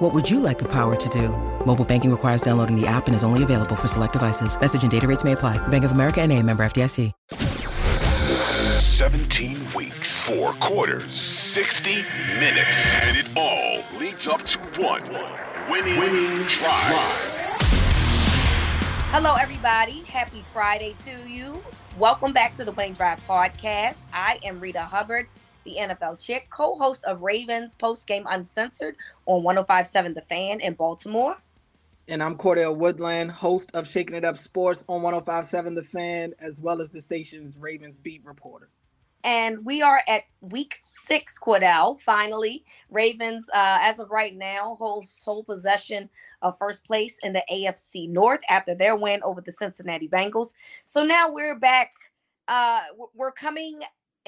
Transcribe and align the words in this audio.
What 0.00 0.14
would 0.14 0.30
you 0.30 0.40
like 0.40 0.58
the 0.58 0.64
power 0.64 0.96
to 0.96 1.08
do? 1.10 1.28
Mobile 1.66 1.84
banking 1.84 2.10
requires 2.10 2.40
downloading 2.40 2.74
the 2.74 2.86
app 2.86 3.06
and 3.06 3.14
is 3.14 3.22
only 3.22 3.42
available 3.42 3.76
for 3.76 3.86
select 3.86 4.14
devices. 4.14 4.58
Message 4.58 4.80
and 4.80 4.90
data 4.90 5.06
rates 5.06 5.24
may 5.24 5.32
apply. 5.32 5.58
Bank 5.68 5.84
of 5.84 5.92
America 5.92 6.22
and 6.22 6.32
a 6.32 6.42
member 6.42 6.62
FDIC. 6.62 7.12
17 7.28 9.74
weeks, 9.74 10.26
four 10.26 10.54
quarters, 10.54 11.12
60 11.12 11.96
minutes, 12.40 12.94
and 12.94 13.14
it 13.14 13.28
all 13.36 13.84
leads 14.00 14.26
up 14.26 14.42
to 14.44 14.58
one 14.80 15.02
winning, 15.70 15.98
winning 15.98 16.46
drive. 16.46 17.36
Hello, 19.12 19.34
everybody. 19.34 20.00
Happy 20.04 20.40
Friday 20.40 20.94
to 21.04 21.28
you. 21.28 21.62
Welcome 21.98 22.32
back 22.32 22.54
to 22.54 22.64
the 22.64 22.72
Winning 22.72 22.94
Drive 22.94 23.20
podcast. 23.26 23.98
I 24.14 24.38
am 24.44 24.62
Reeta 24.62 24.76
Hubbard, 24.76 25.28
the 25.64 25.76
NFL 25.78 26.24
chick, 26.24 26.48
co 26.50 26.74
host 26.74 27.04
of 27.04 27.22
Ravens 27.22 27.74
Post 27.74 28.06
Game 28.06 28.26
Uncensored 28.28 28.96
on 29.26 29.42
1057 29.42 30.14
The 30.14 30.22
Fan 30.22 30.60
in 30.60 30.74
Baltimore. 30.74 31.36
And 32.08 32.22
I'm 32.22 32.36
Cordell 32.36 32.76
Woodland, 32.76 33.30
host 33.30 33.70
of 33.74 33.88
Shaking 33.88 34.16
It 34.16 34.24
Up 34.24 34.36
Sports 34.36 34.84
on 34.88 35.02
1057 35.02 35.74
The 35.74 35.82
Fan, 35.82 36.34
as 36.40 36.60
well 36.60 36.80
as 36.80 36.90
the 36.90 37.00
station's 37.00 37.56
Ravens 37.56 37.98
beat 37.98 38.24
reporter. 38.24 38.68
And 39.22 39.64
we 39.64 39.82
are 39.82 40.00
at 40.08 40.22
week 40.40 40.78
six, 40.80 41.38
Cordell. 41.38 42.00
Finally, 42.00 42.64
Ravens, 42.90 43.48
uh, 43.52 43.78
as 43.82 43.98
of 43.98 44.10
right 44.10 44.34
now, 44.34 44.76
hold 44.78 45.04
sole 45.06 45.44
possession 45.44 46.08
of 46.40 46.56
first 46.58 46.84
place 46.84 47.18
in 47.22 47.34
the 47.34 47.44
AFC 47.52 48.08
North 48.08 48.40
after 48.48 48.74
their 48.74 48.96
win 48.96 49.22
over 49.22 49.40
the 49.40 49.52
Cincinnati 49.52 50.08
Bengals. 50.08 50.54
So 50.86 51.02
now 51.02 51.30
we're 51.30 51.58
back. 51.58 51.92
Uh, 52.48 52.80
we're 53.14 53.32
coming 53.32 53.80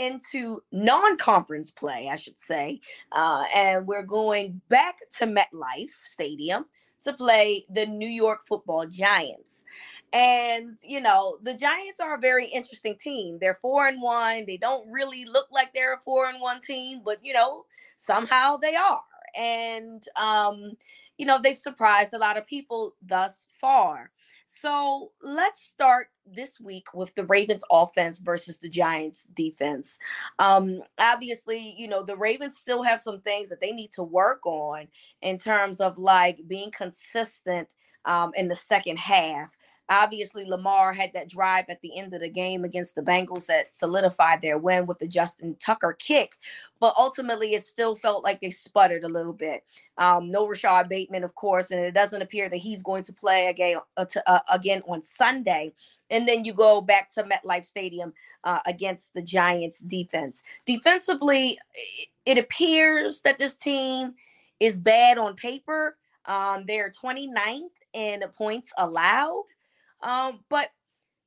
into 0.02 0.62
non-conference 0.72 1.70
play, 1.70 2.08
I 2.10 2.16
should 2.16 2.38
say, 2.38 2.80
uh, 3.12 3.44
and 3.54 3.86
we're 3.86 4.02
going 4.02 4.60
back 4.68 4.98
to 5.18 5.26
MetLife 5.26 5.90
Stadium 6.04 6.66
to 7.02 7.12
play 7.12 7.64
the 7.70 7.86
New 7.86 8.08
York 8.08 8.40
Football 8.46 8.86
Giants. 8.86 9.64
And 10.12 10.76
you 10.82 11.00
know, 11.00 11.38
the 11.42 11.54
Giants 11.54 12.00
are 12.00 12.14
a 12.14 12.20
very 12.20 12.46
interesting 12.46 12.96
team. 12.96 13.38
They're 13.40 13.58
four 13.60 13.88
and 13.88 14.00
one. 14.00 14.44
They 14.46 14.56
don't 14.56 14.90
really 14.90 15.24
look 15.24 15.46
like 15.50 15.72
they're 15.72 15.94
a 15.94 16.00
four 16.00 16.26
and 16.26 16.40
one 16.40 16.60
team, 16.60 17.00
but 17.04 17.18
you 17.22 17.32
know, 17.32 17.64
somehow 17.96 18.56
they 18.56 18.74
are. 18.74 19.02
And 19.36 20.04
um, 20.16 20.72
you 21.18 21.26
know, 21.26 21.38
they've 21.42 21.58
surprised 21.58 22.12
a 22.12 22.18
lot 22.18 22.36
of 22.36 22.46
people 22.46 22.94
thus 23.02 23.48
far. 23.52 24.10
So 24.54 25.12
let's 25.22 25.64
start 25.64 26.08
this 26.26 26.60
week 26.60 26.92
with 26.92 27.14
the 27.14 27.24
Ravens 27.24 27.64
offense 27.70 28.18
versus 28.18 28.58
the 28.58 28.68
Giants 28.68 29.26
defense. 29.32 29.98
Um, 30.38 30.82
obviously, 30.98 31.74
you 31.78 31.88
know, 31.88 32.02
the 32.02 32.18
Ravens 32.18 32.58
still 32.58 32.82
have 32.82 33.00
some 33.00 33.22
things 33.22 33.48
that 33.48 33.62
they 33.62 33.72
need 33.72 33.92
to 33.92 34.02
work 34.02 34.44
on 34.44 34.88
in 35.22 35.38
terms 35.38 35.80
of 35.80 35.96
like 35.96 36.38
being 36.46 36.70
consistent 36.70 37.72
um, 38.04 38.32
in 38.36 38.48
the 38.48 38.54
second 38.54 38.98
half. 38.98 39.56
Obviously, 39.92 40.46
Lamar 40.46 40.94
had 40.94 41.12
that 41.12 41.28
drive 41.28 41.66
at 41.68 41.82
the 41.82 41.98
end 41.98 42.14
of 42.14 42.20
the 42.20 42.28
game 42.30 42.64
against 42.64 42.94
the 42.94 43.02
Bengals 43.02 43.44
that 43.46 43.76
solidified 43.76 44.40
their 44.40 44.56
win 44.56 44.86
with 44.86 44.98
the 44.98 45.06
Justin 45.06 45.54
Tucker 45.60 45.94
kick. 45.98 46.36
But 46.80 46.94
ultimately, 46.98 47.52
it 47.52 47.62
still 47.62 47.94
felt 47.94 48.24
like 48.24 48.40
they 48.40 48.48
sputtered 48.48 49.04
a 49.04 49.08
little 49.08 49.34
bit. 49.34 49.64
Um, 49.98 50.30
no 50.30 50.48
Rashod 50.48 50.88
Bateman, 50.88 51.24
of 51.24 51.34
course, 51.34 51.70
and 51.70 51.78
it 51.78 51.92
doesn't 51.92 52.22
appear 52.22 52.48
that 52.48 52.56
he's 52.56 52.82
going 52.82 53.02
to 53.02 53.12
play 53.12 53.48
again, 53.48 53.80
uh, 53.98 54.06
to, 54.06 54.30
uh, 54.30 54.40
again 54.50 54.80
on 54.88 55.02
Sunday. 55.02 55.74
And 56.08 56.26
then 56.26 56.46
you 56.46 56.54
go 56.54 56.80
back 56.80 57.12
to 57.14 57.24
MetLife 57.24 57.66
Stadium 57.66 58.14
uh, 58.44 58.60
against 58.64 59.12
the 59.12 59.22
Giants 59.22 59.78
defense. 59.80 60.42
Defensively, 60.64 61.58
it 62.24 62.38
appears 62.38 63.20
that 63.22 63.38
this 63.38 63.54
team 63.54 64.14
is 64.58 64.78
bad 64.78 65.18
on 65.18 65.34
paper. 65.34 65.98
Um, 66.24 66.64
they're 66.66 66.90
29th 66.90 67.68
in 67.92 68.22
points 68.36 68.70
allowed. 68.78 69.44
Um, 70.02 70.40
but 70.48 70.70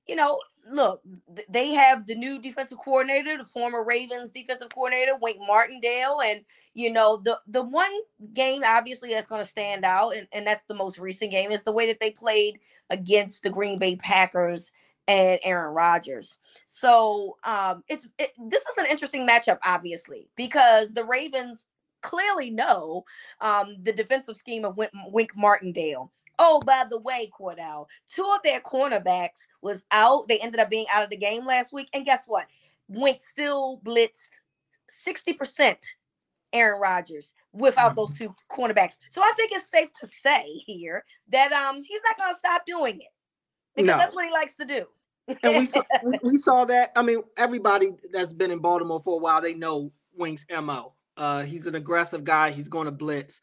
you 0.08 0.16
know, 0.16 0.40
look, 0.72 1.02
they 1.50 1.72
have 1.74 2.06
the 2.06 2.14
new 2.14 2.40
defensive 2.40 2.78
coordinator, 2.78 3.38
the 3.38 3.44
former 3.44 3.84
Ravens 3.84 4.30
defensive 4.30 4.70
coordinator, 4.70 5.14
Wink 5.20 5.38
Martindale, 5.40 6.22
and 6.24 6.42
you 6.74 6.92
know, 6.92 7.18
the 7.24 7.40
the 7.48 7.64
one 7.64 7.92
game 8.34 8.62
obviously 8.64 9.10
that's 9.10 9.28
going 9.28 9.42
to 9.42 9.48
stand 9.48 9.84
out, 9.84 10.16
and, 10.16 10.28
and 10.32 10.46
that's 10.46 10.64
the 10.66 10.76
most 10.76 11.00
recent 11.00 11.32
game, 11.32 11.52
is 11.52 11.64
the 11.64 11.72
way 11.72 11.88
that 11.88 12.00
they 12.00 12.12
played 12.12 12.60
against 12.92 13.42
the 13.42 13.50
Green 13.50 13.80
Bay 13.80 13.96
Packers 13.96 14.72
and 15.08 15.40
Aaron 15.44 15.74
Rodgers. 15.74 16.38
So 16.68 17.38
um, 17.44 17.84
it's 17.88 18.08
it, 18.20 18.32
this 18.38 18.64
is 18.64 18.78
an 18.78 18.86
interesting 18.90 19.28
matchup, 19.28 19.58
obviously, 19.66 20.30
because 20.36 20.94
the 20.94 21.06
Ravens 21.06 21.66
clearly 22.02 22.52
know 22.52 23.04
um, 23.42 23.78
the 23.82 23.92
defensive 23.92 24.36
scheme 24.36 24.66
of 24.66 24.78
Wink, 24.78 24.92
Wink 25.08 25.32
Martindale. 25.36 26.12
Oh, 26.40 26.60
by 26.66 26.84
the 26.90 27.00
way, 27.00 27.32
Cordell, 27.38 27.88
two 28.08 28.30
of 28.34 28.42
their 28.44 28.60
cornerbacks 28.60 29.48
was 29.62 29.84
out. 29.92 30.28
They 30.28 30.40
ended 30.40 30.60
up 30.60 30.70
being 30.70 30.86
out 30.94 31.04
of 31.04 31.10
the 31.10 31.18
game 31.18 31.46
last 31.46 31.74
week. 31.74 31.90
And 31.94 32.06
guess 32.06 32.26
what? 32.28 32.46
Wink 32.88 33.20
still 33.20 33.82
blitzed 33.84 34.40
60% 35.08 35.78
Aaron 36.54 36.80
Rodgers 36.80 37.36
without 37.54 37.92
mm-hmm. 37.92 37.96
those 37.96 38.18
two 38.18 38.36
cornerbacks. 38.50 38.98
So 39.10 39.22
I 39.22 39.34
think 39.36 39.52
it's 39.52 39.70
safe 39.70 39.90
to 40.02 40.08
say 40.08 40.46
here 40.48 41.04
that 41.30 41.52
um 41.52 41.84
he's 41.84 42.02
not 42.08 42.18
gonna 42.18 42.38
stop 42.38 42.66
doing 42.66 43.02
it. 43.02 43.08
Because 43.76 43.88
no. 43.88 43.98
that's 43.98 44.16
what 44.16 44.26
he 44.26 44.32
likes 44.32 44.56
to 44.56 44.66
do. 44.66 44.86
and 45.44 45.58
we 45.58 45.66
saw, 45.66 45.82
we 46.24 46.36
saw 46.38 46.66
that. 46.66 46.92
I 46.96 47.02
mean, 47.02 47.24
everybody 47.38 47.92
that's 48.12 48.34
been 48.34 48.52
in 48.52 48.60
Baltimore 48.60 49.02
for 49.02 49.16
a 49.20 49.22
while, 49.22 49.42
they 49.42 49.54
know 49.54 49.92
Wink's 50.16 50.46
MO. 50.50 50.94
Uh, 51.18 51.44
he's 51.44 51.66
an 51.66 51.76
aggressive 51.76 52.24
guy. 52.24 52.52
He's 52.52 52.70
going 52.70 52.86
to 52.86 52.92
blitz 52.92 53.42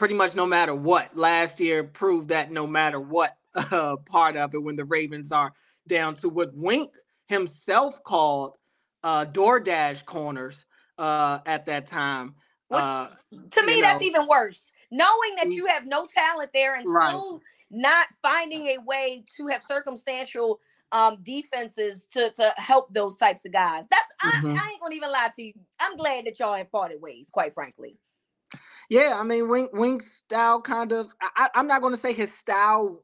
pretty 0.00 0.14
much 0.14 0.34
no 0.34 0.46
matter 0.46 0.74
what. 0.74 1.14
Last 1.14 1.60
year 1.60 1.84
proved 1.84 2.28
that 2.28 2.50
no 2.50 2.66
matter 2.66 2.98
what 2.98 3.36
uh, 3.54 3.96
part 4.06 4.34
of 4.34 4.54
it 4.54 4.62
when 4.62 4.74
the 4.74 4.86
Ravens 4.86 5.30
are 5.30 5.52
down 5.86 6.14
to 6.14 6.30
what 6.30 6.54
Wink 6.54 6.94
himself 7.26 8.02
called 8.02 8.54
uh, 9.04 9.26
DoorDash 9.26 10.06
corners 10.06 10.64
uh, 10.96 11.40
at 11.44 11.66
that 11.66 11.86
time. 11.86 12.34
Which, 12.68 12.80
uh, 12.80 13.08
to 13.50 13.66
me, 13.66 13.82
know, 13.82 13.88
that's 13.88 14.02
even 14.02 14.26
worse. 14.26 14.72
Knowing 14.90 15.34
that 15.36 15.52
you 15.52 15.66
have 15.66 15.84
no 15.84 16.06
talent 16.06 16.48
there 16.54 16.76
and 16.76 16.86
right. 16.88 17.10
still 17.10 17.42
not 17.70 18.06
finding 18.22 18.68
a 18.68 18.78
way 18.78 19.22
to 19.36 19.48
have 19.48 19.62
circumstantial 19.62 20.60
um 20.92 21.18
defenses 21.22 22.06
to 22.06 22.30
to 22.30 22.52
help 22.56 22.92
those 22.92 23.16
types 23.18 23.44
of 23.44 23.52
guys. 23.52 23.84
That's 23.90 24.34
mm-hmm. 24.34 24.56
I, 24.56 24.60
I, 24.60 24.70
ain't 24.70 24.80
gonna 24.80 24.94
even 24.94 25.12
lie 25.12 25.28
to 25.36 25.42
you. 25.42 25.52
I'm 25.78 25.96
glad 25.96 26.24
that 26.24 26.40
y'all 26.40 26.54
have 26.54 26.72
parted 26.72 27.00
ways, 27.00 27.28
quite 27.30 27.54
frankly. 27.54 27.98
Yeah, 28.90 29.14
I 29.16 29.22
mean, 29.22 29.48
Wink 29.48 29.72
Wink's 29.72 30.12
style 30.12 30.60
kind 30.60 30.92
of. 30.92 31.08
I, 31.36 31.48
am 31.54 31.68
not 31.68 31.80
going 31.80 31.94
to 31.94 32.00
say 32.00 32.12
his 32.12 32.32
style 32.34 33.02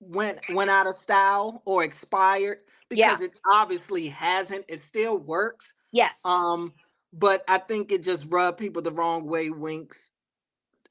went 0.00 0.38
went 0.50 0.70
out 0.70 0.86
of 0.86 0.94
style 0.96 1.62
or 1.66 1.82
expired 1.82 2.58
because 2.88 3.20
yeah. 3.20 3.26
it 3.26 3.38
obviously 3.44 4.06
hasn't. 4.08 4.64
It 4.68 4.80
still 4.80 5.18
works. 5.18 5.74
Yes. 5.92 6.20
Um, 6.24 6.72
but 7.12 7.42
I 7.48 7.58
think 7.58 7.90
it 7.90 8.02
just 8.02 8.26
rubbed 8.30 8.58
people 8.58 8.82
the 8.82 8.92
wrong 8.92 9.26
way. 9.26 9.50
Wink's 9.50 10.10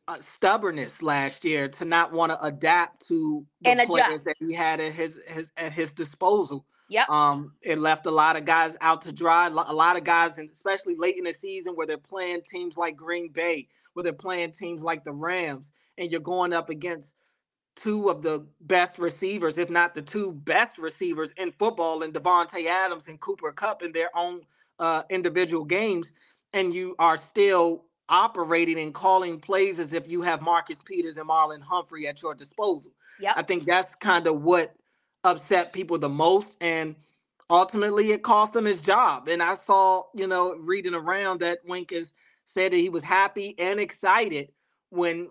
uh, 0.09 0.19
stubbornness 0.19 1.01
last 1.01 1.45
year 1.45 1.69
to 1.69 1.85
not 1.85 2.11
want 2.11 2.33
to 2.33 2.43
adapt 2.43 3.07
to 3.07 3.45
the 3.61 3.69
and 3.69 3.87
players 3.87 4.07
adjust. 4.07 4.25
that 4.25 4.35
he 4.39 4.53
had 4.53 4.81
at 4.81 4.91
his, 4.91 5.21
his 5.27 5.49
at 5.55 5.71
his 5.71 5.93
disposal. 5.93 6.65
Yep. 6.89 7.09
Um, 7.09 7.53
it 7.61 7.79
left 7.79 8.05
a 8.05 8.11
lot 8.11 8.35
of 8.35 8.45
guys 8.45 8.77
out 8.81 9.01
to 9.03 9.11
dry. 9.11 9.47
A 9.47 9.49
lot 9.49 9.97
of 9.97 10.03
guys, 10.03 10.37
and 10.37 10.49
especially 10.51 10.95
late 10.95 11.17
in 11.17 11.23
the 11.23 11.33
season, 11.33 11.73
where 11.75 11.87
they're 11.87 11.97
playing 11.97 12.41
teams 12.41 12.77
like 12.77 12.95
Green 12.95 13.31
Bay, 13.31 13.67
where 13.93 14.03
they're 14.03 14.13
playing 14.13 14.51
teams 14.51 14.83
like 14.83 15.03
the 15.03 15.13
Rams, 15.13 15.71
and 15.97 16.11
you're 16.11 16.19
going 16.19 16.53
up 16.53 16.69
against 16.69 17.15
two 17.75 18.09
of 18.09 18.21
the 18.21 18.45
best 18.61 18.99
receivers, 18.99 19.57
if 19.57 19.69
not 19.69 19.95
the 19.95 20.01
two 20.01 20.31
best 20.31 20.77
receivers 20.77 21.31
in 21.37 21.51
football, 21.51 22.03
in 22.03 22.11
Davante 22.11 22.65
Adams 22.67 23.07
and 23.07 23.19
Cooper 23.19 23.51
Kupp 23.51 23.81
in 23.81 23.91
their 23.91 24.15
own 24.15 24.41
uh, 24.79 25.03
individual 25.09 25.65
games, 25.65 26.11
and 26.53 26.73
you 26.73 26.95
are 26.99 27.17
still 27.17 27.85
operating 28.09 28.79
and 28.79 28.93
calling 28.93 29.39
plays 29.39 29.79
as 29.79 29.93
if 29.93 30.07
you 30.07 30.21
have 30.21 30.41
Marcus 30.41 30.81
Peters 30.83 31.17
and 31.17 31.27
Marlon 31.27 31.61
Humphrey 31.61 32.07
at 32.07 32.21
your 32.21 32.35
disposal. 32.35 32.91
Yeah, 33.19 33.33
I 33.35 33.41
think 33.41 33.65
that's 33.65 33.95
kind 33.95 34.27
of 34.27 34.41
what 34.41 34.75
upset 35.23 35.73
people 35.73 35.97
the 35.97 36.09
most 36.09 36.57
and 36.61 36.95
ultimately 37.49 38.11
it 38.11 38.23
cost 38.23 38.55
him 38.55 38.65
his 38.65 38.81
job 38.81 39.27
and 39.27 39.41
i 39.41 39.55
saw 39.55 40.03
you 40.13 40.27
know 40.27 40.55
reading 40.55 40.93
around 40.93 41.39
that 41.39 41.59
wink 41.65 41.91
has 41.91 42.13
said 42.45 42.71
that 42.71 42.77
he 42.77 42.89
was 42.89 43.03
happy 43.03 43.55
and 43.59 43.79
excited 43.79 44.49
when 44.89 45.29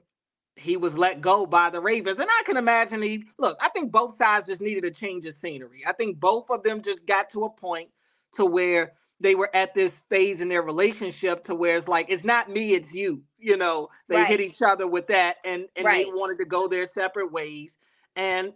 he 0.56 0.76
was 0.76 0.98
let 0.98 1.20
go 1.20 1.46
by 1.46 1.70
the 1.70 1.80
Ravens. 1.80 2.18
And 2.18 2.28
I 2.30 2.42
can 2.44 2.56
imagine 2.56 3.00
he 3.00 3.24
look, 3.38 3.56
I 3.60 3.68
think 3.70 3.90
both 3.90 4.16
sides 4.16 4.46
just 4.46 4.60
needed 4.60 4.84
a 4.84 4.90
change 4.90 5.24
of 5.26 5.34
scenery. 5.34 5.82
I 5.86 5.92
think 5.92 6.20
both 6.20 6.50
of 6.50 6.62
them 6.62 6.82
just 6.82 7.06
got 7.06 7.30
to 7.30 7.44
a 7.44 7.50
point 7.50 7.88
to 8.34 8.44
where 8.44 8.92
they 9.20 9.34
were 9.34 9.50
at 9.54 9.74
this 9.74 10.00
phase 10.10 10.40
in 10.40 10.48
their 10.48 10.62
relationship 10.62 11.44
to 11.44 11.54
where 11.54 11.76
it's 11.76 11.88
like 11.88 12.06
it's 12.10 12.24
not 12.24 12.50
me, 12.50 12.74
it's 12.74 12.92
you. 12.92 13.22
You 13.38 13.56
know, 13.56 13.88
they 14.08 14.16
right. 14.16 14.26
hit 14.26 14.40
each 14.40 14.62
other 14.62 14.86
with 14.86 15.06
that 15.08 15.36
and 15.44 15.68
and 15.76 15.86
right. 15.86 16.06
they 16.06 16.12
wanted 16.12 16.38
to 16.38 16.44
go 16.44 16.68
their 16.68 16.86
separate 16.86 17.32
ways. 17.32 17.78
And 18.16 18.52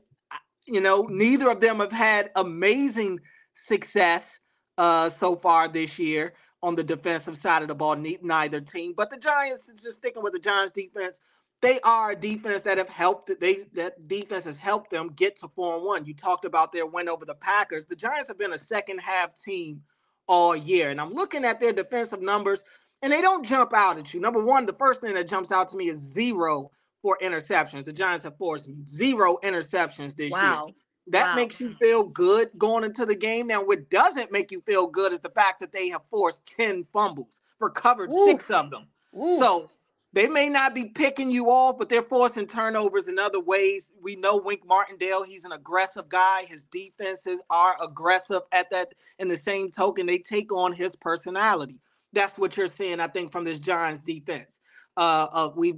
you 0.67 0.81
know, 0.81 1.03
neither 1.11 1.51
of 1.51 1.61
them 1.61 1.81
have 1.81 1.93
had 1.93 2.31
amazing 2.37 3.21
success 3.55 4.39
uh 4.79 5.09
so 5.09 5.35
far 5.37 5.69
this 5.69 5.99
year 5.99 6.35
on 6.63 6.75
the 6.75 6.83
defensive 6.83 7.37
side 7.37 7.63
of 7.63 7.69
the 7.69 7.75
ball, 7.75 7.97
neither 7.97 8.61
team. 8.61 8.93
But 8.97 9.11
the 9.11 9.17
Giants, 9.17 9.71
just 9.83 9.99
sticking 9.99 10.23
with 10.23 10.33
the 10.33 10.39
Giants 10.39 10.73
defense, 10.73 11.19
they 11.63 11.81
are 11.81 12.11
a 12.11 12.17
defense 12.17 12.61
that 12.63 12.79
have 12.79 12.89
helped 12.89 13.31
they 13.41 13.61
that 13.75 14.07
defense 14.09 14.45
has 14.45 14.57
helped 14.57 14.91
them 14.91 15.13
get 15.17 15.37
to 15.41 15.49
four 15.49 15.77
and 15.77 15.85
one. 15.85 16.05
You 16.05 16.15
talked 16.15 16.45
about 16.45 16.73
their 16.73 16.87
win 16.87 17.09
over 17.09 17.25
the 17.25 17.35
Packers. 17.35 17.87
The 17.87 17.97
Giants 17.97 18.29
have 18.29 18.39
been 18.39 18.53
a 18.53 18.59
second 18.59 18.99
half 18.99 19.31
team 19.41 19.83
all 20.29 20.57
year. 20.57 20.91
And 20.91 21.01
I'm 21.01 21.13
looking 21.13 21.45
at 21.45 21.61
their 21.61 21.73
defensive 21.73 22.21
numbers, 22.21 22.63
and 23.03 23.13
they 23.13 23.21
don't 23.21 23.45
jump 23.45 23.73
out 23.75 23.99
at 23.99 24.13
you. 24.13 24.21
Number 24.21 24.43
one, 24.43 24.67
the 24.67 24.73
first 24.75 25.01
thing 25.01 25.15
that 25.15 25.29
jumps 25.29 25.53
out 25.53 25.69
to 25.71 25.77
me 25.77 25.89
is 25.89 26.01
zero 26.01 26.71
for 27.03 27.19
interceptions. 27.23 27.85
The 27.85 27.93
Giants 27.93 28.25
have 28.25 28.37
forced 28.37 28.69
zero 28.89 29.39
interceptions 29.43 30.17
this 30.17 30.33
wow. 30.33 30.67
year. 30.67 30.75
That 31.09 31.29
wow. 31.29 31.35
makes 31.37 31.61
you 31.61 31.75
feel 31.75 32.05
good 32.05 32.51
going 32.59 32.85
into 32.85 33.07
the 33.07 33.15
game. 33.15 33.47
Now, 33.47 33.65
what 33.65 33.89
doesn't 33.91 34.33
make 34.33 34.51
you 34.51 34.61
feel 34.61 34.89
good 34.89 35.13
is 35.13 35.21
the 35.21 35.31
fact 35.31 35.61
that 35.61 35.73
they 35.73 35.89
have 35.89 36.03
forced 36.11 36.45
10 36.57 36.87
fumbles, 36.93 37.41
recovered 37.61 38.11
Oof. 38.11 38.29
six 38.31 38.51
of 38.51 38.71
them. 38.71 38.89
Oof. 39.17 39.39
So 39.39 39.71
they 40.13 40.29
may 40.29 40.49
not 40.49 40.75
be 40.75 40.87
picking 40.87 41.31
you 41.31 41.47
off, 41.47 41.79
but 41.79 41.89
they're 41.89 42.03
forcing 42.03 42.47
turnovers 42.47 43.07
in 43.07 43.19
other 43.19 43.39
ways. 43.39 43.93
We 44.03 44.17
know 44.17 44.39
Wink 44.39 44.67
Martindale, 44.67 45.23
he's 45.23 45.45
an 45.45 45.53
aggressive 45.53 46.09
guy. 46.09 46.45
His 46.49 46.65
defenses 46.67 47.45
are 47.51 47.77
aggressive 47.83 48.41
at 48.51 48.71
that. 48.71 48.95
In 49.19 49.29
the 49.29 49.37
same 49.37 49.71
token, 49.71 50.07
they 50.07 50.19
take 50.19 50.53
on 50.53 50.73
his 50.73 50.97
personality. 50.97 51.79
That's 52.13 52.39
what 52.39 52.57
you're 52.57 52.67
seeing, 52.67 52.99
I 52.99 53.09
think, 53.09 53.31
from 53.31 53.45
this 53.45 53.59
Giants 53.59 54.05
defense. 54.05 54.61
Uh, 54.97 55.27
uh, 55.31 55.51
we've 55.55 55.77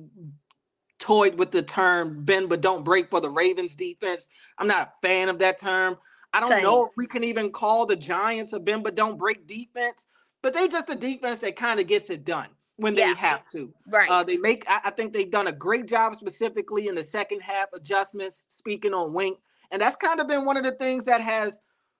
toyed 0.98 1.38
with 1.38 1.50
the 1.50 1.62
term 1.62 2.24
bend 2.24 2.48
but 2.48 2.60
don't 2.60 2.84
break 2.84 3.10
for 3.10 3.20
the 3.20 3.30
Ravens 3.30 3.76
defense. 3.76 4.26
I'm 4.58 4.66
not 4.66 4.82
a 4.82 5.06
fan 5.06 5.28
of 5.28 5.38
that 5.38 5.58
term. 5.58 5.96
I 6.32 6.40
don't 6.40 6.50
Same. 6.50 6.62
know 6.62 6.86
if 6.86 6.92
we 6.96 7.06
can 7.06 7.24
even 7.24 7.50
call 7.50 7.86
the 7.86 7.96
Giants 7.96 8.52
a 8.52 8.60
bend 8.60 8.84
but 8.84 8.94
don't 8.94 9.18
break 9.18 9.46
defense, 9.46 10.06
but 10.42 10.52
they 10.52 10.68
just 10.68 10.90
a 10.90 10.94
defense 10.94 11.40
that 11.40 11.56
kind 11.56 11.80
of 11.80 11.86
gets 11.86 12.10
it 12.10 12.24
done 12.24 12.48
when 12.76 12.94
yeah. 12.94 13.08
they 13.08 13.14
have 13.14 13.44
to. 13.46 13.72
Right. 13.88 14.08
Uh, 14.10 14.24
they 14.24 14.36
make. 14.36 14.64
I, 14.68 14.80
I, 14.84 14.90
think 14.90 15.12
they've 15.12 15.30
done 15.30 15.48
a 15.48 15.52
great 15.52 15.86
job, 15.86 16.16
specifically 16.16 16.88
in 16.88 16.94
the 16.94 17.02
second 17.02 17.40
half 17.40 17.72
adjustments. 17.72 18.44
Speaking 18.48 18.94
on 18.94 19.12
Wink, 19.12 19.38
and 19.70 19.80
that's 19.80 19.96
kind 19.96 20.20
of 20.20 20.28
been 20.28 20.44
one 20.44 20.56
of 20.56 20.64
the 20.64 20.72
things 20.72 21.04
that 21.04 21.20
has 21.20 21.58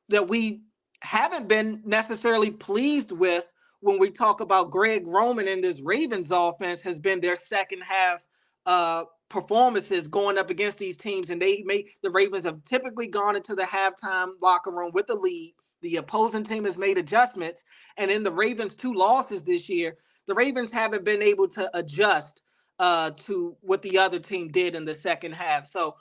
that 0.08 0.28
we 0.28 0.62
haven't 1.00 1.48
been 1.48 1.82
necessarily 1.84 2.50
pleased 2.50 3.12
with 3.12 3.50
when 3.80 3.98
we 3.98 4.10
talk 4.10 4.40
about 4.40 4.70
Greg 4.70 5.06
Roman 5.06 5.48
and 5.48 5.62
this 5.62 5.80
Ravens 5.80 6.30
offense 6.30 6.82
has 6.82 6.98
been 6.98 7.20
their 7.20 7.36
second 7.36 7.82
half 7.82 8.22
uh, 8.68 9.04
performances 9.30 10.08
going 10.08 10.36
up 10.36 10.50
against 10.50 10.78
these 10.78 10.98
teams, 10.98 11.30
and 11.30 11.40
they 11.40 11.62
make 11.64 11.96
the 12.02 12.10
Ravens 12.10 12.44
have 12.44 12.62
typically 12.64 13.06
gone 13.06 13.34
into 13.34 13.54
the 13.54 13.62
halftime 13.62 14.32
locker 14.42 14.70
room 14.70 14.90
with 14.92 15.06
the 15.06 15.14
lead. 15.14 15.54
The 15.80 15.96
opposing 15.96 16.44
team 16.44 16.66
has 16.66 16.76
made 16.76 16.98
adjustments, 16.98 17.64
and 17.96 18.10
in 18.10 18.22
the 18.22 18.32
Ravens' 18.32 18.76
two 18.76 18.92
losses 18.92 19.42
this 19.42 19.70
year, 19.70 19.96
the 20.26 20.34
Ravens 20.34 20.70
haven't 20.70 21.02
been 21.02 21.22
able 21.22 21.48
to 21.48 21.70
adjust 21.72 22.42
uh, 22.78 23.12
to 23.12 23.56
what 23.62 23.80
the 23.80 23.98
other 23.98 24.18
team 24.18 24.48
did 24.48 24.74
in 24.74 24.84
the 24.84 24.94
second 24.94 25.34
half. 25.34 25.66
So 25.66 25.96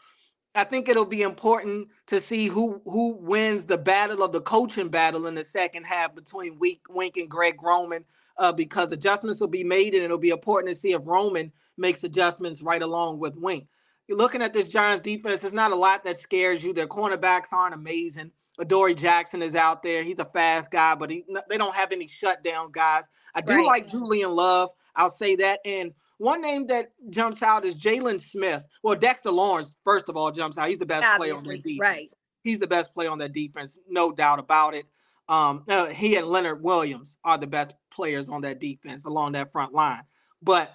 I 0.53 0.65
think 0.65 0.89
it'll 0.89 1.05
be 1.05 1.21
important 1.21 1.87
to 2.07 2.21
see 2.21 2.47
who 2.47 2.81
who 2.83 3.15
wins 3.15 3.65
the 3.65 3.77
battle 3.77 4.23
of 4.23 4.33
the 4.33 4.41
coaching 4.41 4.89
battle 4.89 5.27
in 5.27 5.35
the 5.35 5.45
second 5.45 5.85
half 5.85 6.15
between 6.15 6.59
Wink, 6.59 6.81
Wink 6.89 7.15
and 7.15 7.29
Greg 7.29 7.63
Roman, 7.63 8.03
uh, 8.37 8.51
because 8.51 8.91
adjustments 8.91 9.39
will 9.39 9.47
be 9.47 9.63
made, 9.63 9.93
and 9.93 10.03
it'll 10.03 10.17
be 10.17 10.31
important 10.31 10.73
to 10.73 10.79
see 10.79 10.91
if 10.91 11.07
Roman 11.07 11.53
makes 11.77 12.03
adjustments 12.03 12.61
right 12.61 12.81
along 12.81 13.19
with 13.19 13.35
Wink. 13.35 13.67
You're 14.07 14.17
looking 14.17 14.41
at 14.41 14.53
this 14.53 14.67
Giants 14.67 15.01
defense. 15.01 15.41
There's 15.41 15.53
not 15.53 15.71
a 15.71 15.75
lot 15.75 16.03
that 16.05 16.19
scares 16.19 16.63
you. 16.63 16.73
Their 16.73 16.87
cornerbacks 16.87 17.51
aren't 17.51 17.75
amazing. 17.75 18.31
Adoree 18.59 18.95
Jackson 18.95 19.41
is 19.41 19.55
out 19.55 19.83
there. 19.83 20.03
He's 20.03 20.19
a 20.19 20.25
fast 20.25 20.71
guy, 20.71 20.95
but 20.95 21.09
he, 21.09 21.23
they 21.49 21.57
don't 21.57 21.75
have 21.75 21.91
any 21.91 22.07
shutdown 22.07 22.71
guys. 22.71 23.07
I 23.35 23.41
do 23.41 23.55
right. 23.55 23.65
like 23.65 23.87
Julian 23.89 24.33
Love. 24.33 24.69
I'll 24.95 25.09
say 25.09 25.35
that. 25.35 25.59
And 25.63 25.93
one 26.17 26.41
name 26.41 26.65
that 26.67 26.91
jumps 27.09 27.43
out 27.43 27.65
is 27.65 27.77
Jaylon 27.77 28.19
Smith. 28.19 28.65
Well, 28.81 28.95
Dexter 28.95 29.29
Lawrence, 29.29 29.75
first 29.83 30.09
of 30.09 30.17
all, 30.17 30.31
jumps 30.31 30.57
out. 30.57 30.69
He's 30.69 30.79
the 30.79 30.85
best 30.85 31.05
Obviously, 31.05 31.27
player 31.27 31.37
on 31.37 31.43
that 31.43 31.63
defense. 31.63 31.79
Right. 31.79 32.13
He's 32.43 32.59
the 32.59 32.67
best 32.67 32.93
player 32.93 33.11
on 33.11 33.19
their 33.19 33.27
defense, 33.27 33.77
no 33.89 34.11
doubt 34.11 34.39
about 34.39 34.73
it. 34.73 34.85
Um, 35.29 35.63
uh, 35.69 35.87
he 35.87 36.15
and 36.15 36.27
Leonard 36.27 36.63
Williams 36.63 37.17
are 37.23 37.37
the 37.37 37.47
best 37.47 37.73
players 37.91 38.29
on 38.29 38.41
that 38.41 38.59
defense 38.59 39.05
along 39.05 39.33
that 39.33 39.51
front 39.51 39.73
line. 39.73 40.03
But 40.41 40.73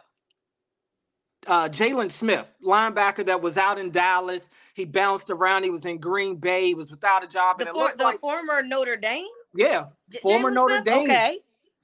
uh, 1.47 1.69
Jaylon 1.69 2.11
Smith, 2.11 2.53
linebacker 2.65 3.27
that 3.27 3.41
was 3.41 3.56
out 3.56 3.79
in 3.79 3.91
Dallas. 3.91 4.49
He 4.75 4.85
bounced 4.85 5.31
around. 5.31 5.65
He 5.65 5.71
was 5.71 5.85
in 5.85 5.99
Green 5.99 6.37
Bay. 6.37 6.67
He 6.67 6.75
was 6.75 6.91
without 6.91 7.25
a 7.25 7.27
job. 7.27 7.59
The, 7.59 7.67
and 7.67 7.75
for, 7.75 7.97
the 7.97 8.05
like, 8.05 8.21
former 8.21 8.62
Notre 8.62 8.97
Dame? 8.97 9.27
Yeah. 9.55 9.87
J- 10.11 10.19
former 10.21 10.50
Jaylon 10.50 10.55
Notre 10.55 10.75
Smith? 10.77 10.85
Dame. 10.85 11.11
Okay. 11.11 11.39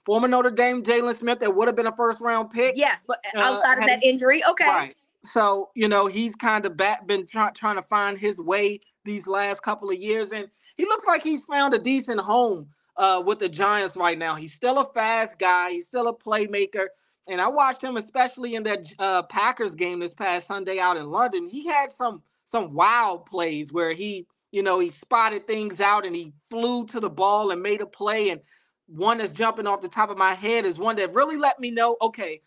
Former 0.04 0.28
Notre 0.28 0.50
Dame 0.50 0.82
Jaylon 0.82 1.14
Smith 1.14 1.40
that 1.40 1.54
would 1.54 1.68
have 1.68 1.76
been 1.76 1.86
a 1.86 1.94
first 1.94 2.20
round 2.20 2.50
pick. 2.50 2.74
Yes, 2.76 3.02
but 3.06 3.22
uh, 3.36 3.40
outside 3.40 3.78
uh, 3.78 3.80
of 3.82 3.86
that 3.86 4.02
injury, 4.02 4.42
okay. 4.48 4.66
Right. 4.66 4.96
So, 5.24 5.70
you 5.74 5.88
know, 5.88 6.06
he's 6.06 6.34
kind 6.34 6.64
of 6.64 6.76
back, 6.76 7.06
been 7.06 7.26
try, 7.26 7.50
trying 7.50 7.76
to 7.76 7.82
find 7.82 8.16
his 8.16 8.38
way 8.38 8.80
these 9.04 9.26
last 9.26 9.62
couple 9.62 9.90
of 9.90 9.96
years. 9.96 10.32
And 10.32 10.48
he 10.76 10.84
looks 10.84 11.06
like 11.06 11.22
he's 11.22 11.44
found 11.44 11.74
a 11.74 11.78
decent 11.78 12.20
home 12.20 12.68
uh, 12.96 13.22
with 13.26 13.38
the 13.38 13.48
Giants 13.48 13.96
right 13.96 14.16
now. 14.16 14.34
He's 14.34 14.54
still 14.54 14.78
a 14.78 14.90
fast 14.94 15.38
guy. 15.38 15.72
He's 15.72 15.88
still 15.88 16.08
a 16.08 16.14
playmaker. 16.14 16.86
And 17.28 17.40
I 17.40 17.48
watched 17.48 17.82
him, 17.82 17.96
especially 17.96 18.54
in 18.54 18.62
that 18.64 18.90
uh, 18.98 19.22
Packers 19.24 19.74
game 19.74 20.00
this 20.00 20.14
past 20.14 20.46
Sunday 20.46 20.78
out 20.78 20.96
in 20.96 21.10
London. 21.10 21.46
He 21.46 21.66
had 21.66 21.90
some 21.90 22.22
some 22.44 22.72
wild 22.72 23.26
plays 23.26 23.72
where 23.72 23.92
he, 23.92 24.26
you 24.52 24.62
know, 24.62 24.78
he 24.78 24.90
spotted 24.90 25.46
things 25.46 25.82
out 25.82 26.06
and 26.06 26.16
he 26.16 26.32
flew 26.48 26.86
to 26.86 26.98
the 26.98 27.10
ball 27.10 27.50
and 27.50 27.62
made 27.62 27.82
a 27.82 27.86
play. 27.86 28.30
And 28.30 28.40
one 28.86 29.18
that's 29.18 29.30
jumping 29.30 29.66
off 29.66 29.82
the 29.82 29.88
top 29.88 30.08
of 30.08 30.16
my 30.16 30.32
head 30.32 30.64
is 30.64 30.78
one 30.78 30.96
that 30.96 31.14
really 31.14 31.36
let 31.36 31.60
me 31.60 31.70
know, 31.70 31.96
okay, 32.00 32.40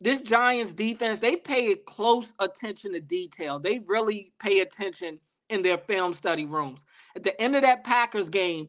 this 0.00 0.18
Giants 0.18 0.72
defense, 0.72 1.18
they 1.18 1.36
pay 1.36 1.74
close 1.74 2.32
attention 2.38 2.92
to 2.92 3.00
detail. 3.00 3.58
They 3.58 3.80
really 3.80 4.32
pay 4.38 4.60
attention 4.60 5.18
in 5.48 5.62
their 5.62 5.78
film 5.78 6.14
study 6.14 6.46
rooms. 6.46 6.84
At 7.16 7.24
the 7.24 7.38
end 7.40 7.56
of 7.56 7.62
that 7.62 7.82
Packers 7.82 8.28
game, 8.28 8.68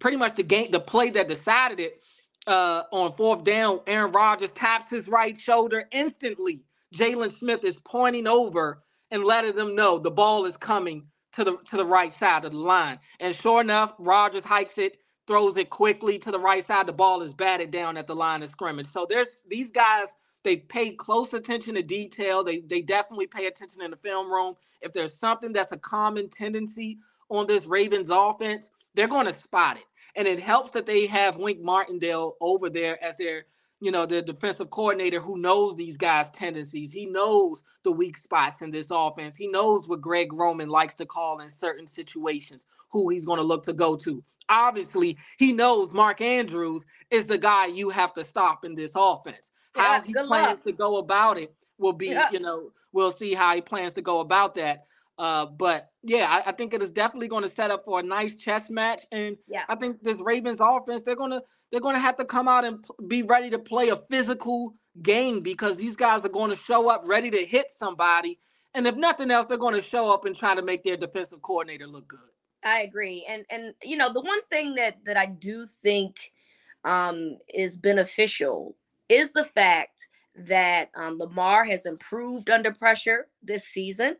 pretty 0.00 0.16
much 0.16 0.34
the 0.34 0.42
game, 0.42 0.70
the 0.70 0.80
play 0.80 1.10
that 1.10 1.28
decided 1.28 1.80
it, 1.80 2.04
uh, 2.50 2.84
on 2.92 3.12
fourth 3.14 3.44
down, 3.44 3.80
Aaron 3.88 4.12
Rodgers 4.12 4.50
taps 4.52 4.90
his 4.90 5.08
right 5.08 5.38
shoulder 5.38 5.84
instantly. 5.92 6.62
Jaylon 6.94 7.32
Smith 7.32 7.64
is 7.64 7.80
pointing 7.80 8.28
over 8.28 8.82
and 9.12 9.24
letting 9.24 9.56
them 9.56 9.76
know 9.76 9.98
the 9.98 10.12
ball 10.12 10.46
is 10.46 10.58
coming 10.58 11.06
to 11.32 11.44
the 11.44 11.58
to 11.66 11.78
the 11.78 11.86
right 11.86 12.14
side 12.14 12.44
of 12.46 12.52
the 12.52 12.58
line. 12.58 12.98
And 13.20 13.36
sure 13.36 13.62
enough, 13.62 13.94
Rodgers 13.98 14.44
hikes 14.44 14.78
it, 14.78 14.98
throws 15.28 15.56
it 15.56 15.70
quickly 15.70 16.18
to 16.20 16.32
the 16.32 16.40
right 16.40 16.64
side. 16.64 16.88
The 16.88 16.94
ball 16.94 17.22
is 17.22 17.34
batted 17.34 17.72
down 17.72 17.96
at 17.96 18.08
the 18.08 18.16
line 18.16 18.42
of 18.42 18.50
scrimmage. 18.50 18.88
So 18.88 19.06
there's 19.08 19.44
these 19.48 19.70
guys. 19.70 20.08
They 20.44 20.56
pay 20.58 20.92
close 20.92 21.34
attention 21.34 21.76
to 21.76 21.82
detail. 21.82 22.44
They 22.44 22.60
they 22.60 22.82
definitely 22.82 23.28
pay 23.28 23.46
attention 23.46 23.82
in 23.82 23.92
the 23.92 23.98
film 23.98 24.30
room. 24.32 24.54
If 24.82 24.92
there's 24.94 25.18
something 25.18 25.52
that's 25.52 25.72
a 25.72 25.78
common 25.78 26.30
tendency 26.30 26.98
on 27.30 27.46
this 27.46 27.66
Ravens 27.66 28.10
offense, 28.10 28.70
they're 28.94 29.08
going 29.08 29.26
to 29.26 29.34
spot 29.34 29.78
it. 29.78 29.84
And 30.16 30.26
it 30.26 30.40
helps 30.40 30.72
that 30.72 30.86
they 30.86 31.06
have 31.06 31.36
Wink 31.36 31.60
Martindale 31.60 32.36
over 32.40 32.68
there 32.68 33.02
as 33.02 33.16
their, 33.16 33.44
you 33.80 33.90
know, 33.90 34.06
their 34.06 34.22
defensive 34.22 34.70
coordinator 34.70 35.20
who 35.20 35.38
knows 35.38 35.76
these 35.76 35.96
guys' 35.96 36.30
tendencies. 36.30 36.92
He 36.92 37.06
knows 37.06 37.62
the 37.84 37.92
weak 37.92 38.16
spots 38.16 38.62
in 38.62 38.70
this 38.70 38.90
offense. 38.90 39.36
He 39.36 39.46
knows 39.46 39.88
what 39.88 40.00
Greg 40.00 40.32
Roman 40.32 40.68
likes 40.68 40.94
to 40.94 41.06
call 41.06 41.40
in 41.40 41.48
certain 41.48 41.86
situations, 41.86 42.66
who 42.90 43.08
he's 43.08 43.26
going 43.26 43.38
to 43.38 43.44
look 43.44 43.62
to 43.64 43.72
go 43.72 43.96
to. 43.96 44.22
Obviously, 44.48 45.16
he 45.38 45.52
knows 45.52 45.92
Mark 45.92 46.20
Andrews 46.20 46.84
is 47.10 47.24
the 47.24 47.38
guy 47.38 47.66
you 47.66 47.88
have 47.90 48.12
to 48.14 48.24
stop 48.24 48.64
in 48.64 48.74
this 48.74 48.92
offense. 48.96 49.52
Yeah, 49.76 49.82
how 49.82 50.02
he 50.02 50.12
plans 50.12 50.30
luck. 50.30 50.62
to 50.62 50.72
go 50.72 50.96
about 50.96 51.38
it 51.38 51.54
will 51.78 51.92
be, 51.92 52.08
yeah. 52.08 52.28
you 52.32 52.40
know, 52.40 52.72
we'll 52.92 53.12
see 53.12 53.34
how 53.34 53.54
he 53.54 53.60
plans 53.60 53.92
to 53.92 54.02
go 54.02 54.18
about 54.20 54.56
that. 54.56 54.86
Uh, 55.20 55.44
but 55.44 55.90
yeah, 56.02 56.26
I, 56.30 56.48
I, 56.48 56.52
think 56.52 56.72
it 56.72 56.80
is 56.80 56.90
definitely 56.90 57.28
going 57.28 57.42
to 57.42 57.50
set 57.50 57.70
up 57.70 57.84
for 57.84 58.00
a 58.00 58.02
nice 58.02 58.34
chess 58.36 58.70
match, 58.70 59.02
and 59.12 59.36
yeah. 59.46 59.64
I 59.68 59.74
think 59.74 60.02
this 60.02 60.18
Ravens 60.18 60.60
offense 60.62 61.02
they're 61.02 61.14
gonna 61.14 61.42
they're 61.70 61.82
gonna 61.82 61.98
have 61.98 62.16
to 62.16 62.24
come 62.24 62.48
out 62.48 62.64
and 62.64 62.82
p- 62.82 63.06
be 63.06 63.22
ready 63.22 63.50
to 63.50 63.58
play 63.58 63.90
a 63.90 63.96
physical 63.96 64.74
game 65.02 65.42
because 65.42 65.76
these 65.76 65.94
guys 65.94 66.24
are 66.24 66.30
going 66.30 66.48
to 66.48 66.56
show 66.56 66.88
up 66.88 67.02
ready 67.06 67.30
to 67.32 67.44
hit 67.44 67.70
somebody, 67.70 68.38
and 68.72 68.86
if 68.86 68.96
nothing 68.96 69.30
else, 69.30 69.44
they're 69.44 69.58
going 69.58 69.74
to 69.74 69.86
show 69.86 70.10
up 70.10 70.24
and 70.24 70.34
try 70.34 70.54
to 70.54 70.62
make 70.62 70.84
their 70.84 70.96
defensive 70.96 71.42
coordinator 71.42 71.86
look 71.86 72.08
good. 72.08 72.30
I 72.64 72.80
agree, 72.80 73.26
and 73.28 73.44
and 73.50 73.74
you 73.82 73.98
know 73.98 74.10
the 74.10 74.22
one 74.22 74.40
thing 74.50 74.74
that 74.76 75.04
that 75.04 75.18
I 75.18 75.26
do 75.26 75.66
think 75.66 76.32
um, 76.82 77.36
is 77.52 77.76
beneficial 77.76 78.74
is 79.10 79.32
the 79.32 79.44
fact 79.44 80.08
that 80.36 80.90
um, 80.94 81.18
Lamar 81.18 81.64
has 81.64 81.86
improved 81.86 82.50
under 82.50 82.72
pressure 82.72 83.28
this 83.42 83.64
season. 83.64 84.16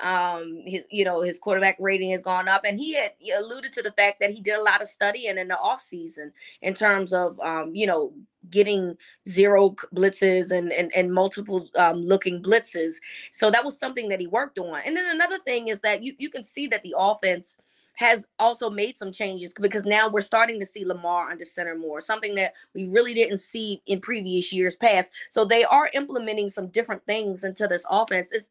Um, 0.00 0.62
his, 0.64 0.84
you 0.90 1.04
know, 1.04 1.22
his 1.22 1.38
quarterback 1.38 1.76
rating 1.80 2.10
has 2.12 2.20
gone 2.20 2.48
up, 2.48 2.62
and 2.64 2.78
he 2.78 2.94
had 2.94 3.12
he 3.18 3.32
alluded 3.32 3.72
to 3.74 3.82
the 3.82 3.92
fact 3.92 4.20
that 4.20 4.30
he 4.30 4.40
did 4.40 4.58
a 4.58 4.62
lot 4.62 4.80
of 4.80 4.88
studying 4.88 5.38
in 5.38 5.48
the 5.48 5.58
off 5.58 5.80
season 5.80 6.32
in 6.62 6.74
terms 6.74 7.12
of, 7.12 7.38
um, 7.40 7.74
you 7.74 7.86
know, 7.86 8.12
getting 8.50 8.96
zero 9.28 9.74
blitzes 9.94 10.50
and 10.50 10.72
and, 10.72 10.92
and 10.94 11.12
multiple 11.12 11.68
um, 11.76 11.96
looking 11.96 12.42
blitzes. 12.42 12.94
So 13.32 13.50
that 13.50 13.64
was 13.64 13.78
something 13.78 14.08
that 14.08 14.20
he 14.20 14.26
worked 14.26 14.58
on. 14.58 14.80
And 14.84 14.96
then 14.96 15.06
another 15.06 15.38
thing 15.40 15.68
is 15.68 15.80
that 15.80 16.02
you 16.02 16.14
you 16.18 16.30
can 16.30 16.44
see 16.44 16.68
that 16.68 16.82
the 16.82 16.94
offense 16.96 17.58
has 17.98 18.24
also 18.38 18.70
made 18.70 18.96
some 18.96 19.10
changes 19.10 19.52
because 19.60 19.84
now 19.84 20.08
we're 20.08 20.20
starting 20.20 20.60
to 20.60 20.64
see 20.64 20.84
Lamar 20.84 21.32
under 21.32 21.44
center 21.44 21.74
more, 21.74 22.00
something 22.00 22.36
that 22.36 22.54
we 22.72 22.86
really 22.86 23.12
didn't 23.12 23.38
see 23.38 23.82
in 23.86 24.00
previous 24.00 24.52
years 24.52 24.76
past. 24.76 25.10
So 25.30 25.44
they 25.44 25.64
are 25.64 25.90
implementing 25.94 26.48
some 26.48 26.68
different 26.68 27.04
things 27.06 27.42
into 27.42 27.66
this 27.66 27.84
offense. 27.90 28.28
It's 28.30 28.46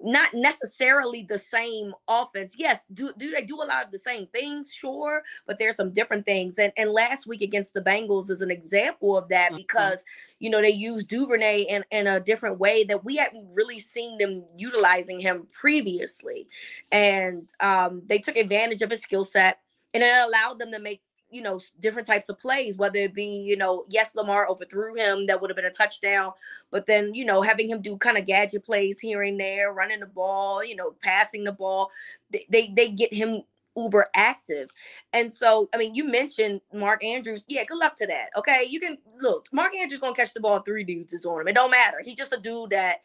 not 0.00 0.32
necessarily 0.34 1.26
the 1.28 1.40
same 1.40 1.92
offense. 2.06 2.52
Yes, 2.56 2.78
do, 2.94 3.12
do 3.18 3.32
they 3.32 3.44
do 3.44 3.56
a 3.56 3.66
lot 3.66 3.84
of 3.84 3.90
the 3.90 3.98
same 3.98 4.28
things? 4.28 4.72
Sure, 4.72 5.24
but 5.48 5.58
there's 5.58 5.74
some 5.74 5.92
different 5.92 6.24
things. 6.24 6.54
And 6.58 6.72
and 6.76 6.92
last 6.92 7.26
week 7.26 7.42
against 7.42 7.74
the 7.74 7.80
Bengals 7.80 8.30
is 8.30 8.40
an 8.40 8.52
example 8.52 9.18
of 9.18 9.28
that 9.30 9.48
mm-hmm. 9.48 9.56
because 9.56 10.04
you 10.42 10.50
know 10.50 10.60
they 10.60 10.70
used 10.70 11.06
Duvernay 11.06 11.62
in, 11.62 11.84
in 11.92 12.08
a 12.08 12.18
different 12.18 12.58
way 12.58 12.82
that 12.84 13.04
we 13.04 13.14
hadn't 13.14 13.54
really 13.54 13.78
seen 13.78 14.18
them 14.18 14.44
utilizing 14.56 15.20
him 15.20 15.46
previously. 15.52 16.48
And 16.90 17.48
um, 17.60 18.02
they 18.06 18.18
took 18.18 18.36
advantage 18.36 18.82
of 18.82 18.90
his 18.90 19.02
skill 19.02 19.24
set 19.24 19.60
and 19.94 20.02
it 20.02 20.12
allowed 20.12 20.58
them 20.58 20.72
to 20.72 20.80
make 20.80 21.00
you 21.30 21.42
know 21.42 21.60
different 21.80 22.06
types 22.06 22.28
of 22.28 22.38
plays 22.38 22.76
whether 22.76 22.98
it 22.98 23.14
be 23.14 23.24
you 23.24 23.56
know 23.56 23.86
yes 23.88 24.14
lamar 24.14 24.46
overthrew 24.48 24.94
him 24.94 25.26
that 25.26 25.40
would 25.40 25.48
have 25.48 25.56
been 25.56 25.64
a 25.64 25.70
touchdown 25.70 26.30
but 26.70 26.86
then 26.86 27.14
you 27.14 27.24
know 27.24 27.40
having 27.40 27.70
him 27.70 27.80
do 27.80 27.96
kind 27.96 28.18
of 28.18 28.26
gadget 28.26 28.62
plays 28.62 29.00
here 29.00 29.22
and 29.22 29.40
there 29.40 29.72
running 29.72 30.00
the 30.00 30.06
ball 30.06 30.62
you 30.62 30.76
know 30.76 30.94
passing 31.02 31.42
the 31.42 31.52
ball 31.52 31.90
they 32.30 32.44
they, 32.50 32.72
they 32.76 32.90
get 32.90 33.14
him 33.14 33.40
uber 33.76 34.08
active. 34.14 34.70
And 35.12 35.32
so 35.32 35.68
i 35.74 35.76
mean 35.78 35.94
you 35.94 36.04
mentioned 36.04 36.60
mark 36.72 37.04
andrews. 37.04 37.44
Yeah 37.48 37.64
good 37.64 37.78
luck 37.78 37.96
to 37.96 38.06
that 38.06 38.30
okay? 38.36 38.66
You 38.68 38.80
can 38.80 38.98
look 39.20 39.48
mark 39.52 39.74
andrews 39.74 40.00
gonna 40.00 40.14
catch 40.14 40.34
the 40.34 40.40
ball 40.40 40.60
three 40.60 40.84
dudes 40.84 41.12
is 41.12 41.24
on 41.26 41.40
him. 41.40 41.48
It 41.48 41.54
don't 41.54 41.70
matter. 41.70 41.98
He's 42.04 42.16
just 42.16 42.32
a 42.32 42.40
dude 42.40 42.70
that 42.70 42.98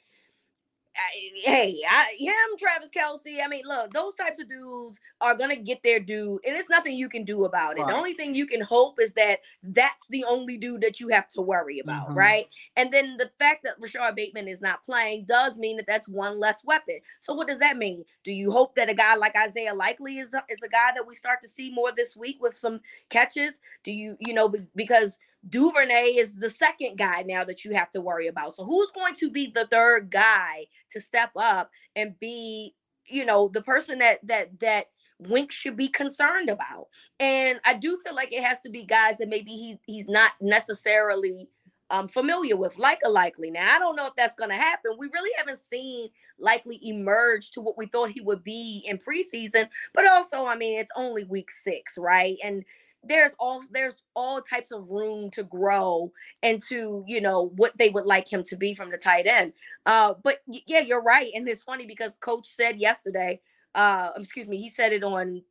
hey, 1.44 1.78
I 1.90 2.08
him, 2.18 2.58
Travis 2.58 2.90
Kelce. 2.96 3.44
I 3.44 3.48
mean, 3.48 3.64
look, 3.66 3.94
those 3.94 4.16
types 4.16 4.40
of 4.40 4.50
dudes 4.50 5.00
are 5.22 5.36
gonna 5.36 5.56
get 5.56 5.82
their 5.84 6.00
due, 6.00 6.40
and 6.46 6.56
it's 6.56 6.70
nothing 6.70 6.96
you 6.96 7.10
can 7.10 7.24
do 7.24 7.46
about 7.46 7.78
it. 7.78 7.82
Right. 7.82 7.92
The 7.92 7.98
only 7.98 8.14
thing 8.14 8.36
you 8.36 8.46
can 8.46 8.62
hope 8.62 9.00
is 9.00 9.14
that 9.14 9.40
that's 9.64 10.08
the 10.10 10.26
only 10.26 10.58
dude 10.58 10.82
that 10.82 11.00
you 11.00 11.10
have 11.10 11.28
to 11.30 11.42
worry 11.42 11.80
about, 11.80 12.08
mm-hmm. 12.08 12.18
right? 12.18 12.48
And 12.76 12.92
then 12.92 13.18
the 13.18 13.32
fact 13.40 13.64
that 13.64 13.76
Rashod 13.80 14.16
Bateman 14.16 14.48
is 14.48 14.62
not 14.62 14.84
playing 14.86 15.26
does 15.26 15.58
mean 15.58 15.78
that 15.78 15.88
that's 15.88 16.08
one 16.08 16.40
less 16.40 16.64
weapon. 16.64 17.00
So 17.20 17.34
what 17.34 17.48
does 17.48 17.60
that 17.60 17.78
mean? 17.78 18.04
Do 18.24 18.32
you 18.32 18.52
hope 18.52 18.76
that 18.76 18.90
a 18.90 18.94
guy 18.94 19.16
like 19.16 19.36
Isaiah 19.36 19.74
Likely 19.74 20.18
is 20.18 20.34
a, 20.34 20.44
is 20.50 20.60
a 20.64 20.70
guy 20.70 20.92
that 20.96 21.08
we 21.08 21.16
start 21.16 21.40
to 21.44 21.48
see 21.48 21.72
more 21.72 21.92
this 21.96 22.16
week 22.16 22.38
with 22.42 22.58
some 22.58 22.82
catches? 23.10 23.60
Do 23.84 23.92
you 23.92 24.18
you 24.20 24.34
know 24.34 24.54
because 24.76 25.20
Duvernay 25.48 26.16
is 26.16 26.40
the 26.40 26.50
second 26.50 26.98
guy 26.98 27.24
now 27.24 27.44
that 27.44 27.64
you 27.64 27.74
have 27.74 27.92
to 27.92 28.02
worry 28.02 28.28
about. 28.28 28.54
So 28.54 28.66
who's 28.66 28.92
going 28.92 29.16
to 29.16 29.30
be 29.30 29.52
the 29.54 29.68
third 29.68 30.10
guy 30.12 30.68
to 30.92 31.00
step 31.00 31.32
up 31.36 31.70
and 31.96 32.20
be, 32.20 32.76
you 33.08 33.26
know, 33.26 33.50
the 33.54 33.62
person 33.62 34.00
that 34.00 34.20
that 34.28 34.60
that 34.60 34.88
Wink 35.20 35.52
should 35.52 35.78
be 35.78 35.88
concerned 35.88 36.50
about? 36.50 36.88
And 37.20 37.60
I 37.66 37.76
do 37.76 37.98
feel 38.04 38.16
like 38.16 38.34
it 38.34 38.44
has 38.44 38.60
to 38.62 38.70
be 38.70 38.86
guys 38.86 39.18
that 39.20 39.30
maybe 39.30 39.52
he 39.52 39.80
he's 39.86 40.08
not 40.08 40.32
necessarily 40.42 41.48
um, 41.90 42.08
familiar 42.08 42.58
with, 42.58 42.78
like 42.78 43.00
a 43.06 43.10
likely. 43.10 43.50
Now, 43.50 43.76
I 43.76 43.80
don't 43.80 43.96
know 43.96 44.08
if 44.08 44.16
that's 44.16 44.36
going 44.36 44.50
to 44.50 44.58
happen. 44.58 44.92
We 44.98 45.08
really 45.14 45.32
haven't 45.38 45.60
seen 45.70 46.10
likely 46.38 46.80
emerge 46.84 47.52
to 47.52 47.62
what 47.62 47.78
we 47.78 47.86
thought 47.88 48.12
he 48.12 48.22
would 48.22 48.44
be 48.44 48.84
in 48.86 48.98
preseason, 49.00 49.70
but 49.94 50.06
also, 50.06 50.46
I 50.46 50.56
mean, 50.56 50.78
it's 50.78 50.92
only 50.96 51.24
week 51.24 51.50
six, 51.64 51.98
right? 51.98 52.38
And 52.44 52.66
there's 53.04 53.34
all 53.40 53.64
there's 53.72 53.96
all 54.16 54.42
types 54.42 54.72
of 54.72 54.90
room 54.90 55.30
to 55.32 55.44
grow 55.44 56.12
into 56.42 57.04
you 57.08 57.22
know 57.22 57.52
what 57.56 57.78
they 57.78 57.90
would 57.90 58.06
like 58.06 58.32
him 58.32 58.44
to 58.44 58.56
be 58.56 58.74
from 58.74 58.90
the 58.90 58.98
tight 58.98 59.28
end 59.28 59.54
uh 59.86 60.14
but 60.24 60.40
yeah 60.48 60.80
you're 60.80 61.04
right 61.04 61.32
and 61.34 61.48
it's 61.48 61.64
funny 61.64 61.86
because 61.86 62.18
coach 62.18 62.48
said 62.48 62.78
yesterday 62.78 63.40
uh 63.76 64.10
excuse 64.16 64.48
me 64.48 64.58
he 64.58 64.70
said 64.70 64.92
it 64.92 65.04
on 65.04 65.42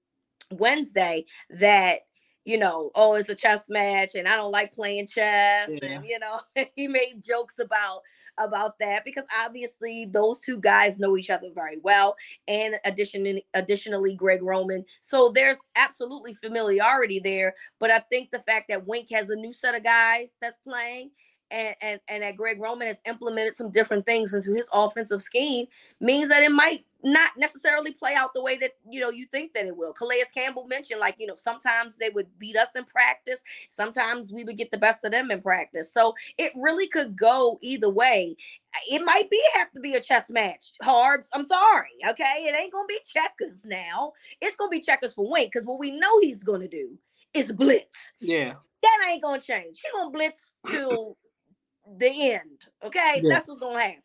wednesday 0.51 1.25
that 1.51 2.01
you 2.45 2.59
know 2.59 2.91
oh 2.95 3.15
it's 3.15 3.29
a 3.29 3.35
chess 3.35 3.69
match 3.69 4.15
and 4.15 4.29
i 4.29 4.37
don't 4.37 4.53
like 4.53 4.73
playing 4.73 5.07
chess 5.07 5.69
yeah. 5.69 5.89
and 5.89 6.05
you 6.05 6.19
know 6.19 6.41
he 6.75 6.89
made 6.89 7.23
jokes 7.23 7.59
about 7.59 8.03
about 8.39 8.79
that 8.81 9.05
because 9.05 9.25
obviously 9.45 10.07
those 10.07 10.41
two 10.41 10.59
guys 10.59 10.99
know 10.99 11.17
each 11.17 11.31
other 11.31 11.49
very 11.55 11.79
well. 11.83 12.17
And 12.49 12.77
additionally, 12.85 13.47
additionally, 13.55 14.15
Greg 14.15 14.43
Roman. 14.43 14.85
So 15.01 15.31
there's 15.35 15.59
absolutely 15.75 16.35
familiarity 16.35 17.21
there. 17.21 17.55
But 17.81 17.91
I 17.91 18.01
think 18.01 18.31
the 18.31 18.41
fact 18.41 18.67
that 18.69 18.87
Wink 18.87 19.09
has 19.13 19.31
a 19.31 19.37
new 19.37 19.53
set 19.53 19.75
of 19.75 19.85
guys 19.85 20.31
that's 20.41 20.59
playing 20.59 21.11
and, 21.51 21.75
and, 21.81 22.01
and 22.09 22.23
that 22.23 22.37
Greg 22.37 22.61
Roman 22.61 22.89
has 22.89 22.97
implemented 23.07 23.57
some 23.57 23.71
different 23.71 24.05
things 24.05 24.35
into 24.35 24.53
his 24.53 24.69
offensive 24.73 25.23
scheme 25.23 25.67
means 26.01 26.29
that 26.29 26.43
it 26.43 26.51
might 26.51 26.85
not 27.03 27.31
necessarily 27.37 27.93
play 27.93 28.15
out 28.15 28.35
the 28.35 28.43
way 28.43 28.57
that 28.57 28.73
you 28.91 29.01
know 29.01 29.11
you 29.11 29.27
think 29.27 29.55
that 29.55 29.67
it 29.67 29.77
will. 29.77 29.93
Calais 29.93 30.25
Campbell 30.35 30.67
mentioned 30.67 30.99
like 30.99 31.15
you 31.19 31.27
know 31.27 31.37
sometimes 31.37 31.97
they 31.97 32.11
would 32.11 32.27
beat 32.39 32.57
us 32.57 32.71
in 32.75 32.85
practice, 32.85 33.39
sometimes 33.69 34.33
we 34.33 34.45
would 34.45 34.59
get 34.59 34.71
the 34.71 34.79
best 34.79 35.05
of 35.05 35.13
them 35.13 35.31
in 35.31 35.41
practice. 35.41 35.93
So 35.93 36.15
it 36.37 36.53
really 36.57 36.89
could 36.89 37.17
go 37.17 37.59
either 37.63 37.89
way. 37.89 38.37
It 38.91 39.05
might 39.05 39.31
be 39.31 39.41
have 39.55 39.71
to 39.73 39.81
be 39.81 39.95
a 39.95 40.01
chess 40.01 40.31
match. 40.31 40.73
Harbs, 40.83 41.29
I'm 41.33 41.45
sorry, 41.45 41.91
okay, 42.11 42.47
it 42.49 42.59
ain't 42.59 42.73
gonna 42.73 42.87
be 42.89 42.99
checkers 43.07 43.65
now. 43.65 44.13
It's 44.41 44.57
gonna 44.57 44.71
be 44.71 44.81
checkers 44.81 45.15
for 45.15 45.31
Wink 45.31 45.53
because 45.53 45.67
what 45.67 45.79
we 45.79 45.93
know 45.99 46.21
he's 46.21 46.43
gonna 46.43 46.69
do 46.69 46.99
is 47.35 47.53
blitz. 47.53 47.97
Yeah, 48.21 48.55
that 48.83 49.09
ain't 49.09 49.23
gonna 49.23 49.41
change. 49.41 49.81
He's 49.81 49.93
gonna 49.93 50.11
blitz 50.11 50.41
till 50.67 51.17
the 51.99 52.33
end. 52.33 52.65
Okay, 52.85 53.21
yeah. 53.23 53.35
that's 53.35 53.49
what's 53.49 53.61
gonna 53.61 53.81
happen. 53.81 54.03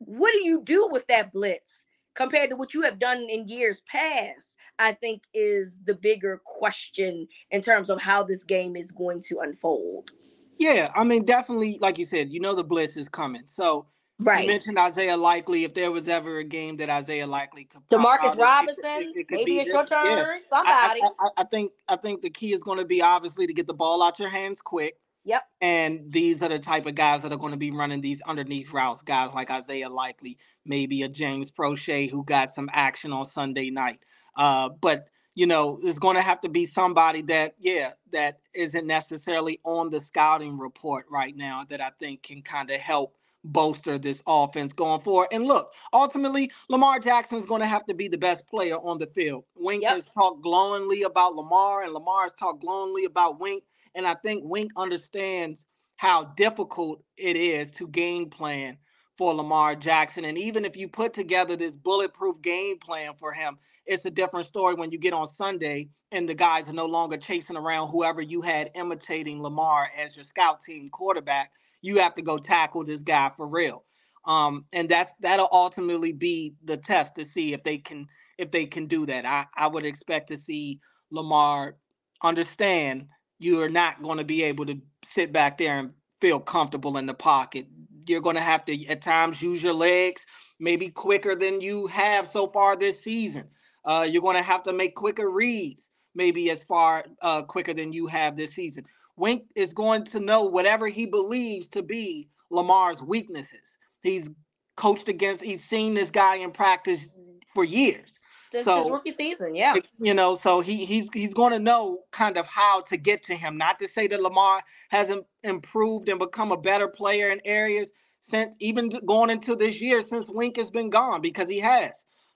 What 0.00 0.32
do 0.32 0.44
you 0.44 0.62
do 0.62 0.88
with 0.90 1.06
that 1.08 1.32
blitz? 1.32 1.80
compared 2.14 2.50
to 2.50 2.56
what 2.56 2.74
you 2.74 2.82
have 2.82 2.98
done 2.98 3.26
in 3.30 3.48
years 3.48 3.82
past, 3.90 4.56
I 4.78 4.92
think 4.92 5.22
is 5.34 5.78
the 5.84 5.94
bigger 5.94 6.40
question 6.44 7.28
in 7.50 7.62
terms 7.62 7.90
of 7.90 8.00
how 8.00 8.22
this 8.22 8.44
game 8.44 8.76
is 8.76 8.92
going 8.92 9.22
to 9.28 9.40
unfold. 9.40 10.10
Yeah, 10.58 10.90
I 10.94 11.04
mean, 11.04 11.24
definitely, 11.24 11.78
like 11.80 11.98
you 11.98 12.04
said, 12.04 12.30
you 12.30 12.40
know 12.40 12.54
the 12.54 12.64
blitz 12.64 12.96
is 12.96 13.08
coming. 13.08 13.42
So 13.46 13.86
right. 14.18 14.42
you 14.42 14.48
mentioned 14.48 14.78
Isaiah 14.78 15.16
Likely. 15.16 15.64
If 15.64 15.72
there 15.72 15.90
was 15.90 16.08
ever 16.08 16.38
a 16.38 16.44
game 16.44 16.76
that 16.78 16.90
Isaiah 16.90 17.26
Likely 17.26 17.64
could 17.64 17.80
Demarcus 17.88 18.36
Robinson, 18.36 18.84
it, 18.84 19.16
it, 19.16 19.20
it 19.20 19.26
maybe 19.30 19.58
it's 19.58 19.68
your 19.68 19.86
turn. 19.86 20.18
Yeah. 20.18 20.34
Somebody. 20.50 21.00
I, 21.02 21.08
I, 21.18 21.28
I, 21.38 21.44
think 21.44 21.72
I 21.88 21.96
think 21.96 22.20
the 22.20 22.28
key 22.28 22.52
is 22.52 22.62
going 22.62 22.78
to 22.78 22.84
be 22.84 23.00
obviously 23.00 23.46
to 23.46 23.54
get 23.54 23.66
the 23.66 23.74
ball 23.74 24.02
out 24.02 24.18
your 24.18 24.28
hands 24.28 24.60
quick. 24.60 24.96
Yep. 25.24 25.42
And 25.60 26.10
these 26.10 26.42
are 26.42 26.48
the 26.48 26.58
type 26.58 26.86
of 26.86 26.94
guys 26.94 27.22
that 27.22 27.32
are 27.32 27.38
going 27.38 27.52
to 27.52 27.58
be 27.58 27.70
running 27.70 28.00
these 28.00 28.22
underneath 28.22 28.72
routes. 28.72 29.02
Guys 29.02 29.34
like 29.34 29.50
Isaiah 29.50 29.90
Likely, 29.90 30.38
maybe 30.64 31.02
a 31.02 31.08
James 31.08 31.50
Proche 31.50 32.10
who 32.10 32.24
got 32.24 32.50
some 32.50 32.70
action 32.72 33.12
on 33.12 33.24
Sunday 33.24 33.70
night. 33.70 34.00
Uh, 34.36 34.70
but 34.70 35.08
you 35.34 35.46
know, 35.46 35.78
it's 35.82 35.98
going 35.98 36.16
to 36.16 36.22
have 36.22 36.40
to 36.40 36.48
be 36.48 36.66
somebody 36.66 37.22
that, 37.22 37.54
yeah, 37.58 37.92
that 38.12 38.40
isn't 38.54 38.86
necessarily 38.86 39.60
on 39.64 39.88
the 39.90 40.00
scouting 40.00 40.58
report 40.58 41.06
right 41.10 41.36
now 41.36 41.64
that 41.70 41.80
I 41.80 41.90
think 42.00 42.24
can 42.24 42.42
kind 42.42 42.68
of 42.70 42.80
help 42.80 43.16
bolster 43.44 43.96
this 43.96 44.22
offense 44.26 44.72
going 44.72 45.00
forward. 45.00 45.28
And 45.32 45.46
look, 45.46 45.72
ultimately, 45.92 46.50
Lamar 46.68 46.98
Jackson 46.98 47.38
is 47.38 47.44
going 47.44 47.60
to 47.60 47.66
have 47.66 47.86
to 47.86 47.94
be 47.94 48.08
the 48.08 48.18
best 48.18 48.46
player 48.48 48.76
on 48.76 48.98
the 48.98 49.06
field. 49.06 49.44
Wink 49.56 49.82
yep. 49.82 49.92
has 49.92 50.08
talked 50.08 50.42
glowingly 50.42 51.02
about 51.02 51.34
Lamar, 51.34 51.84
and 51.84 51.92
Lamar 51.92 52.22
has 52.22 52.32
talked 52.32 52.60
glowingly 52.60 53.04
about 53.04 53.40
Wink. 53.40 53.62
And 53.94 54.06
I 54.06 54.14
think 54.14 54.42
Wink 54.44 54.72
understands 54.76 55.66
how 55.96 56.24
difficult 56.36 57.02
it 57.16 57.36
is 57.36 57.70
to 57.72 57.88
game 57.88 58.30
plan 58.30 58.78
for 59.18 59.34
Lamar 59.34 59.76
Jackson. 59.76 60.24
And 60.24 60.38
even 60.38 60.64
if 60.64 60.76
you 60.76 60.88
put 60.88 61.12
together 61.12 61.56
this 61.56 61.76
bulletproof 61.76 62.40
game 62.40 62.78
plan 62.78 63.12
for 63.18 63.32
him, 63.32 63.58
it's 63.84 64.04
a 64.04 64.10
different 64.10 64.46
story 64.46 64.74
when 64.74 64.90
you 64.90 64.98
get 64.98 65.12
on 65.12 65.26
Sunday 65.26 65.90
and 66.12 66.28
the 66.28 66.34
guys 66.34 66.68
are 66.68 66.74
no 66.74 66.86
longer 66.86 67.16
chasing 67.16 67.56
around 67.56 67.88
whoever 67.88 68.22
you 68.22 68.40
had 68.40 68.70
imitating 68.74 69.42
Lamar 69.42 69.90
as 69.96 70.16
your 70.16 70.24
scout 70.24 70.60
team 70.60 70.88
quarterback. 70.88 71.52
You 71.82 71.98
have 71.98 72.14
to 72.14 72.22
go 72.22 72.38
tackle 72.38 72.84
this 72.84 73.00
guy 73.00 73.30
for 73.36 73.46
real. 73.46 73.84
Um, 74.24 74.64
and 74.72 74.88
that's 74.88 75.14
that'll 75.20 75.48
ultimately 75.50 76.12
be 76.12 76.54
the 76.64 76.76
test 76.76 77.14
to 77.16 77.24
see 77.24 77.52
if 77.52 77.62
they 77.62 77.78
can 77.78 78.06
if 78.38 78.50
they 78.50 78.66
can 78.66 78.86
do 78.86 79.06
that. 79.06 79.26
I, 79.26 79.46
I 79.56 79.66
would 79.66 79.84
expect 79.84 80.28
to 80.28 80.38
see 80.38 80.80
Lamar 81.10 81.76
understand 82.22 83.06
you 83.40 83.60
are 83.62 83.68
not 83.68 84.02
going 84.02 84.18
to 84.18 84.24
be 84.24 84.44
able 84.44 84.66
to 84.66 84.80
sit 85.04 85.32
back 85.32 85.58
there 85.58 85.78
and 85.78 85.92
feel 86.20 86.38
comfortable 86.38 86.98
in 86.98 87.06
the 87.06 87.14
pocket. 87.14 87.66
You're 88.06 88.20
going 88.20 88.36
to 88.36 88.42
have 88.42 88.64
to 88.66 88.86
at 88.86 89.02
times 89.02 89.42
use 89.42 89.62
your 89.62 89.72
legs, 89.72 90.24
maybe 90.60 90.88
quicker 90.88 91.34
than 91.34 91.60
you 91.60 91.86
have 91.88 92.28
so 92.30 92.46
far 92.46 92.76
this 92.76 93.02
season. 93.02 93.48
Uh, 93.84 94.06
you're 94.08 94.22
going 94.22 94.36
to 94.36 94.42
have 94.42 94.62
to 94.64 94.72
make 94.72 94.94
quicker 94.94 95.28
reads 95.30 95.88
maybe 96.14 96.50
as 96.50 96.62
far 96.64 97.04
uh, 97.22 97.42
quicker 97.42 97.72
than 97.72 97.92
you 97.92 98.06
have 98.06 98.36
this 98.36 98.52
season. 98.52 98.84
Wink 99.16 99.44
is 99.54 99.72
going 99.72 100.04
to 100.04 100.20
know 100.20 100.44
whatever 100.44 100.86
he 100.86 101.06
believes 101.06 101.68
to 101.68 101.82
be 101.82 102.28
Lamar's 102.50 103.02
weaknesses. 103.02 103.78
He's 104.02 104.28
coached 104.76 105.08
against, 105.08 105.42
he's 105.42 105.64
seen 105.64 105.94
this 105.94 106.10
guy 106.10 106.36
in 106.36 106.50
practice 106.50 107.08
for 107.54 107.64
years. 107.64 108.20
This 108.52 108.64
so, 108.64 108.82
his 108.82 108.90
rookie 108.90 109.10
season, 109.10 109.54
yeah. 109.54 109.74
You 110.00 110.14
know, 110.14 110.36
so 110.36 110.60
he 110.60 110.84
he's 110.84 111.08
he's 111.14 111.34
going 111.34 111.52
to 111.52 111.58
know 111.58 112.00
kind 112.10 112.36
of 112.36 112.46
how 112.46 112.80
to 112.82 112.96
get 112.96 113.22
to 113.24 113.34
him. 113.34 113.56
Not 113.56 113.78
to 113.78 113.88
say 113.88 114.06
that 114.08 114.20
Lamar 114.20 114.62
hasn't 114.88 115.24
improved 115.44 116.08
and 116.08 116.18
become 116.18 116.50
a 116.50 116.56
better 116.56 116.88
player 116.88 117.30
in 117.30 117.40
areas 117.44 117.92
since 118.20 118.54
even 118.58 118.90
going 119.06 119.30
into 119.30 119.54
this 119.56 119.80
year 119.80 120.00
since 120.00 120.28
Wink 120.28 120.56
has 120.56 120.70
been 120.70 120.90
gone 120.90 121.20
because 121.20 121.48
he 121.48 121.60
has. 121.60 121.92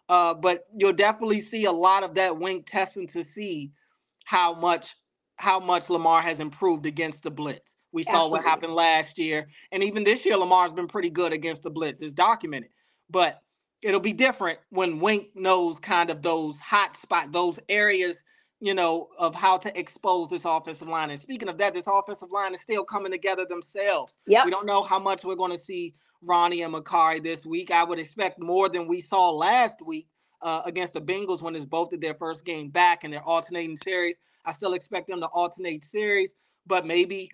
Uh, 0.09 0.35
but 0.35 0.66
you'll 0.76 0.92
definitely 0.92 1.40
see 1.40 1.64
a 1.64 1.73
lot 1.73 2.02
of 2.02 2.14
that 2.14 2.38
Wink 2.38 2.66
testing 2.66 3.06
to 3.09 3.25
see 3.25 3.73
how 4.25 4.54
much 4.54 4.97
how 5.37 5.59
much 5.59 5.90
Lamar 5.90 6.23
has 6.23 6.40
improved 6.40 6.87
against 6.87 7.23
the 7.23 7.30
blitz. 7.30 7.76
We 7.92 8.02
saw 8.02 8.11
Absolutely. 8.11 8.30
what 8.30 8.44
happened 8.44 8.75
last 8.75 9.18
year, 9.18 9.49
and 9.73 9.83
even 9.83 10.04
this 10.04 10.25
year, 10.25 10.37
Lamar's 10.37 10.73
been 10.73 10.88
pretty 10.88 11.11
good 11.11 11.33
against 11.33 11.62
the 11.62 11.71
blitz. 11.71 12.00
It's 12.00 12.12
documented, 12.12 12.71
but 13.09 13.40
it'll 13.85 14.00
be 14.00 14.14
different 14.14 14.59
when 14.71 14.99
Wink 14.99 15.29
knows 15.35 15.79
kind 15.79 16.09
of 16.09 16.23
those 16.23 16.59
hot 16.59 16.97
spot, 16.97 17.33
those 17.33 17.59
areas, 17.69 18.25
you 18.61 18.73
know, 18.73 19.09
of 19.19 19.35
how 19.35 19.59
to 19.59 19.79
expose 19.79 20.31
this 20.31 20.47
offensive 20.47 20.88
line. 20.88 21.11
And 21.11 21.21
speaking 21.21 21.50
of 21.50 21.59
that, 21.59 21.75
this 21.75 21.87
offensive 21.87 22.31
line 22.33 22.55
is 22.55 22.62
still 22.62 22.83
coming 22.83 23.12
together 23.12 23.45
themselves. 23.45 24.17
Yeah, 24.26 24.47
we 24.47 24.50
don't 24.50 24.64
know 24.67 24.83
how 24.83 24.99
much 24.99 25.23
we're 25.23 25.37
going 25.37 25.53
to 25.53 25.61
see 25.61 25.95
Ronnie 26.23 26.62
and 26.62 26.73
Mekari 26.73 27.23
this 27.23 27.45
week. 27.45 27.71
I 27.71 27.85
would 27.85 27.99
expect 27.99 28.41
more 28.41 28.71
than 28.71 28.88
we 28.88 29.03
saw 29.03 29.31
last 29.31 29.83
week 29.85 30.09
uh, 30.41 30.62
against 30.64 30.95
the 30.95 31.03
Bengals 31.03 31.43
when 31.43 31.55
it's 31.55 31.67
both 31.67 31.93
of 31.93 32.00
their 32.00 32.14
first 32.14 32.47
game 32.47 32.71
back 32.71 33.05
and 33.05 33.12
they're 33.12 33.23
alternating 33.23 33.76
series. 33.76 34.17
I 34.47 34.55
still 34.55 34.73
expect 34.73 35.09
them 35.09 35.21
to 35.21 35.26
alternate 35.26 35.85
series, 35.85 36.35
but 36.67 36.87
maybe 36.87 37.31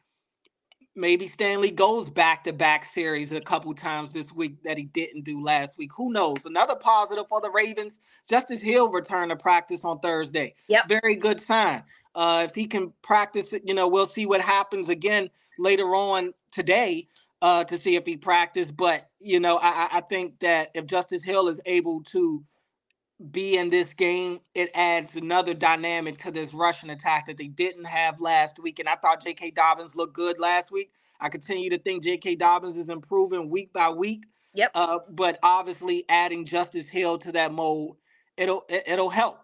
maybe 1.01 1.27
Stanley 1.27 1.71
goes 1.71 2.11
back 2.11 2.45
to 2.45 2.53
back 2.53 2.85
series 2.93 3.33
a 3.33 3.41
couple 3.41 3.73
times 3.75 4.13
this 4.13 4.33
week 4.33 4.63
that 4.63 4.77
he 4.77 4.85
didn't 4.85 5.25
do 5.25 5.43
last 5.43 5.79
week. 5.79 5.91
Who 5.97 6.13
knows? 6.13 6.45
Another 6.45 6.77
positive 6.77 7.27
for 7.29 7.41
the 7.41 7.51
Ravens. 7.51 7.99
Justice 8.29 8.61
Hill 8.61 8.91
returned 8.91 9.31
to 9.31 9.37
practice 9.37 9.85
on 9.85 9.99
Thursday. 10.01 10.55
Yep. 10.69 10.89
Very 10.89 11.17
good 11.17 11.41
sign. 11.41 11.83
Uh, 12.15 12.47
if 12.49 12.55
he 12.55 12.67
can 12.67 12.93
practice 13.03 13.53
it, 13.53 13.63
you 13.65 13.75
know, 13.75 13.89
we'll 13.89 14.07
see 14.07 14.27
what 14.27 14.41
happens 14.41 14.89
again 14.89 15.31
later 15.59 15.95
on 15.95 16.35
today 16.53 17.09
uh, 17.43 17.65
to 17.65 17.77
see 17.77 17.97
if 17.97 18.05
he 18.05 18.17
practiced. 18.17 18.77
But, 18.77 19.09
you 19.19 19.41
know, 19.41 19.59
I, 19.63 19.89
I 19.93 20.01
think 20.03 20.39
that 20.41 20.71
if 20.75 20.87
Justice 20.87 21.23
Hill 21.23 21.49
is 21.49 21.61
able 21.67 22.03
to 22.05 22.45
be 23.21 23.57
in 23.57 23.71
this 23.71 23.93
game, 23.93 24.41
it 24.55 24.71
adds 24.75 25.15
another 25.15 25.55
dynamic 25.55 26.19
to 26.19 26.31
this 26.31 26.55
rushing 26.55 26.91
attack 26.91 27.27
that 27.27 27.37
they 27.37 27.49
didn't 27.49 27.85
have 27.85 28.21
last 28.21 28.59
week. 28.59 28.79
And 28.79 28.89
I 28.89 28.97
thought 28.97 29.23
J.K. 29.23 29.51
Dobbins 29.51 29.95
looked 29.95 30.15
good 30.15 30.39
last 30.39 30.71
week. 30.71 30.93
I 31.21 31.29
continue 31.29 31.69
to 31.71 31.79
think 31.79 32.03
J.K. 32.03 32.37
Dobbins 32.37 32.77
is 32.77 32.89
improving 32.89 33.51
week 33.51 33.73
by 33.73 33.91
week. 33.91 34.25
Yep. 34.55 34.71
Uh, 34.75 34.99
but 35.11 35.39
obviously, 35.43 36.05
adding 36.09 36.45
Justice 36.45 36.89
Hill 36.89 37.19
to 37.19 37.33
that 37.33 37.53
mold, 37.53 37.97
it'll 38.37 38.65
it, 38.69 38.99
will 38.99 39.11
help. 39.11 39.39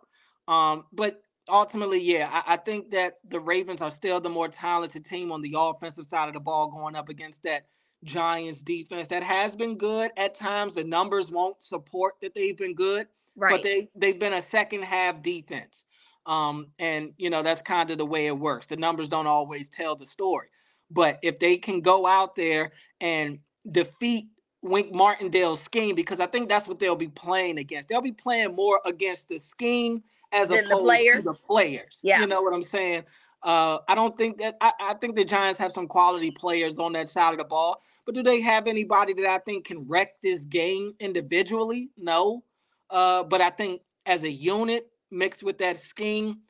Um, 0.49 0.85
but 0.92 1.23
ultimately, 1.49 2.00
yeah, 2.00 2.28
I, 2.33 2.54
I 2.54 2.56
think 2.56 2.90
that 2.90 3.18
the 3.28 3.38
Ravens 3.38 3.83
are 3.83 3.90
still 3.90 4.21
the 4.21 4.30
more 4.30 4.49
talented 4.49 5.04
team 5.04 5.30
on 5.30 5.42
the 5.42 5.54
offensive 5.56 6.06
side 6.06 6.28
of 6.28 6.35
the 6.35 6.40
ball, 6.40 6.68
going 6.71 6.97
up 6.97 7.09
against 7.09 7.42
that 7.45 7.66
Giants 8.04 8.62
defense 8.62 9.09
that 9.09 9.23
has 9.23 9.54
been 9.54 9.76
good 9.76 10.11
at 10.16 10.35
times. 10.35 10.75
The 10.75 10.85
numbers 10.85 11.30
won't 11.30 11.62
support 11.62 12.14
that 12.23 12.35
they've 12.35 12.56
been 12.56 12.75
good 12.75 13.06
Right. 13.36 13.50
But 13.50 13.62
they 13.62 13.88
they've 13.94 14.18
been 14.18 14.32
a 14.32 14.42
second 14.42 14.84
half 14.84 15.22
defense. 15.22 15.84
Um, 16.24 16.68
and 16.78 17.12
you 17.18 17.30
know, 17.30 17.42
that's 17.42 17.62
kind 17.62 17.90
of 17.90 17.98
the 17.98 18.06
way 18.06 18.26
it 18.26 18.36
works. 18.36 18.66
The 18.66 18.76
numbers 18.76 19.08
don't 19.08 19.26
always 19.26 19.68
tell 19.68 19.94
the 19.94 20.06
story. 20.06 20.48
But 20.90 21.18
if 21.22 21.38
they 21.38 21.56
can 21.56 21.80
go 21.80 22.06
out 22.06 22.36
there 22.36 22.72
and 23.00 23.38
defeat 23.70 24.28
Wink 24.62 24.92
Martindale's 24.92 25.60
scheme, 25.60 25.94
because 25.94 26.20
I 26.20 26.26
think 26.26 26.48
that's 26.48 26.66
what 26.66 26.78
they'll 26.78 26.96
be 26.96 27.08
playing 27.08 27.58
against. 27.58 27.88
They'll 27.88 28.02
be 28.02 28.12
playing 28.12 28.54
more 28.54 28.80
against 28.84 29.28
the 29.28 29.38
scheme 29.38 30.02
as 30.32 30.50
opposed 30.50 30.70
the 30.70 30.76
players. 30.78 31.24
to 31.24 31.32
the 31.32 31.38
players. 31.46 32.00
Yeah. 32.02 32.20
You 32.20 32.26
know 32.26 32.42
what 32.42 32.52
I'm 32.52 32.62
saying? 32.62 33.04
Uh, 33.42 33.78
I 33.88 33.94
don't 33.94 34.16
think 34.18 34.38
that 34.38 34.56
I, 34.60 34.72
I 34.80 34.94
think 34.94 35.14
the 35.14 35.24
Giants 35.24 35.58
have 35.58 35.72
some 35.72 35.86
quality 35.86 36.30
players 36.30 36.78
on 36.78 36.92
that 36.92 37.08
side 37.08 37.32
of 37.32 37.38
the 37.38 37.44
ball, 37.44 37.82
but 38.04 38.14
do 38.14 38.22
they 38.22 38.40
have 38.40 38.66
anybody 38.66 39.12
that 39.12 39.26
I 39.26 39.38
think 39.38 39.66
can 39.66 39.86
wreck 39.86 40.20
this 40.22 40.44
game 40.44 40.94
individually? 40.99 41.90
No. 41.96 42.42
Uh, 42.90 43.25
but 43.25 43.40
I 43.40 43.50
think 43.50 43.82
as 44.04 44.25
a 44.25 44.30
unit 44.30 44.88
mixed 45.10 45.42
with 45.42 45.58
that 45.58 45.80
scheme, 45.80 46.40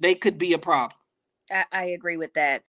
they 0.00 0.14
could 0.14 0.38
be 0.38 0.52
a 0.52 0.58
problem. 0.58 0.98
I, 1.50 1.64
I 1.72 1.84
agree 1.86 2.16
with 2.16 2.34
that. 2.34 2.64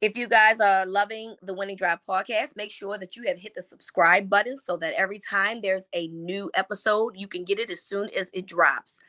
If 0.00 0.16
you 0.16 0.28
guys 0.28 0.60
are 0.60 0.84
loving 0.84 1.36
the 1.42 1.54
Winning 1.54 1.76
Drive 1.76 2.00
podcast, 2.06 2.54
make 2.54 2.70
sure 2.70 2.98
that 2.98 3.16
you 3.16 3.24
have 3.26 3.40
hit 3.40 3.54
the 3.54 3.62
subscribe 3.62 4.28
button 4.28 4.56
so 4.56 4.76
that 4.76 4.92
every 4.94 5.18
time 5.18 5.60
there's 5.60 5.88
a 5.94 6.08
new 6.08 6.50
episode, 6.54 7.14
you 7.16 7.26
can 7.26 7.44
get 7.44 7.58
it 7.58 7.70
as 7.70 7.82
soon 7.82 8.10
as 8.16 8.30
it 8.34 8.46
drops. 8.46 9.00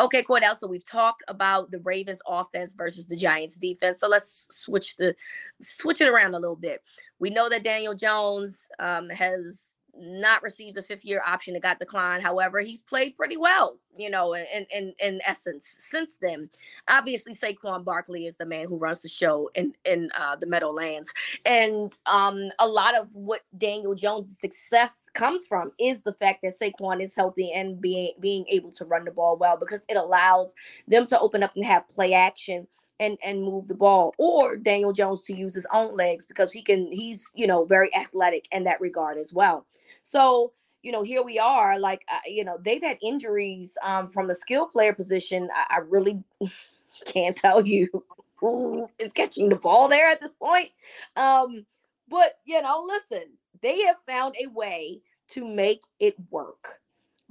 Okay, 0.00 0.24
Cordell. 0.24 0.56
So 0.56 0.66
we've 0.66 0.86
talked 0.86 1.22
about 1.28 1.70
the 1.70 1.78
Ravens 1.80 2.20
offense 2.26 2.74
versus 2.74 3.06
the 3.06 3.16
Giants 3.16 3.54
defense. 3.54 4.00
So 4.00 4.08
let's 4.08 4.48
switch 4.50 4.96
the 4.96 5.14
switch 5.60 6.00
it 6.00 6.08
around 6.08 6.34
a 6.34 6.40
little 6.40 6.56
bit. 6.56 6.82
We 7.20 7.30
know 7.30 7.48
that 7.48 7.62
Daniel 7.62 7.94
Jones 7.94 8.68
um, 8.80 9.08
has 9.10 9.70
not 9.98 10.42
received 10.42 10.76
a 10.76 10.82
fifth 10.82 11.04
year 11.04 11.22
option. 11.26 11.56
It 11.56 11.62
got 11.62 11.78
declined. 11.78 12.22
However, 12.22 12.60
he's 12.60 12.82
played 12.82 13.16
pretty 13.16 13.36
well, 13.36 13.76
you 13.96 14.10
know, 14.10 14.34
in, 14.34 14.66
in, 14.74 14.94
in 15.02 15.20
essence 15.26 15.66
since 15.66 16.16
then. 16.20 16.50
Obviously, 16.88 17.34
Saquon 17.34 17.84
Barkley 17.84 18.26
is 18.26 18.36
the 18.36 18.46
man 18.46 18.66
who 18.66 18.76
runs 18.76 19.02
the 19.02 19.08
show 19.08 19.50
in, 19.54 19.74
in 19.84 20.10
uh, 20.18 20.36
the 20.36 20.46
Meadowlands. 20.46 21.12
And 21.44 21.96
um, 22.06 22.48
a 22.60 22.66
lot 22.66 22.98
of 22.98 23.14
what 23.14 23.42
Daniel 23.56 23.94
Jones' 23.94 24.36
success 24.40 25.08
comes 25.14 25.46
from 25.46 25.72
is 25.78 26.02
the 26.02 26.14
fact 26.14 26.42
that 26.42 26.54
Saquon 26.60 27.02
is 27.02 27.14
healthy 27.14 27.52
and 27.52 27.80
being, 27.80 28.12
being 28.20 28.44
able 28.50 28.72
to 28.72 28.84
run 28.84 29.04
the 29.04 29.10
ball 29.10 29.38
well 29.38 29.56
because 29.58 29.84
it 29.88 29.96
allows 29.96 30.54
them 30.88 31.06
to 31.06 31.18
open 31.20 31.42
up 31.42 31.54
and 31.56 31.64
have 31.64 31.88
play 31.88 32.14
action 32.14 32.66
and 33.00 33.18
and 33.24 33.42
move 33.42 33.68
the 33.68 33.74
ball 33.74 34.14
or 34.18 34.56
Daniel 34.56 34.92
Jones 34.92 35.22
to 35.22 35.36
use 35.36 35.54
his 35.54 35.66
own 35.72 35.94
legs 35.94 36.24
because 36.24 36.52
he 36.52 36.62
can 36.62 36.90
he's 36.92 37.30
you 37.34 37.46
know 37.46 37.64
very 37.64 37.94
athletic 37.94 38.46
in 38.52 38.64
that 38.64 38.80
regard 38.80 39.16
as 39.16 39.32
well. 39.32 39.66
So, 40.04 40.52
you 40.82 40.92
know, 40.92 41.02
here 41.02 41.24
we 41.24 41.38
are. 41.38 41.80
Like, 41.80 42.02
uh, 42.12 42.18
you 42.26 42.44
know, 42.44 42.58
they've 42.62 42.82
had 42.82 42.98
injuries 43.02 43.76
um, 43.82 44.06
from 44.06 44.28
the 44.28 44.34
skill 44.34 44.66
player 44.66 44.92
position. 44.92 45.48
I, 45.52 45.76
I 45.76 45.78
really 45.78 46.22
can't 47.06 47.36
tell 47.36 47.66
you 47.66 47.88
who 48.36 48.88
is 48.98 49.12
catching 49.12 49.48
the 49.48 49.56
ball 49.56 49.88
there 49.88 50.06
at 50.06 50.20
this 50.20 50.34
point. 50.34 50.70
Um, 51.16 51.66
but 52.08 52.38
you 52.44 52.60
know, 52.60 52.86
listen, 52.86 53.30
they 53.62 53.80
have 53.82 53.98
found 53.98 54.34
a 54.42 54.48
way 54.50 55.00
to 55.28 55.46
make 55.46 55.80
it 55.98 56.14
work. 56.30 56.80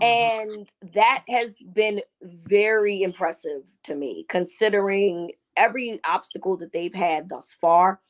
Mm-hmm. 0.01 0.49
And 0.49 0.93
that 0.93 1.23
has 1.29 1.62
been 1.73 2.01
very 2.21 3.03
impressive 3.03 3.62
to 3.83 3.95
me, 3.95 4.25
considering 4.29 5.31
every 5.55 5.99
obstacle 6.05 6.57
that 6.57 6.73
they've 6.73 6.93
had 6.93 7.29
thus 7.29 7.53
far 7.53 8.01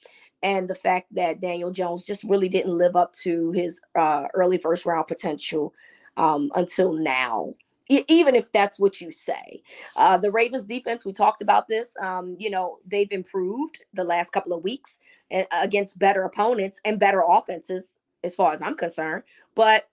and 0.44 0.70
the 0.70 0.76
fact 0.76 1.08
that 1.16 1.40
Daniel 1.40 1.72
Jones 1.72 2.06
just 2.06 2.24
really 2.26 2.50
didn't 2.50 2.78
live 2.78 2.96
up 2.96 3.14
to 3.14 3.52
his 3.54 3.82
uh, 3.96 4.26
early 4.34 4.58
first 4.58 4.86
round 4.86 5.08
potential 5.08 5.74
um, 6.18 6.52
until 6.54 6.94
now. 6.94 7.56
E- 7.90 8.04
even 8.10 8.36
if 8.36 8.52
that's 8.52 8.80
what 8.80 9.02
you 9.02 9.12
say, 9.12 9.62
uh, 9.96 10.18
the 10.18 10.32
Ravens 10.32 10.66
defense, 10.66 11.06
we 11.06 11.14
talked 11.14 11.42
about 11.42 11.68
this. 11.68 11.96
Um, 12.02 12.36
you 12.38 12.50
know, 12.50 12.80
they've 12.86 13.12
improved 13.12 13.80
the 13.94 14.04
last 14.04 14.32
couple 14.32 14.54
of 14.54 14.64
weeks 14.64 15.00
and, 15.32 15.48
uh, 15.52 15.62
against 15.64 15.98
better 15.98 16.24
opponents 16.24 16.80
and 16.86 17.00
better 17.00 17.24
offenses, 17.28 17.98
as 18.24 18.36
far 18.36 18.54
as 18.54 18.62
I'm 18.62 18.76
concerned. 18.76 19.24
But 19.56 19.90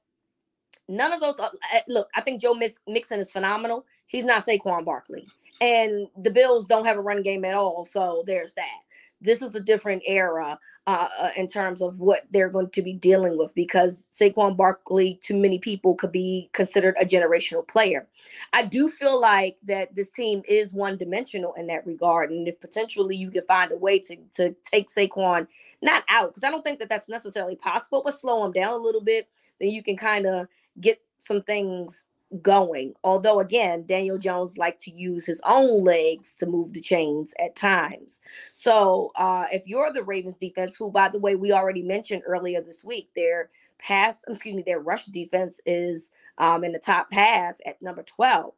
none 0.88 1.12
of 1.12 1.20
those. 1.20 1.38
Uh, 1.38 1.48
eh, 1.74 1.82
look, 1.88 2.08
I 2.16 2.20
think 2.20 2.40
Joe 2.40 2.54
Mixon 2.54 3.20
is 3.20 3.30
phenomenal. 3.30 3.86
He's 4.06 4.24
not 4.24 4.44
Saquon 4.44 4.84
Barkley, 4.84 5.28
and 5.60 6.08
the 6.20 6.30
Bills 6.30 6.66
don't 6.66 6.86
have 6.86 6.96
a 6.96 7.02
run 7.02 7.22
game 7.22 7.44
at 7.44 7.54
all. 7.54 7.84
So 7.84 8.24
there's 8.26 8.54
that 8.54 8.80
this 9.20 9.42
is 9.42 9.54
a 9.54 9.60
different 9.60 10.02
era 10.06 10.58
uh, 10.86 11.08
uh, 11.20 11.28
in 11.36 11.46
terms 11.46 11.82
of 11.82 12.00
what 12.00 12.22
they're 12.30 12.48
going 12.48 12.70
to 12.70 12.82
be 12.82 12.92
dealing 12.92 13.36
with 13.36 13.54
because 13.54 14.08
Saquon 14.12 14.56
Barkley, 14.56 15.20
to 15.22 15.34
many 15.34 15.58
people, 15.58 15.94
could 15.94 16.10
be 16.10 16.48
considered 16.52 16.96
a 17.00 17.04
generational 17.04 17.66
player. 17.68 18.08
I 18.52 18.64
do 18.64 18.88
feel 18.88 19.20
like 19.20 19.58
that 19.64 19.94
this 19.94 20.10
team 20.10 20.42
is 20.48 20.72
one 20.72 20.96
dimensional 20.96 21.52
in 21.54 21.66
that 21.68 21.86
regard. 21.86 22.30
And 22.30 22.48
if 22.48 22.58
potentially 22.60 23.14
you 23.14 23.30
could 23.30 23.44
find 23.46 23.70
a 23.70 23.76
way 23.76 23.98
to, 24.00 24.16
to 24.36 24.56
take 24.64 24.88
Saquon 24.88 25.46
not 25.82 26.02
out, 26.08 26.30
because 26.30 26.44
I 26.44 26.50
don't 26.50 26.64
think 26.64 26.78
that 26.78 26.88
that's 26.88 27.08
necessarily 27.08 27.56
possible, 27.56 28.02
but 28.04 28.18
slow 28.18 28.44
him 28.44 28.52
down 28.52 28.72
a 28.72 28.82
little 28.82 29.02
bit, 29.02 29.28
then 29.60 29.68
you 29.68 29.82
can 29.82 29.96
kind 29.96 30.26
of 30.26 30.48
get 30.80 31.00
some 31.18 31.42
things 31.42 32.06
going. 32.42 32.94
Although, 33.02 33.40
again, 33.40 33.84
Daniel 33.86 34.18
Jones 34.18 34.56
liked 34.58 34.80
to 34.82 34.92
use 34.94 35.26
his 35.26 35.40
own 35.44 35.82
legs 35.82 36.34
to 36.36 36.46
move 36.46 36.72
the 36.72 36.80
chains 36.80 37.34
at 37.38 37.56
times. 37.56 38.20
So, 38.52 39.12
uh, 39.16 39.46
if 39.52 39.66
you're 39.66 39.92
the 39.92 40.04
Ravens 40.04 40.36
defense, 40.36 40.76
who, 40.76 40.90
by 40.90 41.08
the 41.08 41.18
way, 41.18 41.34
we 41.34 41.52
already 41.52 41.82
mentioned 41.82 42.22
earlier 42.26 42.60
this 42.60 42.84
week, 42.84 43.10
their 43.16 43.50
pass, 43.78 44.22
excuse 44.28 44.54
me, 44.54 44.62
their 44.64 44.80
rush 44.80 45.06
defense 45.06 45.60
is 45.66 46.10
um, 46.38 46.64
in 46.64 46.72
the 46.72 46.78
top 46.78 47.12
half 47.12 47.56
at 47.66 47.82
number 47.82 48.02
12. 48.02 48.54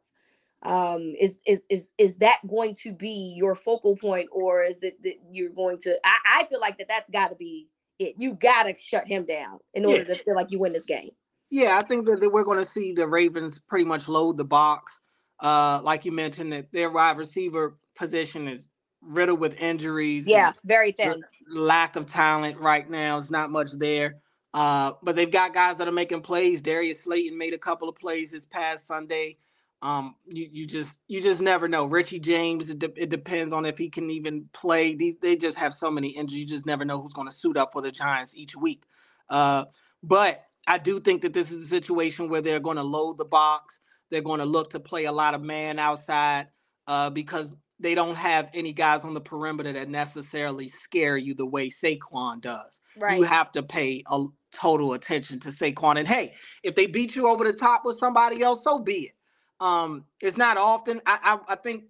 um 0.63 1.13
is 1.19 1.39
is 1.45 1.63
is 1.69 1.91
is 1.97 2.17
that 2.17 2.39
going 2.47 2.73
to 2.73 2.93
be 2.93 3.33
your 3.35 3.53
focal 3.55 3.97
point 3.97 4.29
or 4.31 4.63
is 4.63 4.81
it 4.81 5.01
that 5.03 5.15
you're 5.29 5.49
going 5.49 5.77
to 5.77 5.97
i, 6.05 6.39
I 6.39 6.43
feel 6.45 6.61
like 6.61 6.77
that 6.77 6.87
that's 6.87 7.09
got 7.09 7.29
to 7.29 7.35
be 7.35 7.67
it 7.99 8.15
you 8.17 8.33
got 8.33 8.63
to 8.63 8.77
shut 8.77 9.07
him 9.07 9.25
down 9.25 9.59
in 9.73 9.85
order 9.85 10.05
yeah. 10.07 10.15
to 10.15 10.23
feel 10.23 10.35
like 10.35 10.51
you 10.51 10.59
win 10.59 10.71
this 10.71 10.85
game 10.85 11.11
yeah 11.53 11.77
i 11.77 11.81
think 11.83 12.05
that, 12.05 12.31
we're 12.31 12.43
going 12.43 12.57
to 12.57 12.65
see 12.65 12.91
the 12.91 13.07
ravens 13.07 13.59
pretty 13.59 13.85
much 13.85 14.07
load 14.07 14.37
the 14.37 14.43
box 14.43 14.99
uh 15.41 15.79
like 15.83 16.03
you 16.03 16.11
mentioned 16.11 16.51
that 16.51 16.71
their 16.71 16.89
wide 16.89 17.17
receiver 17.17 17.77
position 17.95 18.47
is 18.47 18.67
riddled 19.01 19.39
with 19.39 19.59
injuries 19.61 20.25
yeah 20.27 20.51
very 20.65 20.91
thin 20.91 21.23
lack 21.49 21.95
of 21.95 22.05
talent 22.05 22.57
right 22.59 22.89
now 22.89 23.17
is 23.17 23.29
not 23.29 23.51
much 23.51 23.71
there 23.73 24.15
uh 24.53 24.93
but 25.03 25.15
they've 25.15 25.31
got 25.31 25.53
guys 25.53 25.77
that 25.77 25.87
are 25.87 25.91
making 25.91 26.21
plays 26.21 26.61
darius 26.61 27.03
slayton 27.03 27.37
made 27.37 27.53
a 27.53 27.57
couple 27.57 27.87
of 27.87 27.95
plays 27.95 28.31
this 28.31 28.45
past 28.45 28.87
sunday 28.87 29.37
um, 29.83 30.15
you 30.25 30.47
you 30.49 30.65
just 30.65 30.97
you 31.09 31.19
just 31.19 31.41
never 31.41 31.67
know. 31.67 31.83
Richie 31.83 32.19
James, 32.19 32.69
it, 32.69 32.79
de- 32.79 33.01
it 33.03 33.09
depends 33.09 33.51
on 33.51 33.65
if 33.65 33.77
he 33.77 33.89
can 33.89 34.09
even 34.09 34.47
play. 34.53 34.95
These 34.95 35.17
they 35.21 35.35
just 35.35 35.57
have 35.57 35.73
so 35.73 35.91
many 35.91 36.07
injuries. 36.07 36.39
You 36.39 36.47
just 36.47 36.65
never 36.65 36.85
know 36.85 37.01
who's 37.01 37.11
going 37.11 37.27
to 37.27 37.35
suit 37.35 37.57
up 37.57 37.73
for 37.73 37.81
the 37.81 37.91
Giants 37.91 38.33
each 38.33 38.55
week. 38.55 38.85
Uh, 39.29 39.65
but 40.01 40.45
I 40.67 40.77
do 40.77 40.99
think 40.99 41.21
that 41.23 41.33
this 41.33 41.51
is 41.51 41.63
a 41.63 41.67
situation 41.67 42.29
where 42.29 42.41
they're 42.41 42.59
going 42.59 42.77
to 42.77 42.83
load 42.83 43.17
the 43.17 43.25
box. 43.25 43.79
They're 44.09 44.21
going 44.21 44.39
to 44.39 44.45
look 44.45 44.69
to 44.71 44.79
play 44.79 45.05
a 45.05 45.11
lot 45.11 45.33
of 45.33 45.41
man 45.41 45.79
outside 45.79 46.47
uh, 46.87 47.09
because 47.09 47.53
they 47.79 47.95
don't 47.95 48.15
have 48.15 48.49
any 48.53 48.71
guys 48.71 49.03
on 49.03 49.13
the 49.13 49.21
perimeter 49.21 49.73
that 49.73 49.89
necessarily 49.89 50.69
scare 50.69 51.17
you 51.17 51.33
the 51.33 51.45
way 51.45 51.69
Saquon 51.69 52.39
does. 52.39 52.79
Right. 52.95 53.17
You 53.17 53.23
have 53.23 53.51
to 53.53 53.63
pay 53.63 54.03
a 54.09 54.25
total 54.53 54.93
attention 54.93 55.39
to 55.41 55.49
Saquon. 55.49 55.97
And 55.97 56.07
hey, 56.07 56.33
if 56.63 56.75
they 56.75 56.85
beat 56.85 57.15
you 57.15 57.27
over 57.27 57.43
the 57.43 57.53
top 57.53 57.83
with 57.83 57.97
somebody 57.97 58.41
else, 58.41 58.63
so 58.63 58.79
be 58.79 59.07
it. 59.07 59.15
Um, 59.59 60.05
it's 60.21 60.37
not 60.37 60.57
often. 60.57 61.01
I, 61.05 61.37
I, 61.47 61.53
I 61.53 61.55
think 61.55 61.85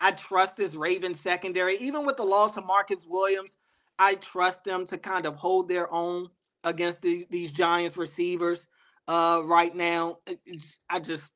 I 0.00 0.10
trust 0.12 0.56
this 0.56 0.74
Ravens 0.74 1.20
secondary, 1.20 1.76
even 1.78 2.04
with 2.04 2.16
the 2.16 2.24
loss 2.24 2.56
of 2.56 2.66
Marcus 2.66 3.04
Williams. 3.06 3.56
I 3.98 4.14
trust 4.16 4.64
them 4.64 4.86
to 4.86 4.98
kind 4.98 5.26
of 5.26 5.34
hold 5.34 5.68
their 5.68 5.92
own 5.92 6.28
against 6.64 7.02
these, 7.02 7.26
these 7.28 7.52
Giants 7.52 7.96
receivers 7.96 8.66
uh, 9.06 9.42
right 9.44 9.74
now. 9.74 10.18
I 10.88 11.00
just 11.00 11.32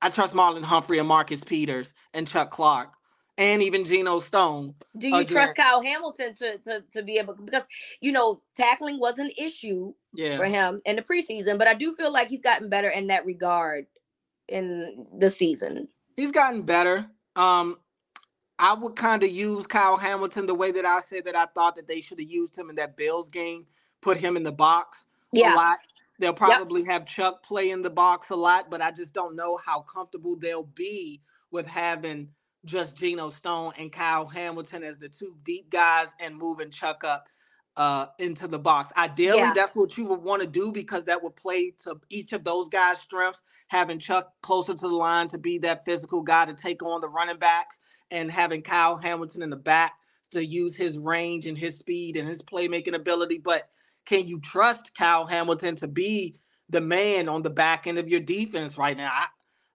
I 0.00 0.10
trust 0.10 0.34
Marlon 0.34 0.62
Humphrey 0.62 0.98
and 0.98 1.08
Marcus 1.08 1.42
Peters 1.42 1.92
and 2.14 2.26
Chuck 2.26 2.50
Clark 2.50 2.90
and 3.38 3.62
even 3.62 3.84
Geno 3.84 4.20
Stone. 4.20 4.74
Do 4.96 5.08
you 5.08 5.16
again. 5.16 5.34
trust 5.34 5.56
Kyle 5.56 5.80
Hamilton 5.80 6.34
to, 6.34 6.58
to 6.58 6.84
to 6.92 7.02
be 7.02 7.18
able 7.18 7.34
because 7.34 7.66
you 8.00 8.12
know 8.12 8.42
tackling 8.56 8.98
was 8.98 9.18
an 9.18 9.30
issue 9.38 9.94
yeah. 10.12 10.36
for 10.36 10.44
him 10.44 10.82
in 10.84 10.96
the 10.96 11.02
preseason, 11.02 11.56
but 11.56 11.68
I 11.68 11.74
do 11.74 11.94
feel 11.94 12.12
like 12.12 12.28
he's 12.28 12.42
gotten 12.42 12.68
better 12.68 12.88
in 12.88 13.06
that 13.06 13.24
regard 13.24 13.86
in 14.48 15.06
the 15.16 15.30
season. 15.30 15.88
He's 16.16 16.32
gotten 16.32 16.62
better. 16.62 17.06
Um, 17.36 17.78
I 18.58 18.74
would 18.74 18.96
kind 18.96 19.22
of 19.22 19.30
use 19.30 19.66
Kyle 19.66 19.96
Hamilton 19.96 20.46
the 20.46 20.54
way 20.54 20.72
that 20.72 20.84
I 20.84 21.00
said 21.00 21.24
that 21.26 21.36
I 21.36 21.46
thought 21.46 21.76
that 21.76 21.86
they 21.86 22.00
should 22.00 22.18
have 22.18 22.28
used 22.28 22.58
him 22.58 22.70
in 22.70 22.76
that 22.76 22.96
Bills 22.96 23.28
game, 23.28 23.66
put 24.00 24.16
him 24.16 24.36
in 24.36 24.42
the 24.42 24.52
box 24.52 25.06
yeah. 25.32 25.54
a 25.54 25.56
lot. 25.56 25.78
They'll 26.18 26.32
probably 26.32 26.82
yep. 26.82 26.90
have 26.90 27.06
Chuck 27.06 27.42
play 27.42 27.70
in 27.70 27.82
the 27.82 27.90
box 27.90 28.30
a 28.30 28.36
lot, 28.36 28.70
but 28.70 28.82
I 28.82 28.90
just 28.90 29.12
don't 29.12 29.36
know 29.36 29.58
how 29.64 29.82
comfortable 29.82 30.36
they'll 30.36 30.70
be 30.74 31.20
with 31.50 31.66
having 31.66 32.28
just 32.64 32.96
Geno 32.96 33.30
Stone 33.30 33.74
and 33.78 33.92
Kyle 33.92 34.26
Hamilton 34.26 34.82
as 34.82 34.98
the 34.98 35.08
two 35.08 35.36
deep 35.44 35.70
guys 35.70 36.14
and 36.20 36.36
moving 36.36 36.70
Chuck 36.70 37.04
up 37.04 37.28
uh, 37.76 38.06
into 38.18 38.48
the 38.48 38.58
box. 38.58 38.92
Ideally, 38.96 39.38
yeah. 39.38 39.52
that's 39.54 39.76
what 39.76 39.96
you 39.96 40.04
would 40.06 40.20
want 40.20 40.42
to 40.42 40.48
do 40.48 40.72
because 40.72 41.04
that 41.04 41.22
would 41.22 41.36
play 41.36 41.72
to 41.84 42.00
each 42.10 42.32
of 42.32 42.42
those 42.42 42.68
guys' 42.68 42.98
strengths. 42.98 43.42
Having 43.68 44.00
Chuck 44.00 44.32
closer 44.42 44.74
to 44.74 44.80
the 44.80 44.88
line 44.88 45.28
to 45.28 45.38
be 45.38 45.58
that 45.58 45.84
physical 45.84 46.22
guy 46.22 46.46
to 46.46 46.54
take 46.54 46.82
on 46.82 47.00
the 47.00 47.08
running 47.08 47.38
backs, 47.38 47.78
and 48.10 48.30
having 48.30 48.62
Kyle 48.62 48.96
Hamilton 48.96 49.42
in 49.42 49.50
the 49.50 49.56
back 49.56 49.94
to 50.30 50.44
use 50.44 50.74
his 50.74 50.98
range 50.98 51.46
and 51.46 51.56
his 51.56 51.78
speed 51.78 52.16
and 52.16 52.26
his 52.26 52.42
playmaking 52.42 52.94
ability. 52.94 53.38
But 53.38 53.68
can 54.08 54.26
you 54.26 54.40
trust 54.40 54.94
Kyle 54.94 55.26
Hamilton 55.26 55.76
to 55.76 55.86
be 55.86 56.36
the 56.70 56.80
man 56.80 57.28
on 57.28 57.42
the 57.42 57.50
back 57.50 57.86
end 57.86 57.98
of 57.98 58.08
your 58.08 58.20
defense 58.20 58.78
right 58.78 58.96
now? 58.96 59.10
I 59.12 59.26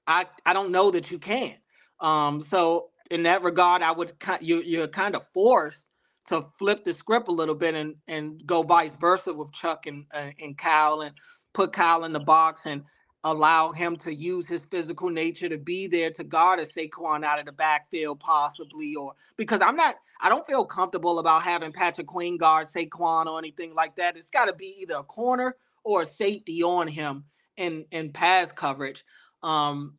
I, 0.08 0.26
I 0.46 0.54
don't 0.54 0.72
know 0.72 0.92
that 0.92 1.12
you 1.12 1.20
can. 1.20 1.56
Um, 2.02 2.42
so 2.42 2.90
in 3.12 3.24
that 3.24 3.44
regard, 3.44 3.84
I 3.84 3.92
would 3.92 4.14
you 4.42 4.62
you're 4.62 4.88
kind 4.88 5.16
of 5.16 5.24
forced 5.36 5.86
to 6.26 6.48
flip 6.58 6.84
the 6.84 6.94
script 6.94 7.28
a 7.28 7.32
little 7.32 7.54
bit 7.54 7.76
and 7.76 7.96
and 8.08 8.44
go 8.46 8.64
vice 8.64 8.96
versa 8.96 9.34
with 9.34 9.52
Chuck 9.54 9.86
and 9.86 10.06
uh, 10.12 10.32
and 10.42 10.58
Kyle 10.58 11.02
and 11.02 11.14
put 11.54 11.72
Kyle 11.72 12.04
in 12.04 12.12
the 12.12 12.20
box 12.20 12.62
and 12.66 12.84
allow 13.24 13.72
him 13.72 13.96
to 13.96 14.14
use 14.14 14.48
his 14.48 14.66
physical 14.66 15.10
nature 15.10 15.48
to 15.48 15.58
be 15.58 15.88
there 15.88 16.12
to 16.12 16.24
guard 16.24 16.60
a 16.60 16.66
Saquon 16.66 17.24
out 17.24 17.40
of 17.40 17.46
the 17.46 17.52
backfield 17.52 18.20
possibly 18.20 18.96
or 18.96 19.14
because 19.38 19.62
I'm 19.62 19.76
not 19.76 19.96
I 20.22 20.30
don't 20.30 20.46
feel 20.46 20.66
comfortable 20.66 21.20
about 21.20 21.44
having 21.44 21.72
Patrick 21.72 22.08
Queen 22.08 22.38
guard 22.38 22.68
Saquon 22.68 23.26
or 23.26 23.38
anything 23.40 23.74
like 23.74 23.96
that. 23.96 24.18
It's 24.18 24.30
got 24.30 24.46
to 24.46 24.54
be 24.54 24.76
either 24.80 24.96
a 24.96 25.04
corner 25.04 25.56
or 25.84 26.02
a 26.02 26.06
safety 26.06 26.64
on 26.64 26.88
him 26.88 27.24
in 27.58 27.86
in 27.92 28.12
pass 28.12 28.52
coverage. 28.52 29.06
Um 29.42 29.98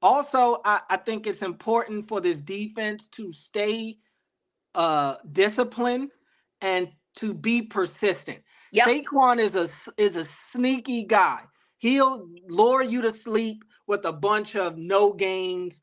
also 0.00 0.60
I, 0.64 0.80
I 0.88 0.96
think 0.98 1.26
it's 1.26 1.42
important 1.42 2.06
for 2.06 2.20
this 2.20 2.40
defense 2.40 3.08
to 3.10 3.32
stay 3.32 3.98
uh, 4.76 5.16
discipline 5.32 6.10
and 6.60 6.88
to 7.16 7.34
be 7.34 7.62
persistent. 7.62 8.42
Yep. 8.72 8.86
Saquon 8.86 9.38
is 9.38 9.56
a 9.56 9.68
is 9.96 10.16
a 10.16 10.24
sneaky 10.24 11.02
guy. 11.04 11.40
He'll 11.86 12.28
lure 12.48 12.82
you 12.82 13.00
to 13.02 13.14
sleep 13.14 13.64
with 13.86 14.04
a 14.06 14.12
bunch 14.12 14.56
of 14.56 14.76
no 14.76 15.12
gains, 15.12 15.82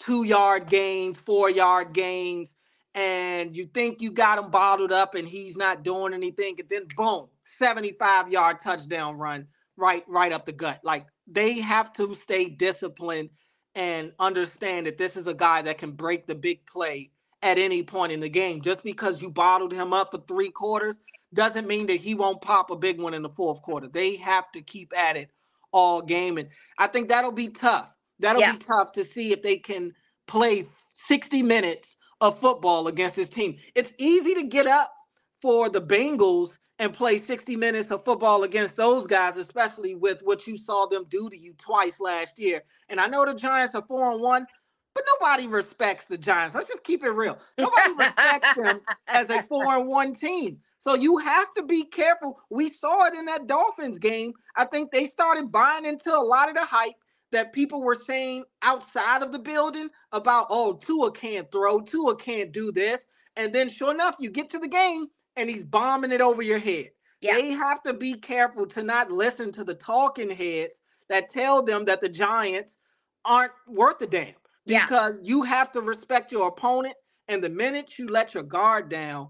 two 0.00 0.24
yard 0.24 0.68
gains, 0.68 1.16
four 1.20 1.48
yard 1.48 1.92
gains, 1.92 2.56
and 2.96 3.54
you 3.54 3.66
think 3.72 4.02
you 4.02 4.10
got 4.10 4.40
him 4.40 4.50
bottled 4.50 4.90
up 4.90 5.14
and 5.14 5.28
he's 5.28 5.56
not 5.56 5.84
doing 5.84 6.12
anything, 6.12 6.56
and 6.58 6.68
then 6.68 6.86
boom, 6.96 7.28
75 7.56 8.30
yard 8.30 8.58
touchdown 8.58 9.16
run 9.16 9.46
right 9.76 10.02
right 10.08 10.32
up 10.32 10.44
the 10.44 10.50
gut. 10.50 10.80
Like 10.82 11.06
they 11.28 11.60
have 11.60 11.92
to 11.92 12.16
stay 12.16 12.46
disciplined 12.46 13.30
and 13.76 14.10
understand 14.18 14.86
that 14.86 14.98
this 14.98 15.16
is 15.16 15.28
a 15.28 15.34
guy 15.34 15.62
that 15.62 15.78
can 15.78 15.92
break 15.92 16.26
the 16.26 16.34
big 16.34 16.66
play 16.66 17.12
at 17.44 17.58
any 17.58 17.84
point 17.84 18.10
in 18.10 18.18
the 18.18 18.28
game. 18.28 18.60
Just 18.60 18.82
because 18.82 19.22
you 19.22 19.30
bottled 19.30 19.72
him 19.72 19.92
up 19.92 20.10
for 20.10 20.18
three 20.26 20.50
quarters 20.50 20.98
doesn't 21.32 21.68
mean 21.68 21.86
that 21.86 22.00
he 22.00 22.16
won't 22.16 22.42
pop 22.42 22.72
a 22.72 22.76
big 22.76 23.00
one 23.00 23.14
in 23.14 23.22
the 23.22 23.28
fourth 23.28 23.62
quarter. 23.62 23.86
They 23.86 24.16
have 24.16 24.50
to 24.50 24.60
keep 24.60 24.92
at 24.98 25.16
it 25.16 25.30
all 25.74 26.00
game. 26.00 26.38
And 26.38 26.48
I 26.78 26.86
think 26.86 27.08
that'll 27.08 27.32
be 27.32 27.48
tough. 27.48 27.90
That'll 28.20 28.40
yeah. 28.40 28.52
be 28.52 28.58
tough 28.58 28.92
to 28.92 29.04
see 29.04 29.32
if 29.32 29.42
they 29.42 29.56
can 29.56 29.92
play 30.26 30.66
60 30.94 31.42
minutes 31.42 31.96
of 32.20 32.38
football 32.38 32.86
against 32.88 33.16
this 33.16 33.28
team. 33.28 33.56
It's 33.74 33.92
easy 33.98 34.34
to 34.34 34.44
get 34.44 34.66
up 34.66 34.94
for 35.42 35.68
the 35.68 35.82
Bengals 35.82 36.56
and 36.78 36.92
play 36.92 37.18
60 37.18 37.56
minutes 37.56 37.90
of 37.90 38.04
football 38.04 38.44
against 38.44 38.76
those 38.76 39.06
guys, 39.06 39.36
especially 39.36 39.94
with 39.94 40.20
what 40.22 40.46
you 40.46 40.56
saw 40.56 40.86
them 40.86 41.04
do 41.08 41.28
to 41.28 41.36
you 41.36 41.54
twice 41.54 42.00
last 42.00 42.38
year. 42.38 42.62
And 42.88 43.00
I 43.00 43.08
know 43.08 43.24
the 43.26 43.34
Giants 43.34 43.74
are 43.74 43.84
four 43.86 44.10
and 44.10 44.20
one, 44.20 44.46
but 44.94 45.04
nobody 45.12 45.46
respects 45.46 46.06
the 46.06 46.16
Giants. 46.16 46.54
Let's 46.54 46.68
just 46.68 46.84
keep 46.84 47.02
it 47.02 47.10
real. 47.10 47.38
Nobody 47.58 47.92
respects 47.98 48.54
them 48.56 48.80
as 49.08 49.28
a 49.28 49.42
four 49.48 49.76
and 49.76 49.88
one 49.88 50.14
team. 50.14 50.58
So 50.78 50.94
you 50.94 51.16
have 51.18 51.52
to 51.54 51.62
be 51.62 51.84
careful. 51.84 52.38
We 52.50 52.68
saw 52.70 53.06
it 53.06 53.14
in 53.14 53.24
that 53.24 53.46
Dolphins 53.46 53.98
game. 53.98 54.34
I 54.56 54.66
think 54.66 54.90
they 54.90 55.06
started 55.06 55.50
buying 55.50 55.84
into 55.84 56.14
a 56.14 56.20
lot 56.20 56.48
of 56.48 56.54
the 56.54 56.64
hype 56.64 56.94
that 57.32 57.52
people 57.52 57.82
were 57.82 57.96
saying 57.96 58.44
outside 58.62 59.22
of 59.22 59.32
the 59.32 59.38
building 59.38 59.88
about, 60.12 60.46
oh, 60.50 60.74
Tua 60.74 61.10
can't 61.10 61.50
throw, 61.50 61.80
Tua 61.80 62.14
can't 62.16 62.52
do 62.52 62.70
this. 62.70 63.06
And 63.36 63.52
then 63.52 63.68
sure 63.68 63.90
enough, 63.90 64.14
you 64.20 64.30
get 64.30 64.50
to 64.50 64.58
the 64.58 64.68
game 64.68 65.06
and 65.36 65.50
he's 65.50 65.64
bombing 65.64 66.12
it 66.12 66.20
over 66.20 66.42
your 66.42 66.58
head. 66.58 66.90
Yeah. 67.20 67.34
They 67.34 67.50
have 67.50 67.82
to 67.84 67.94
be 67.94 68.14
careful 68.14 68.66
to 68.66 68.82
not 68.82 69.10
listen 69.10 69.50
to 69.52 69.64
the 69.64 69.74
talking 69.74 70.30
heads 70.30 70.80
that 71.08 71.30
tell 71.30 71.62
them 71.62 71.84
that 71.86 72.00
the 72.00 72.08
Giants 72.08 72.76
aren't 73.24 73.52
worth 73.66 74.00
a 74.02 74.06
damn 74.06 74.34
because 74.66 75.20
yeah. 75.20 75.28
you 75.28 75.42
have 75.42 75.72
to 75.72 75.80
respect 75.80 76.32
your 76.32 76.48
opponent. 76.48 76.94
And 77.28 77.42
the 77.42 77.48
minute 77.48 77.98
you 77.98 78.08
let 78.08 78.34
your 78.34 78.42
guard 78.42 78.88
down, 78.88 79.28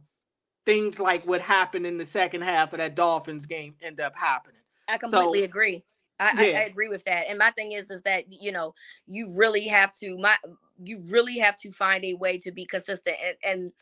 things 0.66 0.99
like 0.99 1.27
what 1.27 1.40
happened 1.40 1.87
in 1.87 1.99
the 1.99 2.07
second 2.07 2.42
half 2.42 2.73
of 2.73 2.79
that 2.79 2.97
Dolphins 2.97 3.47
game 3.47 3.75
end 3.83 4.01
up 4.01 4.16
happening. 4.16 4.61
I 4.88 4.99
completely 4.99 5.40
so, 5.40 5.44
agree. 5.44 5.85
I, 6.20 6.42
yeah. 6.42 6.59
I, 6.59 6.61
I, 6.61 6.64
agree 6.64 6.88
with 6.88 7.05
that. 7.05 7.25
And 7.29 7.38
my 7.38 7.51
thing 7.51 7.73
is, 7.73 7.90
is 7.90 8.03
that 8.03 8.25
you 8.29 8.53
know, 8.53 8.75
you 9.07 9.33
really 9.37 9.66
have 9.68 9.92
to 10.01 10.16
my 10.18 10.37
you 10.83 11.03
really 11.09 11.38
have 11.38 11.57
to 11.59 11.73
find 11.73 12.05
a 12.05 12.14
way 12.14 12.38
to 12.38 12.53
be 12.53 12.66
consistent. 12.66 13.16
And, 13.25 13.37
and 13.44 13.73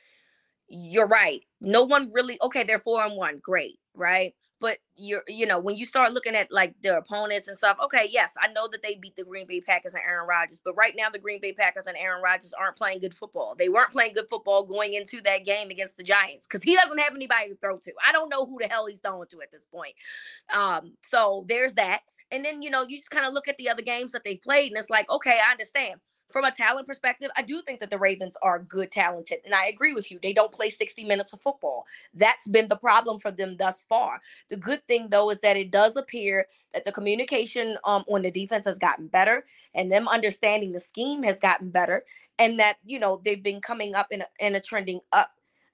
you're 0.68 1.06
right. 1.06 1.42
No 1.60 1.84
one 1.84 2.10
really 2.12 2.38
okay, 2.42 2.64
they're 2.64 2.78
four 2.78 3.04
and 3.04 3.16
one. 3.16 3.40
Great 3.42 3.78
right? 3.94 4.34
But 4.60 4.78
you're, 4.96 5.22
you 5.26 5.46
know, 5.46 5.58
when 5.58 5.76
you 5.76 5.84
start 5.86 6.12
looking 6.12 6.36
at 6.36 6.52
like 6.52 6.74
their 6.82 6.96
opponents 6.96 7.48
and 7.48 7.58
stuff, 7.58 7.76
okay, 7.84 8.06
yes, 8.10 8.34
I 8.40 8.48
know 8.52 8.68
that 8.68 8.82
they 8.82 8.96
beat 8.96 9.16
the 9.16 9.24
Green 9.24 9.46
Bay 9.46 9.60
Packers 9.60 9.94
and 9.94 10.02
Aaron 10.06 10.28
Rodgers, 10.28 10.60
but 10.64 10.74
right 10.74 10.94
now 10.96 11.10
the 11.10 11.18
Green 11.18 11.40
Bay 11.40 11.52
Packers 11.52 11.86
and 11.86 11.96
Aaron 11.96 12.22
Rodgers 12.22 12.54
aren't 12.54 12.76
playing 12.76 13.00
good 13.00 13.14
football. 13.14 13.54
They 13.58 13.68
weren't 13.68 13.90
playing 13.90 14.12
good 14.14 14.28
football 14.30 14.64
going 14.64 14.94
into 14.94 15.20
that 15.22 15.44
game 15.44 15.70
against 15.70 15.96
the 15.96 16.04
Giants 16.04 16.46
because 16.46 16.62
he 16.62 16.76
doesn't 16.76 16.98
have 16.98 17.14
anybody 17.14 17.48
to 17.48 17.56
throw 17.56 17.78
to. 17.78 17.92
I 18.06 18.12
don't 18.12 18.28
know 18.28 18.46
who 18.46 18.58
the 18.60 18.68
hell 18.68 18.86
he's 18.86 19.00
throwing 19.00 19.28
to 19.28 19.42
at 19.42 19.50
this 19.50 19.64
point. 19.72 19.94
Um, 20.54 20.92
so 21.02 21.44
there's 21.48 21.74
that. 21.74 22.00
And 22.30 22.44
then, 22.44 22.62
you 22.62 22.70
know, 22.70 22.86
you 22.88 22.96
just 22.96 23.10
kind 23.10 23.26
of 23.26 23.34
look 23.34 23.48
at 23.48 23.58
the 23.58 23.68
other 23.68 23.82
games 23.82 24.12
that 24.12 24.24
they've 24.24 24.40
played, 24.40 24.72
and 24.72 24.78
it's 24.78 24.88
like, 24.88 25.10
okay, 25.10 25.38
I 25.46 25.52
understand. 25.52 26.00
From 26.32 26.44
a 26.44 26.50
talent 26.50 26.86
perspective, 26.86 27.30
I 27.36 27.42
do 27.42 27.60
think 27.62 27.80
that 27.80 27.90
the 27.90 27.98
Ravens 27.98 28.36
are 28.42 28.58
good 28.58 28.90
talented. 28.90 29.38
And 29.44 29.54
I 29.54 29.66
agree 29.66 29.94
with 29.94 30.10
you. 30.10 30.18
They 30.22 30.32
don't 30.32 30.52
play 30.52 30.70
60 30.70 31.04
minutes 31.04 31.32
of 31.32 31.40
football. 31.40 31.84
That's 32.14 32.48
been 32.48 32.68
the 32.68 32.76
problem 32.76 33.18
for 33.18 33.30
them 33.30 33.56
thus 33.56 33.84
far. 33.88 34.20
The 34.48 34.56
good 34.56 34.86
thing, 34.86 35.08
though, 35.10 35.30
is 35.30 35.40
that 35.40 35.56
it 35.56 35.70
does 35.70 35.96
appear 35.96 36.46
that 36.74 36.84
the 36.84 36.92
communication 36.92 37.76
um, 37.84 38.04
on 38.08 38.22
the 38.22 38.30
defense 38.30 38.64
has 38.64 38.78
gotten 38.78 39.06
better 39.06 39.44
and 39.74 39.90
them 39.90 40.08
understanding 40.08 40.72
the 40.72 40.80
scheme 40.80 41.22
has 41.22 41.38
gotten 41.38 41.70
better. 41.70 42.04
And 42.38 42.58
that, 42.58 42.78
you 42.84 42.98
know, 42.98 43.20
they've 43.24 43.42
been 43.42 43.60
coming 43.60 43.94
up 43.94 44.08
in 44.10 44.22
a, 44.22 44.26
in 44.40 44.54
a 44.54 44.60
trending 44.60 45.00
up 45.12 45.30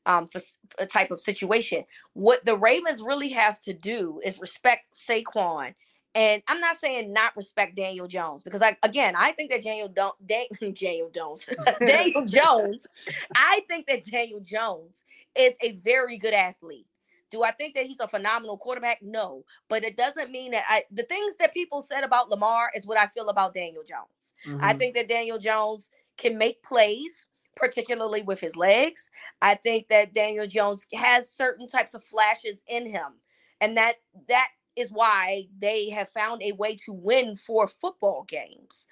um, 0.06 0.26
for 0.26 0.40
a 0.78 0.86
type 0.86 1.10
of 1.10 1.20
situation. 1.20 1.84
What 2.14 2.44
the 2.44 2.56
Ravens 2.56 3.02
really 3.02 3.28
have 3.30 3.60
to 3.60 3.74
do 3.74 4.20
is 4.24 4.40
respect 4.40 4.88
Saquon 4.92 5.74
and 6.18 6.42
I'm 6.48 6.58
not 6.58 6.76
saying 6.76 7.12
not 7.12 7.36
respect 7.36 7.76
Daniel 7.76 8.08
Jones 8.08 8.42
because 8.42 8.60
I 8.60 8.76
again 8.82 9.14
I 9.16 9.32
think 9.32 9.50
that 9.52 9.62
Daniel 9.62 9.88
don't 9.88 10.14
Daniel 10.26 11.10
Jones 11.10 11.48
Daniel 11.80 12.24
Jones 12.24 12.86
I 13.34 13.60
think 13.68 13.86
that 13.86 14.04
Daniel 14.04 14.40
Jones 14.40 15.04
is 15.38 15.54
a 15.62 15.72
very 15.72 16.18
good 16.18 16.34
athlete. 16.34 16.86
Do 17.30 17.44
I 17.44 17.52
think 17.52 17.74
that 17.74 17.86
he's 17.86 18.00
a 18.00 18.08
phenomenal 18.08 18.56
quarterback? 18.56 18.98
No, 19.02 19.44
but 19.68 19.84
it 19.84 19.96
doesn't 19.96 20.30
mean 20.30 20.50
that 20.52 20.64
I 20.68 20.82
the 20.90 21.04
things 21.04 21.36
that 21.36 21.54
people 21.54 21.80
said 21.80 22.02
about 22.02 22.30
Lamar 22.30 22.70
is 22.74 22.86
what 22.86 22.98
I 22.98 23.06
feel 23.06 23.28
about 23.28 23.54
Daniel 23.54 23.84
Jones. 23.86 24.34
Mm-hmm. 24.46 24.64
I 24.64 24.72
think 24.72 24.94
that 24.96 25.08
Daniel 25.08 25.38
Jones 25.38 25.90
can 26.16 26.36
make 26.36 26.62
plays 26.62 27.26
particularly 27.54 28.22
with 28.22 28.38
his 28.38 28.54
legs. 28.54 29.10
I 29.42 29.56
think 29.56 29.88
that 29.88 30.14
Daniel 30.14 30.46
Jones 30.46 30.86
has 30.94 31.28
certain 31.28 31.66
types 31.66 31.92
of 31.92 32.04
flashes 32.04 32.62
in 32.68 32.88
him 32.88 33.14
and 33.60 33.76
that 33.76 33.94
that 34.28 34.48
is 34.78 34.90
why 34.92 35.46
they 35.58 35.90
have 35.90 36.10
found 36.10 36.42
a 36.42 36.52
way 36.52 36.76
to 36.86 36.92
win 36.92 37.36
four 37.36 37.68
football 37.68 38.24
games. 38.28 38.86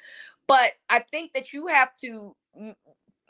But 0.47 0.73
I 0.91 1.01
think 1.01 1.33
that 1.35 1.53
you 1.53 1.69
have 1.69 1.95
to 2.03 2.37
m- 2.59 2.77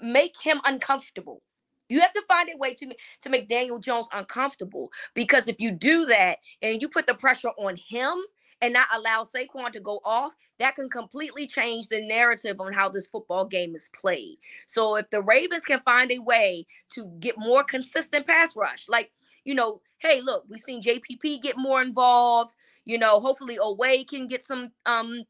make 0.00 0.36
him 0.42 0.60
uncomfortable. 0.64 1.42
You 1.88 2.00
have 2.00 2.12
to 2.12 2.22
find 2.28 2.48
a 2.52 2.58
way 2.58 2.74
to 2.74 2.94
to 3.22 3.30
make 3.30 3.48
Daniel 3.48 3.78
Jones 3.78 4.08
uncomfortable 4.12 4.90
because 5.14 5.48
if 5.48 5.60
you 5.60 5.72
do 5.72 6.06
that 6.06 6.38
and 6.62 6.82
you 6.82 6.88
put 6.88 7.06
the 7.06 7.14
pressure 7.14 7.50
on 7.58 7.76
him 7.76 8.14
and 8.60 8.72
not 8.72 8.88
allow 8.94 9.22
Saquon 9.22 9.72
to 9.72 9.80
go 9.80 10.00
off, 10.04 10.32
that 10.58 10.74
can 10.74 10.88
completely 10.90 11.46
change 11.46 11.88
the 11.88 12.00
narrative 12.06 12.60
on 12.60 12.72
how 12.72 12.88
this 12.88 13.06
football 13.06 13.44
game 13.44 13.74
is 13.76 13.90
played. 13.94 14.38
So 14.66 14.96
if 14.96 15.10
the 15.10 15.22
Ravens 15.22 15.64
can 15.64 15.80
find 15.84 16.10
a 16.10 16.18
way 16.18 16.66
to 16.94 17.08
get 17.20 17.38
more 17.38 17.62
consistent 17.64 18.26
pass 18.26 18.56
rush, 18.56 18.88
like 18.88 19.12
you 19.46 19.54
know, 19.54 19.80
hey, 19.98 20.20
look, 20.20 20.44
we've 20.50 20.60
seen 20.60 20.82
JPP 20.82 21.40
get 21.40 21.56
more 21.56 21.80
involved. 21.80 22.54
You 22.84 22.98
know, 22.98 23.20
hopefully 23.20 23.58
Oweh 23.58 24.06
can 24.06 24.26
get 24.26 24.44
some 24.44 24.72
um 24.84 25.22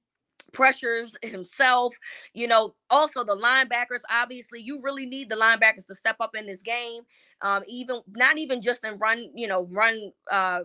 pressures 0.52 1.14
himself. 1.22 1.94
You 2.34 2.48
know, 2.48 2.74
also 2.90 3.22
the 3.24 3.36
linebackers. 3.36 4.00
Obviously, 4.10 4.60
you 4.60 4.80
really 4.82 5.06
need 5.06 5.30
the 5.30 5.36
linebackers 5.36 5.86
to 5.88 5.94
step 5.94 6.16
up 6.20 6.34
in 6.34 6.46
this 6.46 6.62
game. 6.62 7.02
Um, 7.42 7.62
even 7.68 8.00
not 8.08 8.38
even 8.38 8.60
just 8.60 8.84
in 8.84 8.98
run, 8.98 9.30
you 9.34 9.46
know, 9.46 9.68
run 9.70 10.12
uh 10.32 10.60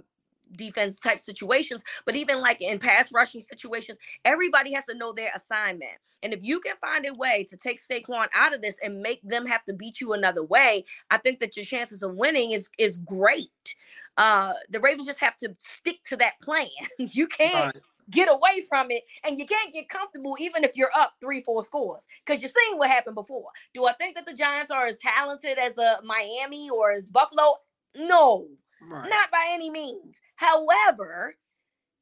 defense 0.55 0.99
type 0.99 1.19
situations, 1.19 1.83
but 2.05 2.15
even 2.15 2.41
like 2.41 2.61
in 2.61 2.79
pass 2.79 3.11
rushing 3.11 3.41
situations, 3.41 3.97
everybody 4.25 4.73
has 4.73 4.85
to 4.85 4.95
know 4.95 5.13
their 5.13 5.31
assignment. 5.35 5.97
And 6.23 6.33
if 6.33 6.43
you 6.43 6.59
can 6.59 6.75
find 6.79 7.05
a 7.05 7.13
way 7.13 7.45
to 7.49 7.57
take 7.57 7.79
Saquon 7.79 8.27
out 8.33 8.53
of 8.53 8.61
this 8.61 8.77
and 8.83 9.01
make 9.01 9.21
them 9.23 9.45
have 9.45 9.63
to 9.65 9.73
beat 9.73 9.99
you 9.99 10.13
another 10.13 10.43
way, 10.43 10.83
I 11.09 11.17
think 11.17 11.39
that 11.39 11.55
your 11.55 11.65
chances 11.65 12.03
of 12.03 12.17
winning 12.17 12.51
is 12.51 12.69
is 12.77 12.97
great. 12.97 13.75
Uh 14.17 14.53
the 14.69 14.79
Ravens 14.79 15.07
just 15.07 15.21
have 15.21 15.35
to 15.37 15.55
stick 15.57 16.03
to 16.09 16.17
that 16.17 16.39
plan. 16.41 16.67
you 16.97 17.27
can't 17.27 17.73
right. 17.73 17.83
get 18.09 18.29
away 18.29 18.61
from 18.69 18.91
it 18.91 19.03
and 19.25 19.39
you 19.39 19.45
can't 19.45 19.73
get 19.73 19.89
comfortable 19.89 20.35
even 20.39 20.63
if 20.63 20.75
you're 20.75 20.91
up 20.97 21.13
three, 21.19 21.41
four 21.43 21.63
scores. 21.63 22.07
Because 22.25 22.41
you're 22.41 22.51
seeing 22.51 22.77
what 22.77 22.89
happened 22.89 23.15
before. 23.15 23.49
Do 23.73 23.87
I 23.87 23.93
think 23.93 24.15
that 24.15 24.25
the 24.27 24.35
Giants 24.35 24.71
are 24.71 24.85
as 24.85 24.97
talented 24.97 25.57
as 25.57 25.77
a 25.77 25.81
uh, 25.81 25.95
Miami 26.03 26.69
or 26.69 26.91
as 26.91 27.05
Buffalo? 27.05 27.55
No. 27.95 28.47
Right. 28.89 29.09
Not 29.09 29.31
by 29.31 29.47
any 29.51 29.69
means. 29.69 30.19
However, 30.35 31.35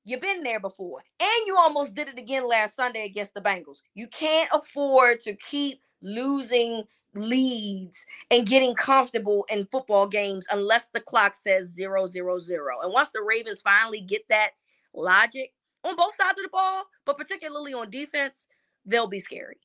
you've 0.05 0.21
been 0.21 0.43
there 0.43 0.59
before 0.59 1.01
and 1.19 1.47
you 1.47 1.55
almost 1.57 1.93
did 1.93 2.07
it 2.07 2.17
again 2.17 2.47
last 2.47 2.75
Sunday 2.75 3.05
against 3.05 3.33
the 3.33 3.41
Bengals. 3.41 3.81
You 3.95 4.07
can't 4.07 4.49
afford 4.53 5.19
to 5.21 5.35
keep 5.35 5.81
losing 6.01 6.83
leads 7.15 8.05
and 8.31 8.45
getting 8.45 8.75
comfortable 8.75 9.45
in 9.51 9.67
football 9.71 10.07
games 10.07 10.45
unless 10.51 10.87
the 10.93 10.99
clock 10.99 11.35
says 11.35 11.67
zero, 11.69 12.07
zero, 12.07 12.39
zero. 12.39 12.81
And 12.81 12.93
once 12.93 13.09
the 13.09 13.23
Ravens 13.27 13.61
finally 13.61 14.01
get 14.01 14.21
that 14.29 14.51
logic 14.93 15.53
on 15.83 15.95
both 15.95 16.15
sides 16.15 16.39
of 16.39 16.43
the 16.43 16.49
ball, 16.49 16.83
but 17.05 17.17
particularly 17.17 17.73
on 17.73 17.89
defense, 17.89 18.47
they'll 18.85 19.07
be 19.07 19.19
scary. 19.19 19.57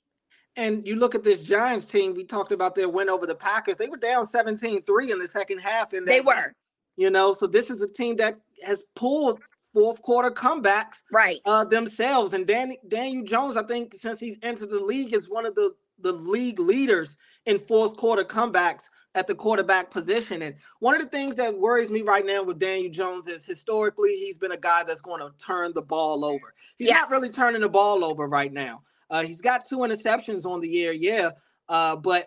And 0.56 0.86
you 0.86 0.96
look 0.96 1.14
at 1.14 1.24
this 1.24 1.42
Giants 1.42 1.84
team, 1.84 2.14
we 2.14 2.24
talked 2.24 2.52
about 2.52 2.74
their 2.74 2.88
win 2.88 3.08
over 3.08 3.26
the 3.26 3.34
Packers. 3.34 3.76
They 3.76 3.88
were 3.88 3.96
down 3.96 4.24
17 4.24 4.82
3 4.82 5.12
in 5.12 5.18
the 5.18 5.26
second 5.26 5.58
half. 5.58 5.92
And 5.92 6.06
they 6.06 6.20
were. 6.20 6.54
You 6.96 7.10
know, 7.10 7.32
so 7.32 7.46
this 7.46 7.70
is 7.70 7.82
a 7.82 7.88
team 7.88 8.16
that 8.16 8.36
has 8.64 8.82
pulled 8.94 9.40
fourth 9.72 10.00
quarter 10.02 10.30
comebacks 10.30 11.02
right 11.12 11.40
uh, 11.44 11.64
themselves. 11.64 12.32
And 12.32 12.46
Danny 12.46 12.78
Daniel 12.88 13.24
Jones, 13.24 13.56
I 13.56 13.64
think, 13.64 13.94
since 13.94 14.20
he's 14.20 14.38
entered 14.42 14.70
the 14.70 14.80
league, 14.80 15.12
is 15.12 15.28
one 15.28 15.46
of 15.46 15.54
the 15.54 15.74
the 16.00 16.12
league 16.12 16.60
leaders 16.60 17.16
in 17.46 17.58
fourth 17.58 17.96
quarter 17.96 18.24
comebacks 18.24 18.84
at 19.14 19.26
the 19.26 19.34
quarterback 19.34 19.90
position. 19.90 20.42
And 20.42 20.54
one 20.80 20.94
of 20.96 21.02
the 21.02 21.08
things 21.08 21.36
that 21.36 21.56
worries 21.56 21.90
me 21.90 22.02
right 22.02 22.26
now 22.26 22.42
with 22.42 22.58
Daniel 22.58 22.92
Jones 22.92 23.26
is 23.26 23.44
historically 23.44 24.10
he's 24.10 24.36
been 24.36 24.52
a 24.52 24.56
guy 24.56 24.82
that's 24.82 25.00
going 25.00 25.20
to 25.20 25.30
turn 25.44 25.72
the 25.74 25.82
ball 25.82 26.24
over. 26.24 26.54
He's 26.76 26.88
yes. 26.88 27.02
not 27.02 27.16
really 27.16 27.28
turning 27.28 27.60
the 27.60 27.68
ball 27.68 28.04
over 28.04 28.26
right 28.26 28.52
now. 28.52 28.82
Uh, 29.10 29.22
he's 29.22 29.40
got 29.40 29.68
two 29.68 29.78
interceptions 29.78 30.44
on 30.44 30.60
the 30.60 30.68
year, 30.68 30.92
yeah, 30.92 31.30
uh, 31.68 31.94
but 31.94 32.26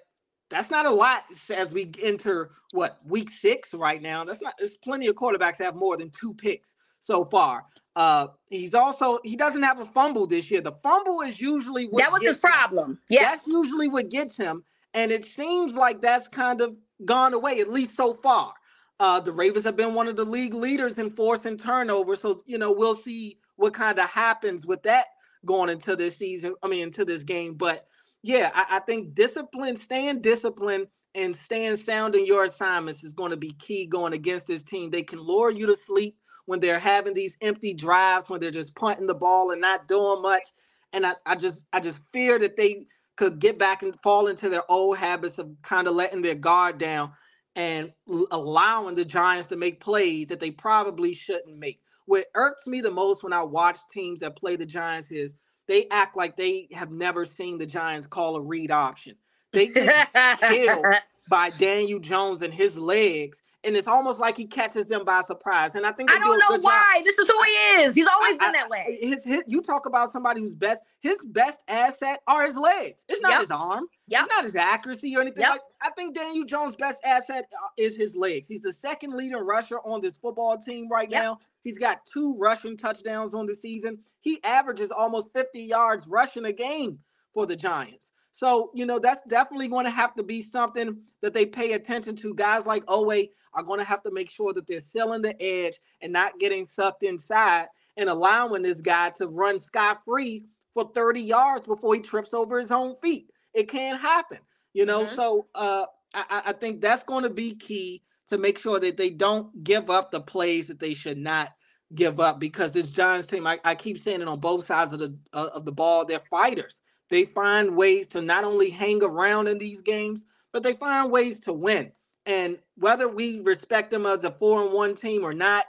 that's 0.49 0.71
not 0.71 0.85
a 0.85 0.91
lot 0.91 1.23
as 1.55 1.73
we 1.73 1.91
enter 2.01 2.51
what 2.71 2.99
week 3.05 3.31
six 3.31 3.73
right 3.73 4.01
now. 4.01 4.23
That's 4.23 4.41
not. 4.41 4.55
There's 4.57 4.75
plenty 4.77 5.07
of 5.07 5.15
quarterbacks 5.15 5.57
that 5.57 5.65
have 5.65 5.75
more 5.75 5.97
than 5.97 6.09
two 6.09 6.33
picks 6.33 6.75
so 6.99 7.25
far. 7.25 7.65
Uh, 7.95 8.27
he's 8.49 8.73
also 8.73 9.19
he 9.23 9.35
doesn't 9.35 9.63
have 9.63 9.79
a 9.79 9.85
fumble 9.85 10.27
this 10.27 10.49
year. 10.51 10.61
The 10.61 10.73
fumble 10.83 11.21
is 11.21 11.41
usually 11.41 11.85
what 11.85 12.03
that 12.03 12.11
was 12.11 12.21
his 12.21 12.37
problem. 12.37 12.91
Him. 12.91 12.99
Yeah, 13.09 13.23
that's 13.23 13.47
usually 13.47 13.87
what 13.87 14.09
gets 14.09 14.37
him, 14.37 14.63
and 14.93 15.11
it 15.11 15.25
seems 15.25 15.73
like 15.73 15.99
that's 15.99 16.27
kind 16.27 16.61
of 16.61 16.75
gone 17.05 17.33
away 17.33 17.59
at 17.59 17.69
least 17.69 17.95
so 17.95 18.13
far. 18.13 18.53
Uh, 18.99 19.19
the 19.19 19.31
Ravens 19.31 19.65
have 19.65 19.75
been 19.75 19.93
one 19.93 20.07
of 20.07 20.15
the 20.15 20.25
league 20.25 20.53
leaders 20.53 20.97
in 20.97 21.09
forcing 21.09 21.57
turnover, 21.57 22.15
so 22.15 22.39
you 22.45 22.57
know 22.57 22.71
we'll 22.71 22.95
see 22.95 23.37
what 23.55 23.73
kind 23.73 23.97
of 23.99 24.09
happens 24.09 24.65
with 24.65 24.83
that 24.83 25.05
going 25.45 25.69
into 25.69 25.95
this 25.95 26.17
season. 26.17 26.55
I 26.61 26.67
mean, 26.67 26.83
into 26.83 27.03
this 27.03 27.23
game, 27.23 27.55
but 27.55 27.87
yeah, 28.23 28.51
I, 28.53 28.77
I 28.77 28.79
think 28.79 29.13
discipline, 29.13 29.75
staying 29.75 30.21
disciplined 30.21 30.87
and 31.15 31.35
staying 31.35 31.77
sound 31.77 32.15
in 32.15 32.25
your 32.25 32.43
assignments 32.45 33.03
is 33.03 33.13
going 33.13 33.31
to 33.31 33.37
be 33.37 33.51
key 33.51 33.87
going 33.87 34.13
against 34.13 34.47
this 34.47 34.63
team. 34.63 34.89
They 34.89 35.03
can 35.03 35.19
lure 35.19 35.51
you 35.51 35.65
to 35.67 35.75
sleep 35.75 36.17
when 36.45 36.59
they're 36.59 36.79
having 36.79 37.13
these 37.13 37.37
empty 37.41 37.73
drives, 37.73 38.29
when 38.29 38.39
they're 38.39 38.51
just 38.51 38.75
punting 38.75 39.07
the 39.07 39.15
ball 39.15 39.51
and 39.51 39.61
not 39.61 39.87
doing 39.87 40.21
much. 40.21 40.49
And 40.93 41.05
I, 41.05 41.13
I 41.25 41.35
just 41.35 41.65
I 41.73 41.79
just 41.79 42.01
fear 42.13 42.39
that 42.39 42.57
they 42.57 42.85
could 43.15 43.39
get 43.39 43.57
back 43.59 43.83
and 43.83 43.95
fall 44.03 44.27
into 44.27 44.49
their 44.49 44.63
old 44.69 44.97
habits 44.97 45.37
of 45.37 45.49
kind 45.63 45.87
of 45.87 45.95
letting 45.95 46.21
their 46.21 46.35
guard 46.35 46.77
down 46.77 47.11
and 47.55 47.91
allowing 48.31 48.95
the 48.95 49.05
Giants 49.05 49.49
to 49.49 49.55
make 49.57 49.79
plays 49.79 50.27
that 50.27 50.39
they 50.39 50.51
probably 50.51 51.13
shouldn't 51.13 51.57
make. 51.57 51.81
What 52.05 52.27
irks 52.35 52.67
me 52.67 52.81
the 52.81 52.91
most 52.91 53.23
when 53.23 53.33
I 53.33 53.43
watch 53.43 53.77
teams 53.91 54.19
that 54.19 54.37
play 54.37 54.55
the 54.55 54.65
Giants 54.65 55.11
is 55.11 55.35
they 55.67 55.87
act 55.91 56.15
like 56.15 56.37
they 56.37 56.67
have 56.73 56.91
never 56.91 57.25
seen 57.25 57.57
the 57.57 57.65
Giants 57.65 58.07
call 58.07 58.35
a 58.35 58.41
read 58.41 58.71
option. 58.71 59.15
They 59.53 59.67
get 59.67 60.39
killed 60.41 60.85
by 61.29 61.49
Daniel 61.51 61.99
Jones 61.99 62.41
and 62.41 62.53
his 62.53 62.77
legs, 62.77 63.41
and 63.63 63.75
it's 63.75 63.87
almost 63.87 64.19
like 64.19 64.37
he 64.37 64.45
catches 64.45 64.87
them 64.87 65.03
by 65.03 65.21
surprise. 65.21 65.75
And 65.75 65.85
I 65.85 65.91
think 65.91 66.11
I 66.11 66.19
don't 66.19 66.39
do 66.39 66.39
know 66.39 66.61
why. 66.61 66.93
Job. 66.97 67.05
This 67.05 67.17
is 67.17 67.27
who 67.27 67.43
he 67.43 67.51
is. 67.81 67.95
He's 67.95 68.07
always 68.07 68.35
I, 68.35 68.37
been 68.37 68.49
I, 68.49 68.51
that 68.53 68.69
way. 68.69 68.97
His, 69.01 69.23
his, 69.23 69.43
you 69.47 69.61
talk 69.61 69.85
about 69.85 70.11
somebody 70.11 70.41
who's 70.41 70.53
best. 70.53 70.83
His 71.01 71.17
best 71.25 71.63
asset 71.67 72.21
are 72.27 72.43
his 72.43 72.55
legs. 72.55 73.05
It's 73.09 73.21
not 73.21 73.31
yep. 73.31 73.41
his 73.41 73.51
arm. 73.51 73.87
Yep. 74.07 74.21
It's 74.21 74.35
not 74.35 74.43
his 74.43 74.55
accuracy 74.55 75.15
or 75.15 75.21
anything. 75.21 75.41
Yep. 75.41 75.51
Like 75.51 75.61
I 75.81 75.89
think 75.91 76.15
Daniel 76.15 76.45
Jones' 76.45 76.75
best 76.75 77.03
asset 77.05 77.45
uh, 77.53 77.67
is 77.77 77.97
his 77.97 78.15
legs. 78.15 78.47
He's 78.47 78.61
the 78.61 78.73
second 78.73 79.13
leading 79.13 79.37
rusher 79.37 79.79
on 79.79 80.01
this 80.01 80.17
football 80.17 80.57
team 80.57 80.87
right 80.89 81.09
yep. 81.09 81.23
now. 81.23 81.39
He's 81.63 81.77
got 81.77 82.05
two 82.05 82.35
rushing 82.37 82.77
touchdowns 82.77 83.33
on 83.33 83.45
the 83.45 83.55
season. 83.55 83.99
He 84.21 84.39
averages 84.43 84.91
almost 84.91 85.33
50 85.33 85.59
yards 85.59 86.07
rushing 86.07 86.45
a 86.45 86.53
game 86.53 86.99
for 87.33 87.45
the 87.45 87.55
Giants. 87.55 88.11
So, 88.37 88.69
you 88.75 88.85
know, 88.85 88.99
that's 88.99 89.23
definitely 89.23 89.67
going 89.67 89.85
to 89.85 89.91
have 89.91 90.13
to 90.13 90.21
be 90.21 90.43
something 90.43 90.99
that 91.23 91.33
they 91.33 91.43
pay 91.43 91.73
attention 91.73 92.15
to. 92.17 92.35
Guys 92.35 92.67
like 92.67 92.85
Oweh 92.85 93.29
are 93.57 93.63
going 93.63 93.79
to 93.79 93.85
have 93.85 94.03
to 94.03 94.11
make 94.11 94.29
sure 94.29 94.53
that 94.53 94.67
they're 94.67 94.79
selling 94.79 95.21
the 95.21 95.35
edge 95.41 95.79
and 96.01 96.13
not 96.13 96.39
getting 96.39 96.63
sucked 96.63 97.03
inside 97.03 97.67
and 97.97 98.07
allowing 98.07 98.61
this 98.61 98.79
guy 98.79 99.09
to 99.09 99.27
run 99.27 99.57
sky 99.57 99.95
free 100.05 100.45
for 100.73 100.89
30 100.93 101.19
yards 101.19 101.65
before 101.65 101.95
he 101.95 101.99
trips 101.99 102.33
over 102.33 102.59
his 102.59 102.71
own 102.71 102.95
feet. 103.01 103.31
It 103.53 103.67
can't 103.67 103.99
happen, 103.99 104.37
you 104.73 104.85
know. 104.85 105.05
Mm-hmm. 105.05 105.15
So 105.15 105.47
uh, 105.55 105.85
I, 106.13 106.43
I 106.45 106.51
think 106.53 106.79
that's 106.79 107.03
going 107.03 107.23
to 107.23 107.31
be 107.31 107.55
key 107.55 108.03
to 108.27 108.37
make 108.37 108.59
sure 108.59 108.79
that 108.79 108.95
they 108.95 109.09
don't 109.09 109.63
give 109.63 109.89
up 109.89 110.11
the 110.11 110.21
plays 110.21 110.67
that 110.67 110.79
they 110.79 110.93
should 110.93 111.17
not 111.17 111.53
give 111.95 112.19
up 112.19 112.39
because 112.39 112.73
this 112.73 112.89
Giants 112.89 113.27
team, 113.27 113.47
I, 113.47 113.59
I 113.63 113.73
keep 113.73 113.99
saying 113.99 114.21
it 114.21 114.27
on 114.27 114.39
both 114.39 114.65
sides 114.65 114.93
of 114.93 114.99
the 114.99 115.17
uh, 115.33 115.47
of 115.55 115.65
the 115.65 115.71
ball, 115.71 116.05
they're 116.05 116.19
fighters 116.29 116.81
They 117.09 117.25
find 117.25 117.75
ways 117.75 118.05
to 118.07 118.21
not 118.21 118.43
only 118.43 118.69
hang 118.69 119.03
around 119.03 119.47
in 119.47 119.57
these 119.57 119.81
games, 119.81 120.25
but 120.51 120.61
they 120.61 120.73
find 120.73 121.11
ways 121.11 121.39
to 121.41 121.53
win. 121.53 121.91
And 122.27 122.59
whether 122.75 123.07
we 123.07 123.39
respect 123.39 123.89
them 123.89 124.05
as 124.05 124.23
a 124.23 124.31
four 124.31 124.63
and 124.63 124.73
one 124.73 124.93
team 124.93 125.23
or 125.23 125.33
not, 125.33 125.65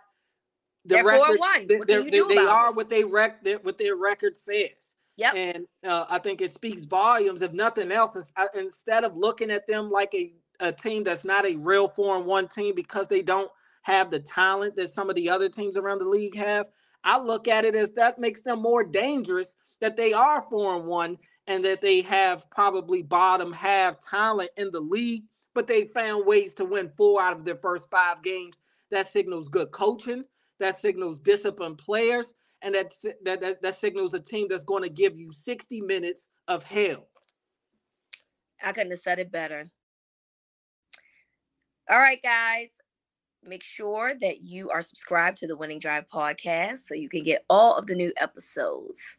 the 0.85 0.97
they're 0.97 1.05
record, 1.05 1.25
four 1.25 1.31
and 1.31 1.39
one. 1.39 1.67
They, 1.87 2.11
they, 2.11 2.21
they 2.21 2.37
are 2.37 2.73
what 2.73 2.91
they 2.91 3.05
rec 3.05 3.47
what 3.63 3.79
their 3.79 3.97
record 3.97 4.37
says. 4.37 4.95
Yep. 5.17 5.35
And 5.35 5.67
uh, 5.85 6.07
I 6.09 6.19
think 6.19 6.41
it 6.41 6.53
speaks 6.53 6.85
volumes, 6.85 7.43
if 7.43 7.53
nothing 7.53 7.91
else, 7.91 8.33
uh, 8.37 8.47
instead 8.57 9.05
of 9.05 9.17
looking 9.17 9.51
at 9.51 9.67
them 9.67 9.91
like 9.91 10.15
a, 10.15 10.33
a 10.61 10.73
team 10.73 11.03
that's 11.03 11.25
not 11.25 11.45
a 11.45 11.57
real 11.57 11.89
four 11.89 12.17
and 12.17 12.27
one 12.27 12.47
team 12.47 12.75
because 12.75 13.09
they 13.09 13.23
don't 13.23 13.51
have 13.83 14.11
the 14.11 14.21
talent 14.21 14.77
that 14.77 14.91
some 14.91 15.09
of 15.09 15.17
the 15.17 15.29
other 15.29 15.49
teams 15.49 15.77
around 15.77 15.99
the 15.99 16.09
league 16.09 16.37
have. 16.37 16.67
I 17.05 17.19
look 17.19 17.49
at 17.49 17.65
it 17.65 17.75
as 17.75 17.91
that 17.93 18.19
makes 18.19 18.43
them 18.43 18.61
more 18.61 18.85
dangerous 18.85 19.57
that 19.81 19.97
they 19.97 20.13
are 20.13 20.47
four 20.51 20.77
and 20.77 20.87
one 20.87 21.19
and 21.47 21.65
that 21.65 21.81
they 21.81 22.03
have 22.03 22.49
probably 22.51 23.03
bottom 23.03 23.53
half 23.53 23.99
talent 24.01 24.51
in 24.57 24.71
the 24.71 24.81
league, 24.81 25.25
but 25.59 25.67
they 25.67 25.87
found 25.87 26.25
ways 26.25 26.55
to 26.55 26.65
win 26.65 26.89
four 26.97 27.21
out 27.21 27.33
of 27.33 27.45
their 27.45 27.57
first 27.57 27.91
five 27.91 28.23
games. 28.23 28.61
That 28.93 29.09
signals 29.09 29.49
good 29.49 29.73
coaching. 29.73 30.23
That 30.61 30.79
signals 30.79 31.19
disciplined 31.19 31.79
players 31.79 32.33
and 32.63 32.77
that, 32.77 32.95
that, 33.25 33.41
that, 33.41 33.61
that 33.61 33.75
signals 33.75 34.15
a 34.15 34.21
team 34.21 34.47
that's 34.49 34.63
going 34.63 34.85
to 34.85 34.89
give 34.89 35.19
you 35.19 35.33
60 35.33 35.81
minutes 35.81 36.29
of 36.47 36.63
hell. 36.63 37.09
I 38.65 38.71
couldn't 38.71 38.93
have 38.93 39.01
said 39.01 39.19
it 39.19 39.33
better. 39.33 39.69
All 41.91 41.99
right, 41.99 42.23
guys. 42.23 42.79
Make 43.43 43.65
sure 43.65 44.15
that 44.21 44.43
you 44.43 44.71
are 44.71 44.81
subscribed 44.81 45.39
to 45.39 45.49
the 45.49 45.57
Winning 45.57 45.81
Drive 45.81 46.07
podcast 46.07 46.79
so 46.85 46.95
you 46.95 47.09
can 47.09 47.25
get 47.25 47.45
all 47.51 47.75
of 47.75 47.89
the 47.89 47.97
new 47.97 48.13
episodes. 48.17 49.19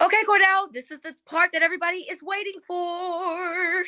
Okay, 0.00 0.22
Cordell, 0.28 0.72
this 0.72 0.90
is 0.90 1.00
the 1.00 1.14
part 1.26 1.50
that 1.52 1.62
everybody 1.62 1.98
is 1.98 2.22
waiting 2.22 2.60
for. 2.66 3.84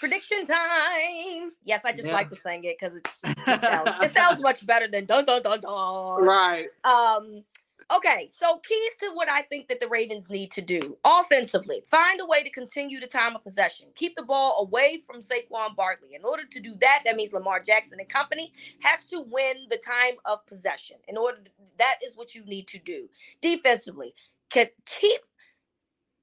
Prediction 0.00 0.46
time. 0.46 1.50
Yes, 1.64 1.80
I 1.84 1.92
just 1.92 2.08
yeah. 2.08 2.14
like 2.14 2.28
to 2.28 2.36
sing 2.36 2.64
it 2.64 2.76
because 2.78 2.96
it's 2.96 3.22
it 3.46 4.12
sounds 4.12 4.42
much 4.42 4.66
better 4.66 4.86
than 4.86 5.06
dun 5.06 5.24
dun 5.24 5.42
dun 5.42 5.60
dun. 5.60 6.22
Right. 6.22 6.66
Um, 6.84 7.42
Okay, 7.88 8.28
so 8.32 8.58
keys 8.58 8.96
to 8.98 9.12
what 9.14 9.28
I 9.28 9.42
think 9.42 9.68
that 9.68 9.78
the 9.78 9.86
Ravens 9.86 10.28
need 10.28 10.50
to 10.52 10.60
do 10.60 10.96
offensively 11.04 11.82
find 11.88 12.20
a 12.20 12.26
way 12.26 12.42
to 12.42 12.50
continue 12.50 12.98
the 12.98 13.06
time 13.06 13.36
of 13.36 13.44
possession, 13.44 13.86
keep 13.94 14.16
the 14.16 14.24
ball 14.24 14.66
away 14.66 15.00
from 15.06 15.20
Saquon 15.20 15.76
Barkley. 15.76 16.14
In 16.14 16.24
order 16.24 16.42
to 16.50 16.60
do 16.60 16.74
that, 16.80 17.02
that 17.04 17.14
means 17.14 17.32
Lamar 17.32 17.60
Jackson 17.60 18.00
and 18.00 18.08
company 18.08 18.52
has 18.82 19.04
to 19.06 19.20
win 19.20 19.68
the 19.70 19.76
time 19.76 20.14
of 20.24 20.44
possession. 20.46 20.96
In 21.06 21.16
order, 21.16 21.38
to, 21.44 21.50
that 21.78 21.98
is 22.04 22.16
what 22.16 22.34
you 22.34 22.44
need 22.44 22.66
to 22.68 22.78
do 22.80 23.08
defensively. 23.40 24.14
Can 24.50 24.66
keep 24.84 25.20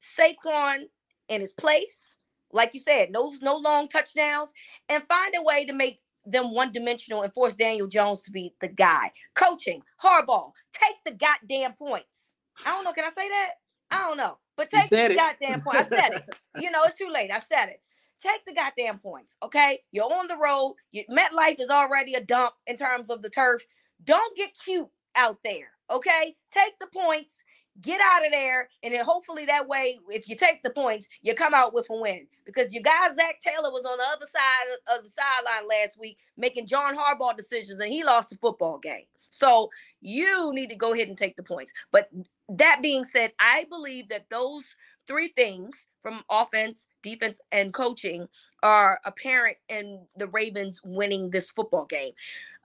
Saquon 0.04 0.84
in 1.30 1.42
his 1.42 1.54
place, 1.54 2.18
like 2.52 2.74
you 2.74 2.80
said, 2.80 3.12
no 3.12 3.34
no 3.42 3.56
long 3.58 3.88
touchdowns, 3.88 4.54
and 4.90 5.04
find 5.06 5.34
a 5.38 5.42
way 5.42 5.66
to 5.66 5.74
make 5.74 6.02
them 6.26 6.54
one 6.54 6.72
dimensional 6.72 7.22
and 7.22 7.34
force 7.34 7.54
Daniel 7.54 7.88
Jones 7.88 8.22
to 8.22 8.32
be 8.32 8.54
the 8.60 8.68
guy. 8.68 9.12
Coaching, 9.36 9.82
Harbaugh, 10.02 10.52
take 10.72 10.96
the 11.06 11.14
goddamn 11.14 11.74
points. 11.74 12.36
I 12.66 12.72
don't 12.72 12.84
know. 12.84 12.94
Can 12.94 13.06
I 13.06 13.10
say 13.10 13.28
that? 13.30 13.52
I 13.92 14.00
don't 14.08 14.18
know. 14.18 14.38
But 14.56 14.70
take 14.70 14.90
the 14.90 15.12
it. 15.12 15.16
goddamn 15.16 15.62
point. 15.62 15.78
I 15.78 15.84
said 15.84 16.14
it. 16.14 16.24
You 16.62 16.70
know, 16.70 16.82
it's 16.84 16.94
too 16.94 17.08
late. 17.12 17.32
I 17.34 17.40
said 17.40 17.66
it. 17.70 17.82
Take 18.22 18.46
the 18.46 18.54
goddamn 18.54 19.00
points. 19.00 19.38
Okay. 19.42 19.80
You're 19.92 20.06
on 20.06 20.28
the 20.28 20.38
road. 20.38 20.76
You, 20.92 21.04
MetLife 21.10 21.60
is 21.60 21.72
already 21.72 22.14
a 22.14 22.22
dump 22.22 22.54
in 22.68 22.78
terms 22.78 23.10
of 23.10 23.24
the 23.24 23.30
turf. 23.30 23.66
Don't 24.04 24.38
get 24.38 24.52
cute 24.64 24.88
out 25.16 25.40
there. 25.44 25.72
Okay. 25.90 26.36
Take 26.52 26.78
the 26.80 26.88
points 26.94 27.44
get 27.82 28.00
out 28.02 28.26
of 28.26 28.32
there, 28.32 28.70
and 28.84 28.94
then 28.94 29.04
hopefully 29.04 29.46
that 29.46 29.68
way, 29.68 29.98
if 30.10 30.30
you 30.30 30.36
take 30.36 30.64
the 30.64 30.70
points, 30.70 31.08
you 31.22 31.34
come 31.34 31.54
out 31.54 31.74
with 31.74 31.88
a 31.90 31.96
win. 31.96 32.28
Because 32.46 32.74
your 32.74 32.84
guy 32.84 33.14
Zac 33.16 33.40
Taylor 33.42 33.72
was 33.72 33.86
on 33.86 33.98
the 33.98 34.04
other 34.12 34.26
side 34.26 34.98
of 34.98 35.04
the 35.04 35.10
sideline 35.10 35.68
last 35.68 35.98
week 35.98 36.18
making 36.38 36.68
John 36.68 36.98
Harbaugh 36.98 37.36
decisions, 37.36 37.80
and 37.80 37.90
he 37.90 38.04
lost 38.04 38.30
the 38.30 38.36
football 38.36 38.78
game. 38.78 39.06
So 39.30 39.70
you 40.02 40.52
need 40.54 40.70
to 40.70 40.76
go 40.76 40.94
ahead 40.94 41.08
and 41.08 41.18
take 41.18 41.38
the 41.38 41.44
points. 41.44 41.74
But 41.92 42.10
that 42.50 42.82
being 42.84 43.04
said, 43.04 43.32
I 43.40 43.66
believe 43.70 44.10
that 44.10 44.30
those 44.30 44.76
three 45.08 45.30
things 45.30 45.88
from 46.02 46.24
offense, 46.30 46.88
defense, 47.02 47.42
and 47.52 47.74
coaching 47.74 48.28
are 48.62 49.00
apparent 49.06 49.58
in 49.70 50.06
the 50.18 50.28
Ravens 50.28 50.82
winning 50.84 51.32
this 51.32 51.50
football 51.50 51.86
game. 51.86 52.12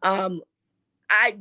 Um, 0.03 0.43
I 1.09 1.39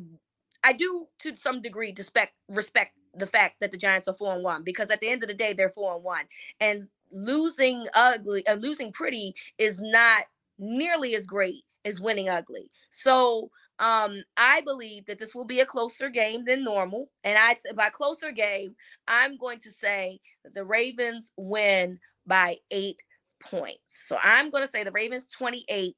I 0.63 0.73
do 0.73 1.07
to 1.19 1.35
some 1.35 1.61
degree 1.61 1.93
respect 1.97 2.33
respect 2.49 2.93
the 3.17 3.27
fact 3.27 3.59
that 3.59 3.71
the 3.71 3.77
Giants 3.77 4.07
are 4.07 4.13
four 4.13 4.33
and 4.33 4.43
one 4.43 4.63
because 4.63 4.89
at 4.89 5.01
the 5.01 5.09
end 5.09 5.23
of 5.23 5.29
the 5.29 5.35
day 5.35 5.53
they're 5.53 5.69
four 5.69 5.95
and 5.95 6.03
one, 6.03 6.25
and 6.59 6.83
losing 7.11 7.85
ugly, 7.95 8.45
uh, 8.47 8.55
losing 8.55 8.91
pretty 8.91 9.33
is 9.57 9.81
not 9.81 10.23
nearly 10.59 11.15
as 11.15 11.25
great 11.25 11.63
as 11.85 11.99
winning 11.99 12.29
ugly. 12.29 12.69
So 12.89 13.49
um, 13.79 14.23
I 14.37 14.61
believe 14.61 15.05
that 15.05 15.19
this 15.19 15.35
will 15.35 15.45
be 15.45 15.59
a 15.59 15.65
closer 15.65 16.09
game 16.09 16.43
than 16.45 16.63
normal, 16.63 17.09
and 17.23 17.37
I 17.37 17.55
by 17.75 17.89
closer 17.89 18.31
game, 18.31 18.75
I'm 19.07 19.37
going 19.37 19.59
to 19.59 19.71
say 19.71 20.19
that 20.43 20.53
the 20.53 20.63
Ravens 20.63 21.31
win 21.37 21.99
by 22.25 22.57
eight 22.71 23.01
points. 23.39 24.03
So 24.07 24.17
I'm 24.21 24.49
going 24.49 24.63
to 24.63 24.69
say 24.69 24.83
the 24.83 24.91
Ravens 24.91 25.27
28, 25.27 25.95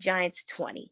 Giants 0.00 0.44
20. 0.44 0.90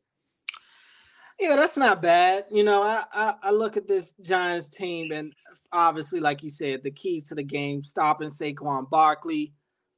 Yeah, 1.43 1.57
that's 1.57 1.77
not 1.77 2.01
bad. 2.01 2.45
You 2.53 2.63
know, 2.63 2.83
I, 2.85 3.03
I, 3.13 3.35
I 3.43 3.51
look 3.51 3.77
at 3.77 3.89
this 3.89 4.15
Giants 4.21 4.69
team, 4.69 5.11
and 5.11 5.35
obviously, 5.73 6.21
like 6.21 6.41
you 6.41 6.51
said, 6.51 6.85
the 6.85 6.91
keys 6.93 7.27
to 7.29 7.35
the 7.35 7.43
game: 7.43 7.83
stopping 7.83 8.29
Saquon 8.29 8.89
Barkley. 8.89 9.53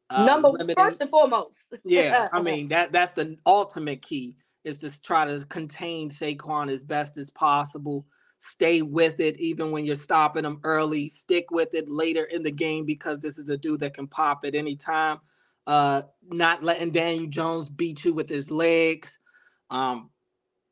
Uh, 0.09 0.25
Number 0.25 0.49
limiting, 0.49 0.75
first 0.75 1.03
and 1.03 1.11
foremost. 1.11 1.75
yeah, 1.85 2.29
I 2.33 2.41
mean 2.43 2.69
that 2.69 2.93
that's 2.93 3.13
the 3.13 3.37
ultimate 3.45 4.01
key 4.01 4.39
is 4.65 4.79
to 4.79 5.03
try 5.03 5.27
to 5.27 5.45
contain 5.51 6.09
Saquon 6.09 6.71
as 6.71 6.83
best 6.83 7.19
as 7.19 7.29
possible. 7.29 8.07
Stay 8.39 8.81
with 8.81 9.21
it, 9.21 9.39
even 9.39 9.71
when 9.71 9.85
you're 9.85 9.97
stopping 9.97 10.47
him 10.47 10.61
early. 10.65 11.11
Stick 11.11 11.51
with 11.51 11.75
it 11.75 11.91
later 11.91 12.25
in 12.25 12.43
the 12.43 12.51
game 12.51 12.87
because 12.87 13.19
this 13.19 13.37
is 13.37 13.51
a 13.51 13.59
dude 13.59 13.81
that 13.81 13.93
can 13.93 14.07
pop 14.07 14.47
at 14.47 14.55
any 14.55 14.77
time. 14.77 15.19
Uh, 15.67 16.03
not 16.31 16.63
letting 16.63 16.91
Daniel 16.91 17.27
Jones 17.27 17.69
beat 17.69 18.03
you 18.03 18.15
with 18.15 18.31
his 18.31 18.51
legs. 18.51 19.19
Um, 19.69 20.09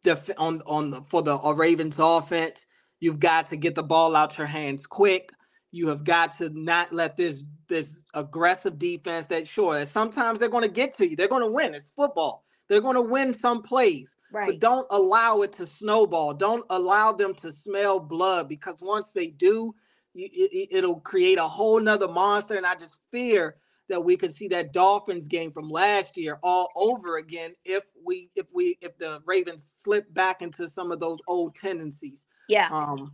def- 0.02 0.30
on 0.38 0.62
on 0.66 0.90
the, 0.90 1.02
for 1.02 1.22
the 1.22 1.36
uh, 1.36 1.52
Ravens 1.52 1.96
offense. 1.98 2.66
You've 3.00 3.18
got 3.18 3.48
to 3.48 3.56
get 3.56 3.74
the 3.74 3.82
ball 3.82 4.14
out 4.14 4.38
your 4.38 4.46
hands 4.46 4.86
quick. 4.86 5.32
You 5.72 5.88
have 5.88 6.04
got 6.04 6.36
to 6.38 6.50
not 6.50 6.92
let 6.92 7.16
this 7.16 7.44
this 7.68 8.02
aggressive 8.14 8.78
defense 8.78 9.26
that 9.26 9.48
sure 9.48 9.74
that 9.74 9.88
sometimes 9.88 10.38
they're 10.38 10.48
going 10.48 10.64
to 10.64 10.70
get 10.70 10.92
to 10.94 11.08
you. 11.08 11.16
They're 11.16 11.28
going 11.28 11.42
to 11.42 11.50
win. 11.50 11.74
It's 11.74 11.90
football. 11.90 12.44
They're 12.68 12.80
going 12.80 12.96
to 12.96 13.02
win 13.02 13.32
some 13.32 13.62
plays. 13.62 14.16
Right. 14.30 14.46
But 14.46 14.60
don't 14.60 14.86
allow 14.90 15.42
it 15.42 15.52
to 15.54 15.66
snowball. 15.66 16.34
Don't 16.34 16.64
allow 16.70 17.12
them 17.12 17.34
to 17.36 17.50
smell 17.50 17.98
blood 18.00 18.48
because 18.48 18.80
once 18.80 19.12
they 19.12 19.28
do, 19.28 19.74
it, 20.14 20.68
it'll 20.70 21.00
create 21.00 21.38
a 21.38 21.42
whole 21.42 21.80
nother 21.80 22.08
monster. 22.08 22.56
And 22.56 22.66
I 22.66 22.74
just 22.74 22.98
fear 23.10 23.56
that 23.88 24.00
we 24.00 24.16
could 24.16 24.34
see 24.34 24.48
that 24.48 24.72
Dolphins 24.72 25.28
game 25.28 25.52
from 25.52 25.68
last 25.68 26.16
year 26.16 26.38
all 26.42 26.68
over 26.76 27.18
again 27.18 27.52
if 27.64 27.84
we 28.04 28.30
if 28.34 28.46
we 28.52 28.78
if 28.80 28.96
the 28.98 29.20
Ravens 29.26 29.70
slip 29.76 30.12
back 30.14 30.42
into 30.42 30.68
some 30.68 30.92
of 30.92 31.00
those 31.00 31.20
old 31.28 31.54
tendencies. 31.54 32.26
Yeah. 32.48 32.68
Um 32.70 33.12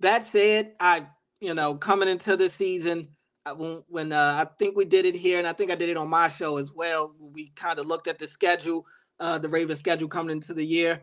that 0.00 0.24
said, 0.24 0.72
I 0.80 1.06
you 1.40 1.54
know 1.54 1.74
coming 1.74 2.08
into 2.08 2.36
the 2.36 2.48
season 2.48 3.08
when, 3.56 3.82
when 3.88 4.12
uh, 4.12 4.46
I 4.46 4.48
think 4.58 4.76
we 4.76 4.84
did 4.84 5.04
it 5.04 5.14
here 5.14 5.38
and 5.38 5.46
I 5.46 5.52
think 5.52 5.70
I 5.70 5.74
did 5.74 5.90
it 5.90 5.96
on 5.96 6.08
my 6.08 6.28
show 6.28 6.56
as 6.56 6.72
well. 6.72 7.14
We 7.18 7.52
kind 7.56 7.78
of 7.78 7.86
looked 7.86 8.08
at 8.08 8.18
the 8.18 8.28
schedule, 8.28 8.86
uh 9.20 9.38
the 9.38 9.48
Ravens 9.48 9.78
schedule 9.78 10.08
coming 10.08 10.32
into 10.32 10.54
the 10.54 10.66
year. 10.66 11.00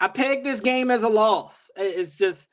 I 0.00 0.08
pegged 0.08 0.46
this 0.46 0.60
game 0.60 0.90
as 0.90 1.02
a 1.02 1.08
loss. 1.08 1.70
It's 1.76 2.16
just 2.16 2.46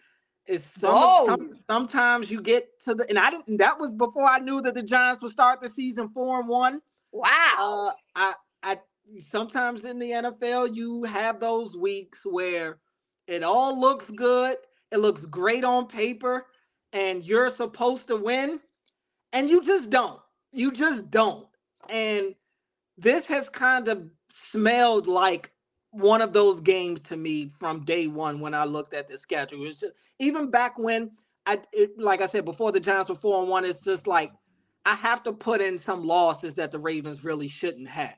is 0.48 0.64
some, 0.64 1.26
some, 1.26 1.50
sometimes 1.70 2.32
you 2.32 2.42
get 2.42 2.82
to 2.82 2.96
the 2.96 3.08
and 3.10 3.20
I 3.20 3.30
didn't 3.30 3.58
that 3.58 3.80
was 3.80 3.94
before 3.94 4.28
I 4.28 4.40
knew 4.40 4.62
that 4.62 4.76
the 4.76 4.84
Giants 4.84 5.22
would 5.22 5.32
start 5.32 5.60
the 5.62 5.70
season 5.70 6.10
four 6.10 6.40
and 6.40 6.50
one. 6.50 6.82
Wow. 7.12 7.28
Uh, 7.60 7.92
I 8.16 8.34
I 8.64 8.80
sometimes 9.30 9.86
in 9.86 10.00
the 10.00 10.12
NFL 10.12 10.76
you 10.76 11.04
have 11.04 11.40
those 11.40 11.76
weeks 11.76 12.20
where 12.24 12.78
it 13.28 13.44
all 13.44 13.80
looks 13.80 14.10
good, 14.12 14.56
it 14.92 14.98
looks 14.98 15.26
great 15.26 15.66
on 15.66 15.88
paper, 15.88 16.46
and 16.94 17.24
you're 17.24 17.50
supposed 17.50 18.08
to 18.08 18.16
win, 18.16 18.62
and 19.34 19.50
you 19.50 19.64
just 19.64 19.90
don't. 19.90 20.22
You 20.54 20.72
just 20.72 21.12
don't. 21.12 21.48
And 21.90 22.36
this 22.98 23.26
has 23.28 23.50
kind 23.50 23.88
of 23.88 24.10
smelled 24.30 25.08
like 25.08 25.52
one 25.98 26.22
of 26.22 26.34
those 26.34 26.62
games 26.62 27.02
to 27.02 27.18
me 27.18 27.52
from 27.58 27.84
day 27.84 28.08
one 28.08 28.40
when 28.40 28.54
I 28.54 28.66
looked 28.66 28.94
at 28.94 29.08
the 29.08 29.18
schedule. 29.18 29.66
It's 29.66 29.80
just 29.80 29.96
even 30.20 30.50
back 30.50 30.78
when 30.78 31.12
I, 31.46 31.60
it, 31.74 31.98
like 31.98 32.22
I 32.22 32.28
said 32.28 32.46
before, 32.46 32.72
the 32.72 32.80
Giants 32.80 33.10
were 33.10 33.16
four 33.16 33.42
and 33.42 33.50
one. 33.50 33.66
It's 33.66 33.82
just 33.82 34.06
like 34.06 34.32
I 34.86 34.96
have 34.96 35.24
to 35.24 35.34
put 35.34 35.62
in 35.62 35.78
some 35.78 36.06
losses 36.06 36.56
that 36.56 36.72
the 36.72 36.80
Ravens 36.80 37.24
really 37.24 37.48
shouldn't 37.48 37.90
have. 37.90 38.18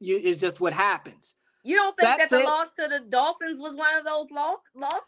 You, 0.00 0.20
it's 0.22 0.40
just 0.40 0.60
what 0.60 0.72
happens. 0.72 1.34
You 1.64 1.76
don't 1.76 1.94
think 1.96 2.06
That's 2.06 2.30
that 2.30 2.36
the 2.36 2.42
it. 2.42 2.46
loss 2.46 2.68
to 2.78 2.88
the 2.88 3.00
Dolphins 3.10 3.58
was 3.60 3.74
one 3.74 3.94
of 3.98 4.04
those 4.04 4.30
loss, 4.30 4.58
losses? 4.74 5.02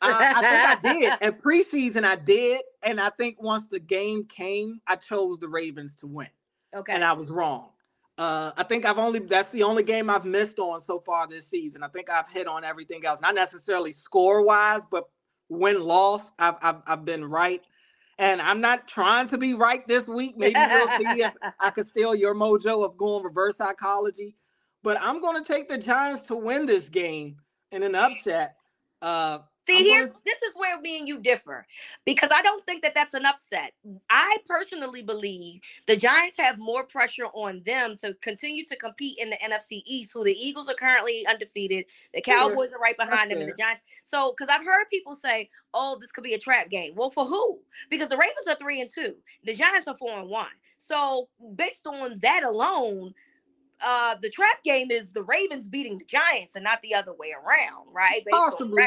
I, 0.00 0.34
I 0.36 0.76
think 0.76 0.88
I 0.88 0.92
did. 0.92 1.12
At 1.20 1.42
preseason, 1.42 2.04
I 2.04 2.16
did. 2.16 2.62
And 2.82 3.00
I 3.00 3.10
think 3.10 3.40
once 3.40 3.68
the 3.68 3.80
game 3.80 4.24
came, 4.24 4.80
I 4.86 4.96
chose 4.96 5.38
the 5.38 5.48
Ravens 5.48 5.94
to 5.96 6.06
win. 6.06 6.28
Okay. 6.74 6.94
And 6.94 7.04
I 7.04 7.12
was 7.12 7.30
wrong. 7.30 7.70
Uh, 8.20 8.52
I 8.58 8.64
think 8.64 8.84
I've 8.84 8.98
only 8.98 9.20
that's 9.20 9.50
the 9.50 9.62
only 9.62 9.82
game 9.82 10.10
I've 10.10 10.26
missed 10.26 10.58
on 10.58 10.78
so 10.80 11.00
far 11.00 11.26
this 11.26 11.46
season. 11.46 11.82
I 11.82 11.88
think 11.88 12.10
I've 12.10 12.28
hit 12.28 12.46
on 12.46 12.64
everything 12.64 13.06
else, 13.06 13.22
not 13.22 13.34
necessarily 13.34 13.92
score 13.92 14.42
wise, 14.44 14.84
but 14.84 15.08
win 15.48 15.80
loss. 15.80 16.30
I've, 16.38 16.56
I've 16.60 16.82
I've 16.86 17.04
been 17.06 17.24
right, 17.24 17.62
and 18.18 18.42
I'm 18.42 18.60
not 18.60 18.86
trying 18.86 19.26
to 19.28 19.38
be 19.38 19.54
right 19.54 19.88
this 19.88 20.06
week. 20.06 20.36
Maybe 20.36 20.60
we'll 20.60 20.98
see 20.98 21.22
if 21.22 21.34
I 21.60 21.70
can 21.70 21.82
steal 21.82 22.14
your 22.14 22.34
mojo 22.34 22.84
of 22.84 22.98
going 22.98 23.24
reverse 23.24 23.56
psychology. 23.56 24.36
But 24.82 24.98
I'm 25.00 25.22
going 25.22 25.42
to 25.42 25.52
take 25.52 25.70
the 25.70 25.78
Giants 25.78 26.26
to 26.26 26.36
win 26.36 26.66
this 26.66 26.90
game 26.90 27.36
in 27.72 27.82
an 27.82 27.94
upset. 27.94 28.56
Uh, 29.00 29.38
See, 29.66 29.88
here's 29.90 30.10
gonna... 30.10 30.22
this 30.24 30.50
is 30.50 30.56
where 30.56 30.80
me 30.80 30.98
and 30.98 31.06
you 31.06 31.18
differ 31.18 31.66
because 32.04 32.30
I 32.32 32.42
don't 32.42 32.64
think 32.64 32.82
that 32.82 32.94
that's 32.94 33.14
an 33.14 33.26
upset. 33.26 33.72
I 34.08 34.38
personally 34.46 35.02
believe 35.02 35.60
the 35.86 35.96
Giants 35.96 36.36
have 36.38 36.58
more 36.58 36.84
pressure 36.84 37.26
on 37.26 37.62
them 37.64 37.96
to 37.98 38.14
continue 38.14 38.64
to 38.66 38.76
compete 38.76 39.18
in 39.18 39.30
the 39.30 39.36
NFC 39.36 39.82
East, 39.86 40.12
who 40.14 40.24
the 40.24 40.32
Eagles 40.32 40.68
are 40.68 40.74
currently 40.74 41.26
undefeated, 41.26 41.84
the 42.14 42.20
Cowboys 42.20 42.72
are 42.72 42.78
right 42.78 42.96
behind 42.96 43.30
that's 43.30 43.30
them, 43.30 43.38
fair. 43.38 43.48
and 43.48 43.52
the 43.52 43.62
Giants. 43.62 43.82
So, 44.04 44.34
because 44.36 44.52
I've 44.52 44.64
heard 44.64 44.86
people 44.90 45.14
say, 45.14 45.50
"Oh, 45.74 45.98
this 46.00 46.10
could 46.10 46.24
be 46.24 46.34
a 46.34 46.38
trap 46.38 46.70
game." 46.70 46.94
Well, 46.94 47.10
for 47.10 47.24
who? 47.26 47.60
Because 47.90 48.08
the 48.08 48.16
Ravens 48.16 48.48
are 48.48 48.56
three 48.56 48.80
and 48.80 48.90
two, 48.90 49.16
the 49.44 49.54
Giants 49.54 49.86
are 49.88 49.96
four 49.96 50.18
and 50.18 50.28
one. 50.28 50.46
So, 50.78 51.28
based 51.54 51.86
on 51.86 52.18
that 52.20 52.42
alone, 52.44 53.14
uh 53.82 54.14
the 54.20 54.28
trap 54.30 54.62
game 54.64 54.90
is 54.90 55.12
the 55.12 55.22
Ravens 55.22 55.68
beating 55.68 55.98
the 55.98 56.04
Giants 56.04 56.54
and 56.54 56.64
not 56.64 56.82
the 56.82 56.94
other 56.94 57.14
way 57.14 57.32
around, 57.32 57.86
right? 57.92 58.22
Based 58.24 58.30
Possibly. 58.30 58.82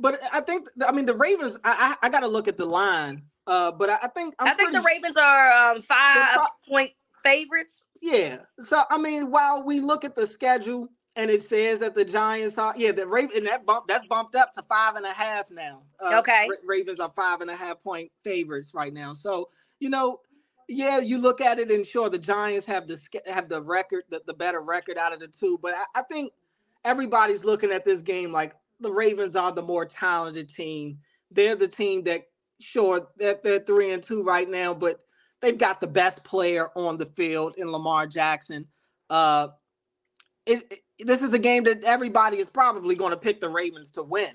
But 0.00 0.18
I 0.32 0.40
think 0.40 0.68
I 0.86 0.92
mean 0.92 1.06
the 1.06 1.14
Ravens. 1.14 1.58
I 1.64 1.96
I, 2.02 2.06
I 2.06 2.10
got 2.10 2.20
to 2.20 2.28
look 2.28 2.48
at 2.48 2.56
the 2.56 2.66
line. 2.66 3.22
Uh, 3.46 3.72
but 3.72 3.90
I, 3.90 3.98
I 4.02 4.08
think 4.08 4.34
I'm 4.38 4.48
i 4.48 4.54
think 4.54 4.72
the 4.72 4.80
Ravens 4.80 5.16
are 5.16 5.52
um 5.52 5.82
five 5.82 6.34
pro- 6.34 6.46
point 6.68 6.92
favorites. 7.22 7.84
Yeah. 8.00 8.38
So 8.58 8.82
I 8.90 8.98
mean, 8.98 9.30
while 9.30 9.64
we 9.64 9.80
look 9.80 10.04
at 10.04 10.14
the 10.14 10.26
schedule 10.26 10.88
and 11.16 11.30
it 11.30 11.42
says 11.42 11.78
that 11.80 11.94
the 11.94 12.04
Giants 12.04 12.58
are 12.58 12.74
yeah 12.76 12.92
the 12.92 13.06
Raven 13.06 13.44
that 13.44 13.66
bump 13.66 13.86
that's 13.88 14.06
bumped 14.06 14.34
up 14.34 14.52
to 14.54 14.62
five 14.62 14.96
and 14.96 15.06
a 15.06 15.12
half 15.12 15.50
now. 15.50 15.82
Uh, 16.00 16.18
okay. 16.18 16.48
Ravens 16.64 17.00
are 17.00 17.10
five 17.14 17.40
and 17.40 17.50
a 17.50 17.56
half 17.56 17.82
point 17.82 18.10
favorites 18.24 18.72
right 18.74 18.92
now. 18.92 19.14
So 19.14 19.48
you 19.80 19.90
know 19.90 20.20
yeah, 20.70 21.00
you 21.00 21.18
look 21.18 21.40
at 21.40 21.58
it 21.58 21.70
and 21.70 21.84
sure 21.84 22.08
the 22.08 22.18
Giants 22.18 22.64
have 22.66 22.86
the 22.86 23.02
have 23.26 23.48
the 23.48 23.60
record, 23.60 24.04
the, 24.08 24.22
the 24.26 24.34
better 24.34 24.60
record 24.60 24.98
out 24.98 25.12
of 25.12 25.18
the 25.18 25.26
two. 25.26 25.58
But 25.60 25.74
I, 25.74 26.00
I, 26.00 26.02
think 26.02 26.32
everybody's 26.84 27.44
looking 27.44 27.72
at 27.72 27.84
this 27.84 28.02
game 28.02 28.30
like 28.30 28.54
the 28.80 28.92
Ravens 28.92 29.36
are 29.36 29.52
the 29.52 29.62
more 29.62 29.84
talented 29.84 30.48
team. 30.48 30.98
They're 31.30 31.56
the 31.56 31.68
team 31.68 32.02
that 32.04 32.24
sure 32.60 33.08
that 33.18 33.42
they're, 33.42 33.58
they're 33.58 33.64
three 33.64 33.92
and 33.92 34.02
two 34.02 34.22
right 34.22 34.48
now, 34.48 34.74
but 34.74 35.02
they've 35.40 35.58
got 35.58 35.80
the 35.80 35.86
best 35.86 36.22
player 36.24 36.68
on 36.74 36.98
the 36.98 37.06
field 37.06 37.54
in 37.56 37.70
Lamar 37.70 38.06
Jackson. 38.06 38.66
Uh, 39.08 39.48
it, 40.46 40.64
it, 40.70 41.06
this 41.06 41.22
is 41.22 41.32
a 41.32 41.38
game 41.38 41.64
that 41.64 41.84
everybody 41.84 42.38
is 42.38 42.50
probably 42.50 42.94
going 42.94 43.12
to 43.12 43.16
pick 43.16 43.40
the 43.40 43.48
Ravens 43.48 43.92
to 43.92 44.02
win 44.02 44.32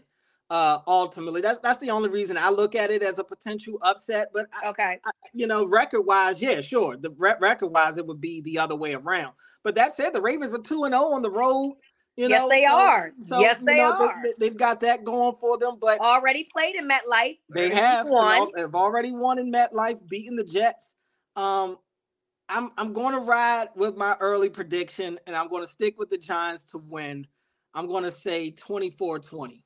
uh 0.52 0.80
ultimately 0.86 1.42
that's 1.42 1.60
that's 1.60 1.80
the 1.80 1.90
only 1.90 2.10
reason 2.10 2.38
i 2.38 2.50
look 2.50 2.76
at 2.76 2.92
it 2.92 3.02
as 3.02 3.18
a 3.18 3.24
potential 3.24 3.80
upset 3.82 4.30
but 4.32 4.46
I, 4.62 4.70
okay 4.70 5.00
I, 5.04 5.12
you 5.34 5.48
know 5.48 5.66
record 5.66 6.04
wise 6.04 6.40
yeah 6.40 6.62
sure 6.62 6.98
the 6.98 7.10
re- 7.18 7.34
record 7.40 7.68
wise 7.68 7.98
it 7.98 8.06
would 8.06 8.22
be 8.22 8.42
the 8.42 8.60
other 8.60 8.76
way 8.76 8.94
around 8.94 9.34
but 9.64 9.74
that 9.76 9.96
said 9.96 10.14
the 10.14 10.22
ravens 10.22 10.54
are 10.54 10.62
2 10.62 10.84
and 10.84 10.94
0 10.94 11.04
on 11.06 11.24
the 11.24 11.32
road 11.32 11.78
you 12.18 12.30
yes 12.30 12.42
know, 12.42 12.50
they 12.50 12.64
so, 12.64 12.76
are 12.76 13.12
so, 13.20 13.40
yes 13.40 13.60
they 13.62 13.78
know, 13.78 13.92
are 13.92 14.24
they, 14.40 14.46
have 14.48 14.58
got 14.58 14.80
that 14.80 15.04
going 15.04 15.36
for 15.40 15.58
them 15.58 15.78
but 15.80 16.00
already 16.00 16.48
played 16.52 16.76
in 16.76 16.88
metlife 16.88 17.38
they 17.54 17.70
have 17.70 18.08
won. 18.08 18.50
They've 18.56 18.74
already 18.74 19.12
won 19.12 19.40
in 19.40 19.52
metlife 19.52 20.00
beating 20.08 20.36
the 20.36 20.44
jets 20.44 20.94
um 21.36 21.78
i'm 22.50 22.72
i'm 22.78 22.94
going 22.94 23.14
to 23.14 23.20
ride 23.20 23.68
with 23.76 23.96
my 23.98 24.16
early 24.20 24.50
prediction 24.50 25.20
and 25.28 25.36
i'm 25.36 25.50
going 25.50 25.66
to 25.66 25.72
stick 25.72 25.98
with 26.00 26.10
the 26.10 26.18
giants 26.18 26.66
to 26.72 26.78
win 26.78 27.28
i'm 27.74 27.88
going 27.88 28.04
to 28.04 28.12
say 28.12 28.52
24 28.52 29.20
20 29.20 29.66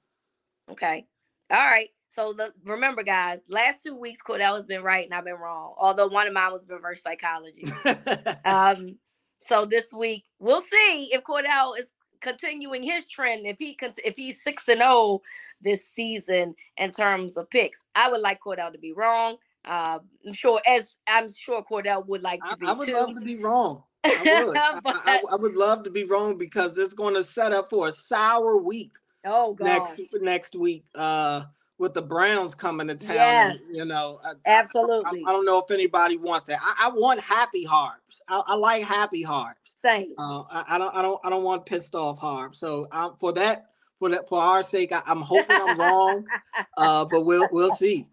Okay. 0.71 1.05
All 1.51 1.57
right. 1.57 1.89
So 2.09 2.33
the, 2.33 2.51
remember, 2.63 3.03
guys, 3.03 3.39
last 3.49 3.81
two 3.83 3.95
weeks 3.95 4.19
Cordell 4.25 4.55
has 4.55 4.65
been 4.65 4.81
right 4.81 5.05
and 5.05 5.13
I've 5.13 5.25
been 5.25 5.35
wrong. 5.35 5.75
Although 5.77 6.07
one 6.07 6.27
of 6.27 6.33
mine 6.33 6.51
was 6.51 6.67
reverse 6.69 7.01
psychology. 7.01 7.65
um, 8.45 8.97
so 9.39 9.65
this 9.65 9.93
week 9.93 10.25
we'll 10.39 10.61
see 10.61 11.09
if 11.11 11.23
Cordell 11.23 11.77
is 11.77 11.85
continuing 12.21 12.83
his 12.83 13.07
trend. 13.07 13.45
If 13.45 13.57
he 13.59 13.77
if 14.03 14.15
he's 14.15 14.43
six 14.43 14.67
and 14.67 14.79
zero 14.79 14.91
oh 14.91 15.21
this 15.61 15.87
season 15.87 16.55
in 16.77 16.91
terms 16.91 17.37
of 17.37 17.49
picks, 17.49 17.83
I 17.95 18.09
would 18.09 18.21
like 18.21 18.39
Cordell 18.45 18.71
to 18.71 18.79
be 18.79 18.93
wrong. 18.93 19.37
Uh, 19.65 19.99
I'm 20.25 20.33
sure, 20.33 20.61
as 20.67 20.97
I'm 21.07 21.31
sure 21.31 21.63
Cordell 21.63 22.05
would 22.07 22.23
like 22.23 22.41
to 22.49 22.57
be. 22.57 22.65
I 22.65 22.73
would 22.73 22.87
too. 22.87 22.93
love 22.93 23.15
to 23.15 23.21
be 23.21 23.35
wrong. 23.37 23.83
I 24.05 24.43
would. 24.45 24.81
but, 24.83 24.95
I, 25.05 25.17
I, 25.17 25.33
I 25.33 25.35
would 25.35 25.55
love 25.55 25.83
to 25.83 25.89
be 25.89 26.05
wrong 26.05 26.37
because 26.37 26.77
it's 26.77 26.93
going 26.93 27.15
to 27.15 27.23
set 27.23 27.51
up 27.51 27.69
for 27.69 27.87
a 27.87 27.91
sour 27.91 28.57
week 28.57 28.93
Oh 29.25 29.53
gosh. 29.53 29.97
Next 29.97 30.15
next 30.21 30.55
week, 30.55 30.85
uh, 30.95 31.43
with 31.79 31.93
the 31.93 32.01
Browns 32.01 32.53
coming 32.53 32.87
to 32.87 32.95
town. 32.95 33.15
Yes. 33.15 33.59
And, 33.67 33.77
you 33.77 33.85
know, 33.85 34.19
absolutely. 34.45 35.23
I, 35.25 35.29
I, 35.29 35.33
don't 35.33 35.45
know 35.45 35.59
if 35.59 35.71
anybody 35.71 36.17
wants 36.17 36.45
that. 36.45 36.59
I, 36.61 36.87
I 36.87 36.89
want 36.89 37.21
happy 37.21 37.63
Harbs. 37.63 38.21
I, 38.27 38.43
I 38.45 38.55
like 38.55 38.83
happy 38.83 39.23
Harbs. 39.23 39.77
Same. 39.81 40.13
Uh, 40.17 40.43
I, 40.51 40.77
don't. 40.77 40.93
I 40.93 41.01
don't. 41.01 41.19
I 41.23 41.29
don't 41.29 41.43
want 41.43 41.65
pissed 41.65 41.95
off 41.95 42.19
Harbs. 42.19 42.59
So 42.59 42.87
um, 42.91 43.15
for 43.17 43.31
that, 43.33 43.71
for 43.97 44.09
that, 44.09 44.27
for 44.27 44.39
our 44.39 44.61
sake, 44.61 44.91
I, 44.91 45.01
am 45.07 45.21
hoping 45.21 45.45
I'm 45.49 45.75
wrong. 45.77 46.25
uh, 46.77 47.05
but 47.05 47.25
we'll 47.25 47.47
we'll 47.51 47.75
see. 47.75 48.07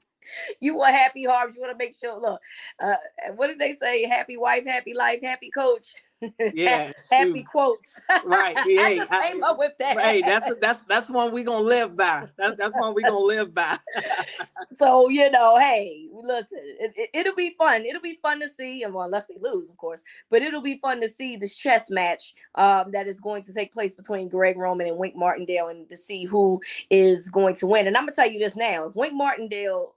You 0.61 0.77
want 0.77 0.95
happy 0.95 1.25
Harbs. 1.25 1.55
You 1.57 1.63
want 1.63 1.79
to 1.79 1.85
make 1.85 1.95
sure. 1.95 2.19
Look, 2.21 2.41
uh, 2.81 2.95
what 3.35 3.49
did 3.49 3.59
they 3.59 3.75
say? 3.75 4.07
Happy 4.07 4.37
wife, 4.37 4.65
happy 4.65 4.95
life, 4.95 5.21
happy 5.23 5.51
coach. 5.51 5.93
Yeah, 6.55 6.93
happy 7.11 7.43
quotes. 7.43 8.01
Right. 8.25 8.57
Yeah, 8.67 8.83
I 8.83 8.97
just 8.97 9.11
came 9.11 9.45
up 9.45 9.59
with 9.59 9.73
that. 9.79 10.01
Hey, 10.01 10.23
that's 10.23 10.55
that's 10.57 10.83
that's 10.83 11.11
one 11.11 11.33
we 11.33 11.45
gonna 11.45 11.65
live 11.65 11.97
by. 11.97 12.27
That's 12.39 12.55
that's 12.55 12.75
one 12.75 12.95
we 12.95 13.03
gonna 13.03 13.19
live 13.19 13.55
by. 13.55 13.79
so 14.71 15.09
you 15.09 15.31
know, 15.31 15.59
hey, 15.59 16.09
listen, 16.13 16.59
it, 16.61 17.11
will 17.15 17.33
it, 17.33 17.37
be 17.37 17.55
fun. 17.59 17.85
It'll 17.85 18.01
be 18.01 18.19
fun 18.23 18.41
to 18.41 18.49
see, 18.49 18.83
and 18.83 18.95
well, 18.95 19.05
unless 19.05 19.27
they 19.27 19.37
lose, 19.41 19.71
of 19.71 19.77
course, 19.77 20.03
but 20.31 20.43
it'll 20.43 20.63
be 20.63 20.79
fun 20.79 21.01
to 21.03 21.09
see 21.09 21.37
this 21.37 21.55
chess 21.55 21.91
match 21.91 22.35
um, 22.55 22.93
that 22.93 23.07
is 23.07 23.21
going 23.21 23.43
to 23.45 23.53
take 23.53 23.73
place 23.73 23.95
between 23.95 24.29
Greg 24.29 24.57
Roman 24.57 24.87
and 24.87 24.99
Wink 24.99 25.15
Martindale, 25.15 25.69
and 25.69 25.89
to 25.89 25.97
see 25.97 26.25
who 26.25 26.61
is 26.91 27.29
going 27.29 27.55
to 27.57 27.67
win. 27.67 27.87
And 27.87 27.97
I'm 27.97 28.05
gonna 28.05 28.15
tell 28.15 28.31
you 28.31 28.39
this 28.39 28.57
now: 28.57 28.87
if 28.87 28.97
Wink 28.97 29.15
Martindale 29.15 29.96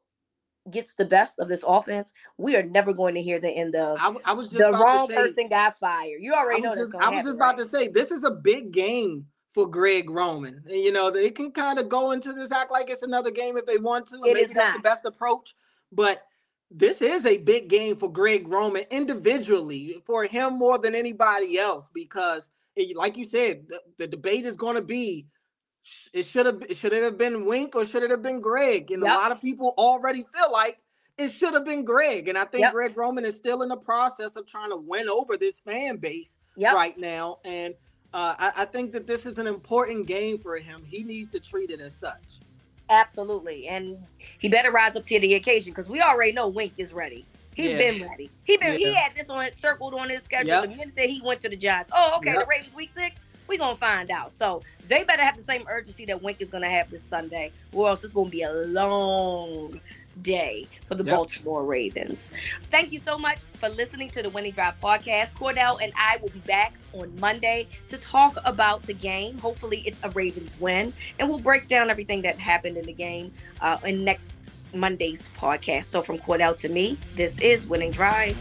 gets 0.71 0.93
the 0.93 1.05
best 1.05 1.39
of 1.39 1.47
this 1.47 1.63
offense, 1.65 2.13
we 2.37 2.55
are 2.55 2.63
never 2.63 2.93
going 2.93 3.15
to 3.15 3.21
hear 3.21 3.39
the 3.39 3.49
end 3.49 3.75
of. 3.75 3.97
I, 4.01 4.13
I 4.25 4.33
was 4.33 4.49
just 4.49 4.61
the 4.61 4.71
wrong 4.71 5.07
say, 5.07 5.15
person 5.15 5.49
got 5.49 5.75
fired. 5.75 6.21
You 6.21 6.33
already 6.33 6.61
know 6.61 6.69
I 6.69 7.09
was 7.09 7.23
just 7.23 7.35
about 7.35 7.49
right? 7.49 7.57
to 7.57 7.65
say 7.65 7.87
this 7.87 8.11
is 8.11 8.23
a 8.23 8.31
big 8.31 8.71
game 8.71 9.25
for 9.51 9.67
Greg 9.67 10.09
Roman. 10.09 10.63
And, 10.67 10.75
you 10.75 10.91
know, 10.91 11.09
they 11.09 11.31
can 11.31 11.51
kind 11.51 11.79
of 11.79 11.89
go 11.89 12.11
into 12.11 12.33
this 12.33 12.51
act 12.51 12.71
like 12.71 12.89
it's 12.89 13.01
another 13.01 13.31
game 13.31 13.57
if 13.57 13.65
they 13.65 13.77
want 13.77 14.05
to, 14.07 14.15
and 14.15 14.27
it 14.27 14.33
maybe 14.33 14.53
that's 14.53 14.69
not. 14.69 14.73
the 14.75 14.81
best 14.81 15.05
approach. 15.05 15.55
But 15.91 16.23
this 16.69 17.01
is 17.01 17.25
a 17.25 17.37
big 17.37 17.67
game 17.67 17.95
for 17.95 18.11
Greg 18.11 18.47
Roman 18.47 18.83
individually, 18.91 20.03
for 20.05 20.23
him 20.25 20.59
more 20.59 20.77
than 20.77 20.93
anybody 20.93 21.57
else, 21.57 21.89
because, 21.93 22.49
it, 22.75 22.95
like 22.95 23.17
you 23.17 23.25
said, 23.25 23.65
the, 23.67 23.79
the 23.97 24.07
debate 24.07 24.45
is 24.45 24.55
going 24.55 24.75
to 24.75 24.83
be 24.83 25.25
it 26.13 26.25
should 26.27 26.45
have 26.45 26.63
should 26.77 26.93
it 26.93 27.03
have 27.03 27.17
been 27.17 27.45
Wink 27.45 27.75
or 27.75 27.85
should 27.85 28.03
it 28.03 28.11
have 28.11 28.21
been 28.21 28.41
Greg? 28.41 28.91
And 28.91 29.03
yep. 29.03 29.11
a 29.11 29.15
lot 29.15 29.31
of 29.31 29.41
people 29.41 29.73
already 29.77 30.25
feel 30.33 30.51
like 30.51 30.79
it 31.17 31.33
should 31.33 31.53
have 31.53 31.65
been 31.65 31.83
Greg. 31.83 32.29
And 32.29 32.37
I 32.37 32.45
think 32.45 32.63
yep. 32.63 32.73
Greg 32.73 32.97
Roman 32.97 33.25
is 33.25 33.35
still 33.35 33.61
in 33.61 33.69
the 33.69 33.77
process 33.77 34.35
of 34.35 34.47
trying 34.47 34.71
to 34.71 34.77
win 34.77 35.09
over 35.09 35.37
this 35.37 35.59
fan 35.59 35.97
base 35.97 36.37
yep. 36.55 36.73
right 36.73 36.97
now. 36.97 37.39
And 37.45 37.73
uh, 38.13 38.35
I, 38.39 38.51
I 38.57 38.65
think 38.65 38.91
that 38.93 39.05
this 39.05 39.25
is 39.25 39.37
an 39.37 39.47
important 39.47 40.07
game 40.07 40.39
for 40.39 40.57
him. 40.57 40.83
He 40.85 41.03
needs 41.03 41.29
to 41.29 41.39
treat 41.39 41.69
it 41.69 41.79
as 41.79 41.93
such. 41.93 42.39
Absolutely. 42.89 43.67
And 43.67 43.97
he 44.39 44.49
better 44.49 44.71
rise 44.71 44.95
up 44.95 45.05
to 45.05 45.19
the 45.19 45.35
occasion 45.35 45.73
because 45.73 45.89
we 45.89 46.01
already 46.01 46.31
know 46.31 46.47
Wink 46.47 46.73
is 46.77 46.91
ready. 46.91 47.25
He's 47.53 47.71
yeah. 47.71 47.77
been 47.77 48.07
ready. 48.07 48.31
He 48.45 48.57
been 48.57 48.71
yeah. 48.71 48.77
he 48.77 48.93
had 48.93 49.11
this 49.15 49.29
on 49.29 49.51
circled 49.53 49.93
on 49.93 50.09
his 50.09 50.23
schedule 50.23 50.47
yep. 50.47 50.63
the 50.63 50.69
minute 50.69 50.95
that 50.95 51.09
he 51.09 51.21
went 51.21 51.41
to 51.41 51.49
the 51.49 51.57
Giants. 51.57 51.91
Oh, 51.93 52.15
okay, 52.17 52.31
yep. 52.31 52.41
the 52.41 52.45
Ravens 52.47 52.73
week 52.73 52.89
six. 52.89 53.15
We're 53.49 53.57
gonna 53.57 53.75
find 53.75 54.11
out. 54.11 54.31
So 54.31 54.61
they 54.87 55.03
better 55.03 55.23
have 55.23 55.35
the 55.35 55.43
same 55.43 55.63
urgency 55.67 56.05
that 56.05 56.21
Wink 56.21 56.39
is 56.39 56.49
gonna 56.49 56.69
have 56.69 56.91
this 56.91 57.03
Sunday, 57.03 57.51
or 57.73 57.89
else 57.89 58.03
it's 58.03 58.13
gonna 58.13 58.29
be 58.29 58.43
a 58.43 58.53
long 58.53 59.81
day 60.21 60.67
for 60.85 60.93
the 60.93 61.03
yep. 61.03 61.15
Baltimore 61.15 61.65
Ravens. 61.65 62.29
Thank 62.69 62.91
you 62.91 62.99
so 62.99 63.17
much 63.17 63.39
for 63.55 63.67
listening 63.69 64.11
to 64.11 64.21
the 64.21 64.29
Winning 64.29 64.51
Drive 64.51 64.75
podcast. 64.81 65.33
Cordell 65.33 65.81
and 65.81 65.91
I 65.97 66.17
will 66.17 66.29
be 66.29 66.39
back 66.39 66.73
on 66.93 67.19
Monday 67.19 67.67
to 67.87 67.97
talk 67.97 68.37
about 68.45 68.83
the 68.83 68.93
game. 68.93 69.39
Hopefully, 69.39 69.81
it's 69.83 69.99
a 70.03 70.11
Ravens 70.11 70.55
win, 70.59 70.93
and 71.17 71.27
we'll 71.27 71.39
break 71.39 71.67
down 71.67 71.89
everything 71.89 72.21
that 72.21 72.37
happened 72.37 72.77
in 72.77 72.85
the 72.85 72.93
game 72.93 73.31
uh, 73.61 73.79
in 73.83 74.03
next 74.03 74.33
Monday's 74.75 75.27
podcast. 75.39 75.85
So, 75.85 76.03
from 76.03 76.19
Cordell 76.19 76.55
to 76.57 76.69
me, 76.69 76.99
this 77.15 77.39
is 77.39 77.65
Winning 77.65 77.91
Drive. 77.91 78.37